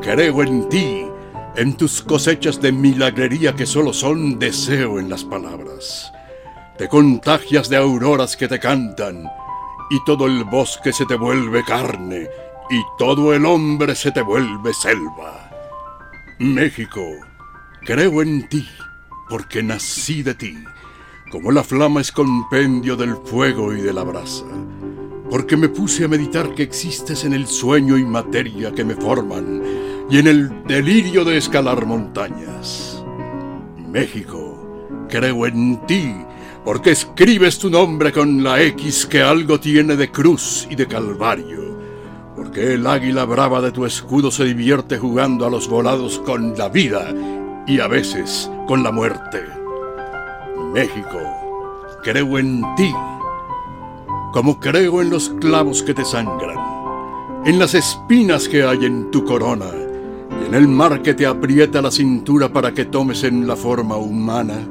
[0.00, 1.04] creo en ti,
[1.56, 6.12] en tus cosechas de milagrería que solo son deseo en las palabras.
[6.78, 9.28] Te contagias de auroras que te cantan,
[9.90, 12.28] y todo el bosque se te vuelve carne,
[12.70, 15.50] y todo el hombre se te vuelve selva.
[16.38, 17.04] México,
[17.84, 18.64] creo en ti,
[19.28, 20.56] porque nací de ti,
[21.34, 24.44] como la flama es compendio del fuego y de la brasa,
[25.28, 29.60] porque me puse a meditar que existes en el sueño y materia que me forman
[30.08, 33.04] y en el delirio de escalar montañas.
[33.90, 36.14] México, creo en ti,
[36.64, 41.76] porque escribes tu nombre con la X que algo tiene de cruz y de calvario,
[42.36, 46.68] porque el águila brava de tu escudo se divierte jugando a los volados con la
[46.68, 47.12] vida
[47.66, 49.63] y a veces con la muerte.
[50.74, 51.20] México,
[52.02, 52.92] creo en ti,
[54.32, 56.58] como creo en los clavos que te sangran,
[57.46, 59.66] en las espinas que hay en tu corona,
[60.42, 63.96] y en el mar que te aprieta la cintura para que tomes en la forma
[63.96, 64.66] humana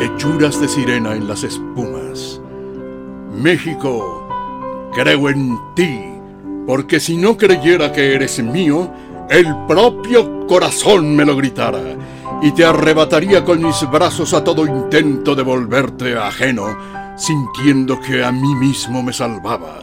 [0.00, 2.40] hechuras de sirena en las espumas.
[3.36, 4.28] México,
[4.94, 5.98] creo en ti,
[6.64, 8.88] porque si no creyera que eres mío,
[9.28, 11.82] el propio corazón me lo gritara
[12.44, 16.76] y te arrebataría con mis brazos a todo intento de volverte ajeno,
[17.16, 19.78] sintiendo que a mí mismo me salvaba.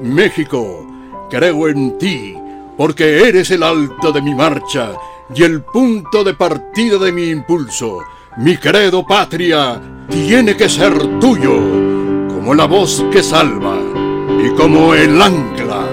[0.00, 0.86] México,
[1.28, 2.34] creo en ti,
[2.78, 4.92] porque eres el alto de mi marcha
[5.34, 7.98] y el punto de partida de mi impulso.
[8.38, 9.78] Mi credo patria
[10.08, 11.52] tiene que ser tuyo,
[12.28, 13.76] como la voz que salva
[14.42, 15.89] y como el ancla.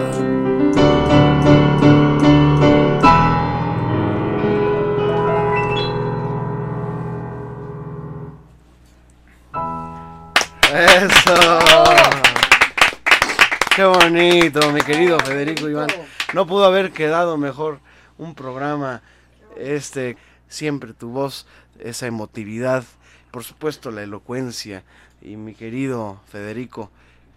[10.97, 11.35] Eso.
[13.75, 15.87] Qué bonito, mi querido Federico Iván.
[16.33, 17.79] No pudo haber quedado mejor
[18.17, 19.03] un programa.
[19.57, 20.17] Este,
[20.47, 21.45] siempre tu voz,
[21.79, 22.83] esa emotividad,
[23.31, 24.83] por supuesto la elocuencia.
[25.21, 26.89] Y mi querido Federico,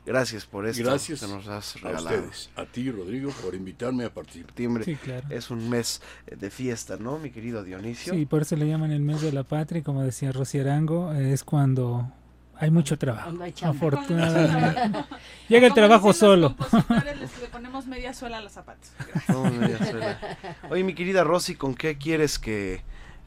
[0.06, 2.16] gracias por esto Gracias que nos has a regalado.
[2.16, 4.48] ustedes, a ti Rodrigo, por invitarme a participar.
[4.48, 5.26] Septiembre Sí, claro.
[5.28, 8.14] es un mes de fiesta, ¿no, mi querido Dionisio?
[8.14, 11.12] Sí, por eso le llaman el mes de la patria, y como decía Rosy Arango,
[11.12, 12.10] es cuando
[12.60, 13.32] hay mucho trabajo.
[13.40, 13.54] Hay.
[13.62, 15.04] Afortunadamente.
[15.48, 16.54] Llega el trabajo solo.
[17.40, 18.92] le ponemos media suela a los zapatos.
[19.28, 20.18] No, media suela.
[20.70, 22.82] Oye, mi querida Rosy, ¿con qué quieres que,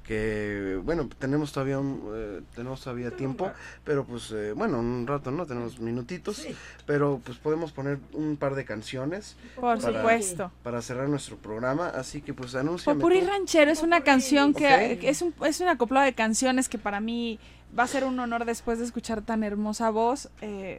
[0.06, 3.52] que bueno, tenemos todavía un, eh, tenemos todavía tiempo,
[3.84, 5.46] pero pues eh, bueno, un rato, ¿no?
[5.46, 6.46] Tenemos minutitos,
[6.86, 9.36] pero pues podemos poner un par de canciones.
[9.56, 10.52] Por supuesto.
[10.64, 13.00] Para cerrar nuestro programa, así que pues anúnciame.
[13.00, 13.28] Popurrí tú.
[13.28, 17.40] Ranchero es una canción que es un es una acoplado de canciones que para mí
[17.78, 20.78] va a ser un honor después de escuchar tan hermosa voz, eh,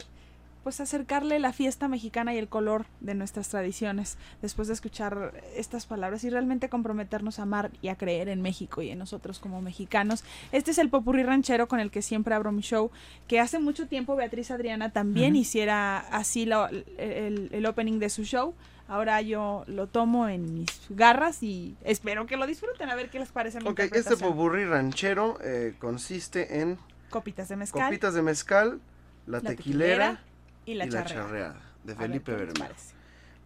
[0.65, 5.87] pues acercarle la fiesta mexicana y el color de nuestras tradiciones después de escuchar estas
[5.87, 9.63] palabras y realmente comprometernos a amar y a creer en México y en nosotros como
[9.63, 10.25] mexicanos.
[10.51, 12.91] Este es el popurrí ranchero con el que siempre abro mi show,
[13.29, 15.43] que hace mucho tiempo Beatriz Adriana también Ujú.
[15.43, 18.55] hiciera así la- el, el opening de su show.
[18.89, 22.91] Ahora yo lo tomo en mis garras y espero que lo disfruten.
[22.91, 26.79] A ver qué les parece mi Ok, este popurrí ranchero eh, consiste en
[27.11, 27.85] Copitas de mezcal.
[27.85, 28.81] Copitas de mezcal,
[29.27, 30.21] la, La tequilera, tequilera
[30.67, 31.61] y la charreada.
[31.85, 32.65] de A ver, Felipe ¿qué les Bermejo.
[32.73, 32.95] parece?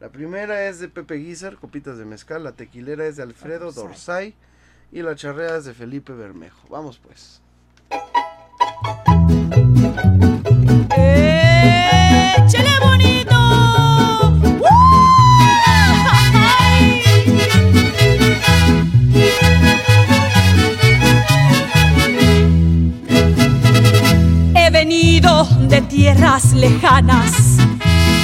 [0.01, 4.35] La primera es de Pepe Guizar, Copitas de mezcal, la tequilera es de Alfredo Dorsay
[4.93, 6.69] y la charreada es de Felipe Bermejo.
[6.69, 7.43] Vamos pues.
[12.37, 13.38] ¡Échale bonito!
[25.69, 27.33] De tierras lejanas,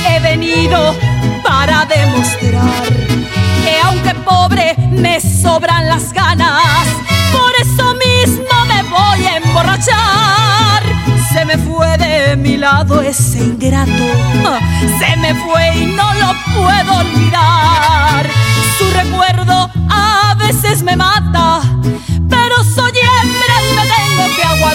[0.09, 0.95] he venido
[1.43, 2.89] para demostrar
[3.63, 6.87] que aunque pobre me sobran las ganas,
[7.33, 10.83] por eso mismo me voy a emborrachar.
[11.33, 14.09] Se me fue de mi lado ese ingrato,
[14.99, 18.27] se me fue y no lo puedo olvidar.
[18.79, 21.61] Su recuerdo a veces me mata,
[22.29, 24.74] pero soy hembra y me tengo que aguantar.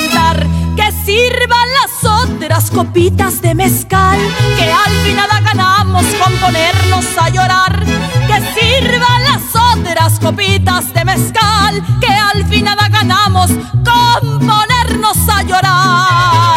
[0.75, 4.19] Que sirvan las otras copitas de mezcal,
[4.57, 7.83] que al fin nada ganamos con ponernos a llorar.
[8.27, 15.43] Que sirvan las otras copitas de mezcal, que al fin nada ganamos con ponernos a
[15.43, 16.48] llorar.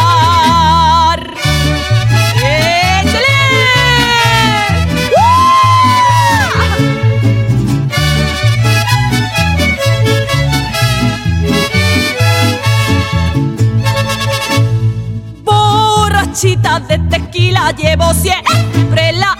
[16.33, 19.37] Borrachita de tequila llevo siempre la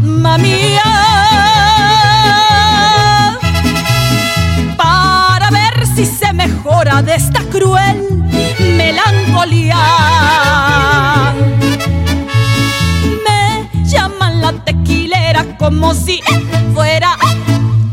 [0.00, 0.80] mamía
[4.76, 8.22] para ver si se mejora de esta cruel
[8.76, 9.76] melancolía.
[13.26, 16.20] Me llaman la tequilera como si
[16.72, 17.16] fuera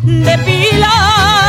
[0.04, 1.47] de pila.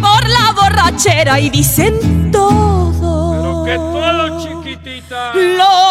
[0.00, 3.64] Por la borrachera y dicen todo.
[3.64, 5.34] Que todo, chiquitita.
[5.34, 5.87] Lo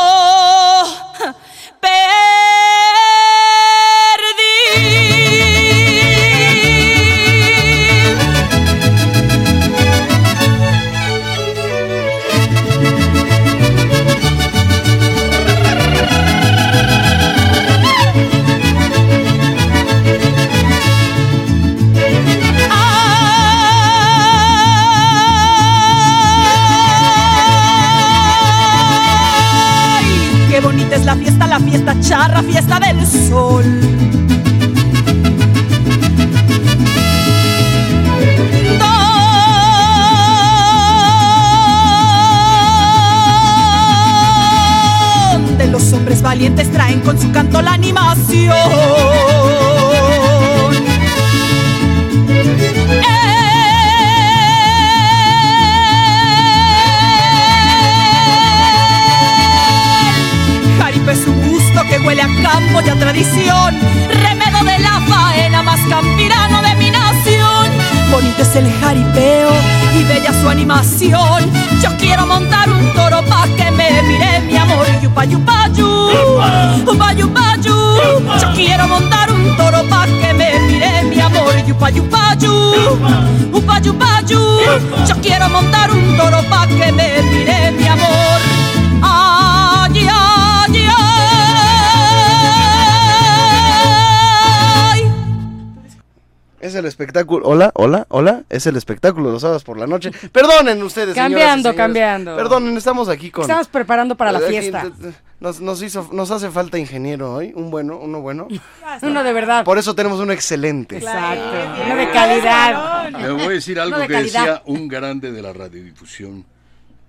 [96.88, 97.48] espectáculo.
[97.48, 98.44] Hola, hola, hola.
[98.50, 100.12] Es el espectáculo de los sábados por la noche.
[100.32, 102.36] Perdonen ustedes, Cambiando, cambiando.
[102.36, 103.44] Perdonen, estamos aquí con.
[103.44, 104.92] Estamos preparando para la fiesta.
[105.40, 108.48] Nos, nos hizo, nos hace falta ingeniero hoy, un bueno, uno bueno.
[109.04, 109.64] Uno de verdad.
[109.64, 110.98] Por eso tenemos uno excelente.
[110.98, 111.84] Exacto.
[111.86, 113.12] Uno de calidad.
[113.12, 116.46] Le voy a decir algo de que decía un grande de la radiodifusión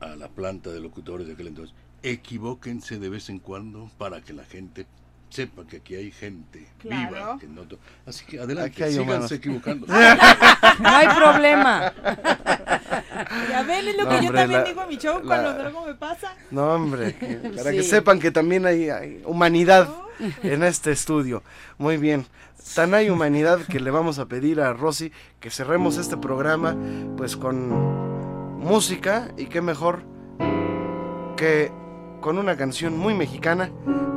[0.00, 1.74] a la planta de locutores de aquel entonces.
[2.02, 4.86] Equivóquense de vez en cuando para que la gente
[5.30, 7.14] sepa que aquí hay gente Claro.
[7.14, 7.38] viva.
[7.38, 9.32] que no to- Así que adelante, Aquí hay síganse humanos.
[9.32, 9.86] equivocando.
[10.80, 11.92] No hay problema.
[13.50, 15.50] Ya ven, es lo No, que yo también la- digo en mi show la- cuando
[15.66, 16.34] algo me pasa.
[16.50, 19.88] No, hombre, que- para que sepan que también hay, hay humanidad
[20.42, 21.42] en este estudio.
[21.78, 22.26] Muy bien.
[22.74, 25.10] Tan hay humanidad que le vamos a pedir a Rosy
[25.40, 26.76] que cerremos este programa
[27.16, 27.68] pues con
[28.59, 30.02] música y qué mejor
[31.36, 31.70] que
[32.20, 33.70] con una canción muy mexicana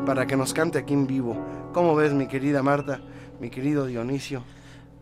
[0.05, 1.37] para que nos cante aquí en vivo.
[1.73, 2.99] ¿Cómo ves, mi querida Marta,
[3.39, 4.43] mi querido Dionisio?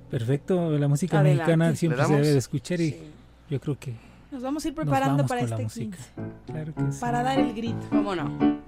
[0.10, 1.44] Perfecto, la música Adelante.
[1.56, 2.98] mexicana siempre ¿Le se debe de escuchar y
[3.50, 3.94] yo creo que
[4.32, 5.98] Nos vamos a ir preparando para este música.
[5.98, 6.12] 15.
[6.48, 7.00] Claro que sí.
[7.00, 7.86] Para dar el grito.
[7.90, 8.60] ¿Cómo no?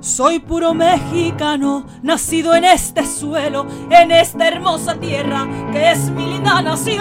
[0.00, 6.62] Soy puro mexicano, nacido en este suelo, en esta hermosa tierra que es mi linda
[6.62, 7.00] nación.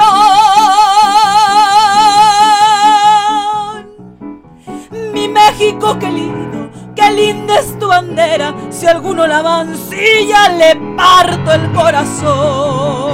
[5.14, 11.72] Mi México querido, qué linda es tu bandera, si alguno la mancilla le parto el
[11.74, 13.09] corazón.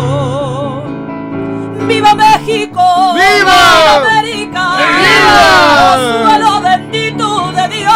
[1.87, 3.13] ¡Viva México!
[3.13, 3.95] ¡Viva!
[3.97, 4.77] América!
[4.77, 5.95] ¡Viva!
[5.95, 7.93] ¡Oh, suelo bendito de Dios!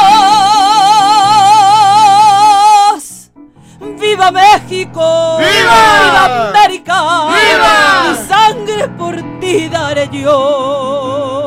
[4.00, 5.38] ¡Viva México!
[5.40, 5.80] ¡Viva!
[6.04, 6.98] ¡Viva América!
[7.30, 7.74] ¡Viva!
[8.10, 11.39] Mi sangre por ti daré yo.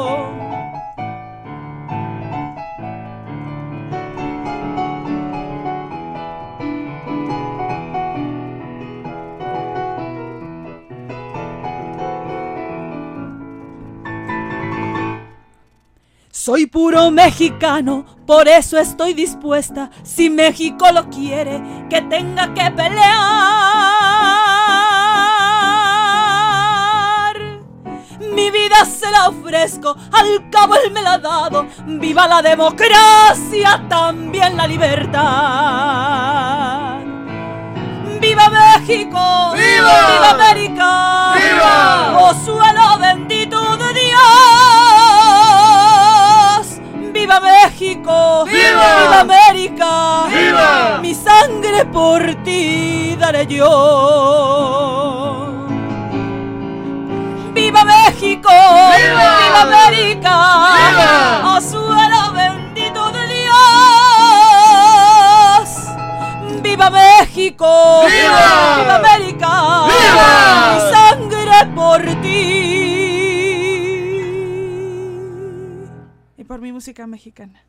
[16.44, 22.98] Soy puro mexicano, por eso estoy dispuesta, si México lo quiere, que tenga que pelear.
[28.35, 31.69] Mi vida se la ofrezco, al cabo él me la ha dado.
[31.86, 35.23] Viva la democracia, también la libertad.
[38.20, 39.52] ¡Viva México!
[39.55, 40.09] ¡Viva!
[40.10, 41.35] ¡Viva América!
[41.36, 42.19] ¡Viva!
[42.19, 43.32] ¡Oh suelo bendito
[47.33, 48.45] ¡Viva México!
[48.45, 49.01] ¡Viva!
[49.01, 50.25] ¡Viva América!
[50.29, 50.99] ¡Viva!
[51.01, 55.47] Mi sangre por ti daré yo.
[57.55, 58.51] ¡Viva México!
[58.51, 59.39] ¡Viva!
[59.39, 60.75] ¡Viva América!
[60.77, 61.57] ¡Viva!
[61.57, 63.55] ¡Oh suelo bendito de Dios!
[66.61, 68.05] ¡Viva México!
[68.09, 68.77] ¡Viva!
[68.77, 69.85] ¡Viva América!
[69.87, 70.75] ¡Viva!
[70.75, 72.82] Mi sangre por ti.
[76.53, 77.65] Por mi música mexicana.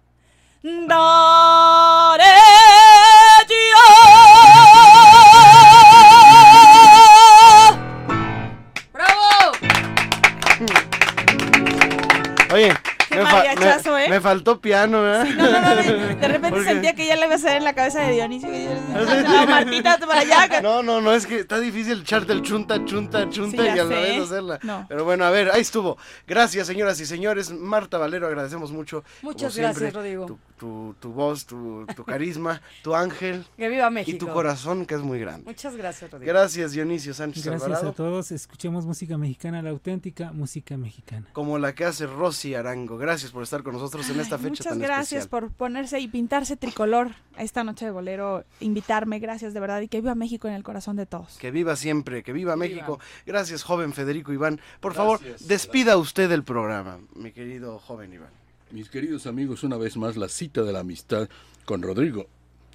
[13.16, 14.10] Me, mariachazo, me- ¿eh?
[14.10, 15.26] me faltó piano, ¿verdad?
[15.26, 15.84] No, no, no, de,
[16.16, 18.50] de repente Porque- sentía que ya le iba a hacer en la cabeza de Dionisio.
[18.50, 20.62] que yo- La Martita para allá.
[20.62, 23.76] No, no, no, es que está difícil echarte el chunta, chunta, chunta Sí, y a
[23.76, 24.60] la vez hacerla.
[24.64, 24.86] No.
[24.88, 25.98] Pero bueno, a ver, ahí estuvo.
[26.28, 27.52] Gracias, señoras y señores.
[27.52, 29.04] Marta Valero, agradecemos mucho.
[29.22, 30.26] como Muchas siempre, gracias, Rodrigo.
[30.26, 34.26] Tu, tu, tu voz, tu, tu carisma, tu ángel Que viva y México.
[34.26, 35.44] tu corazón, que es muy grande.
[35.46, 36.32] Muchas gracias, Rodrigo.
[36.32, 37.90] Gracias, Dionisio Sánchez Gracias Alvarado.
[37.90, 38.32] a todos.
[38.32, 41.28] Escuchemos música mexicana, la auténtica música mexicana.
[41.34, 42.98] Como la que hace Rosy Arango.
[43.04, 45.30] Gracias por estar con nosotros en esta Ay, fecha Muchas tan gracias especial.
[45.30, 50.00] por ponerse y pintarse tricolor esta noche de bolero, invitarme, gracias de verdad y que
[50.00, 51.38] viva México en el corazón de todos.
[51.38, 53.02] Que viva siempre, que viva México.
[53.26, 54.62] Gracias, joven Federico Iván.
[54.80, 58.32] Por favor, despida usted el programa, mi querido joven Iván.
[58.72, 61.28] Mis queridos amigos, una vez más la cita de la amistad
[61.66, 62.28] con Rodrigo,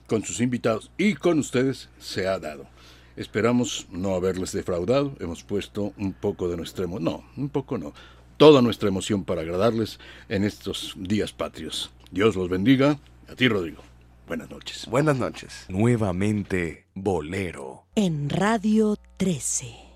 [0.08, 2.66] con sus invitados y con ustedes se ha dado.
[3.16, 7.94] Esperamos no haberles defraudado, hemos puesto un poco de nuestra emoción, no, un poco no,
[8.38, 9.98] toda nuestra emoción para agradarles
[10.30, 11.90] en estos días patrios.
[12.10, 12.98] Dios los bendiga,
[13.28, 13.82] a ti Rodrigo.
[14.26, 14.86] Buenas noches.
[14.88, 15.66] Buenas noches.
[15.68, 17.86] Nuevamente Bolero.
[17.94, 19.86] En Radio 13.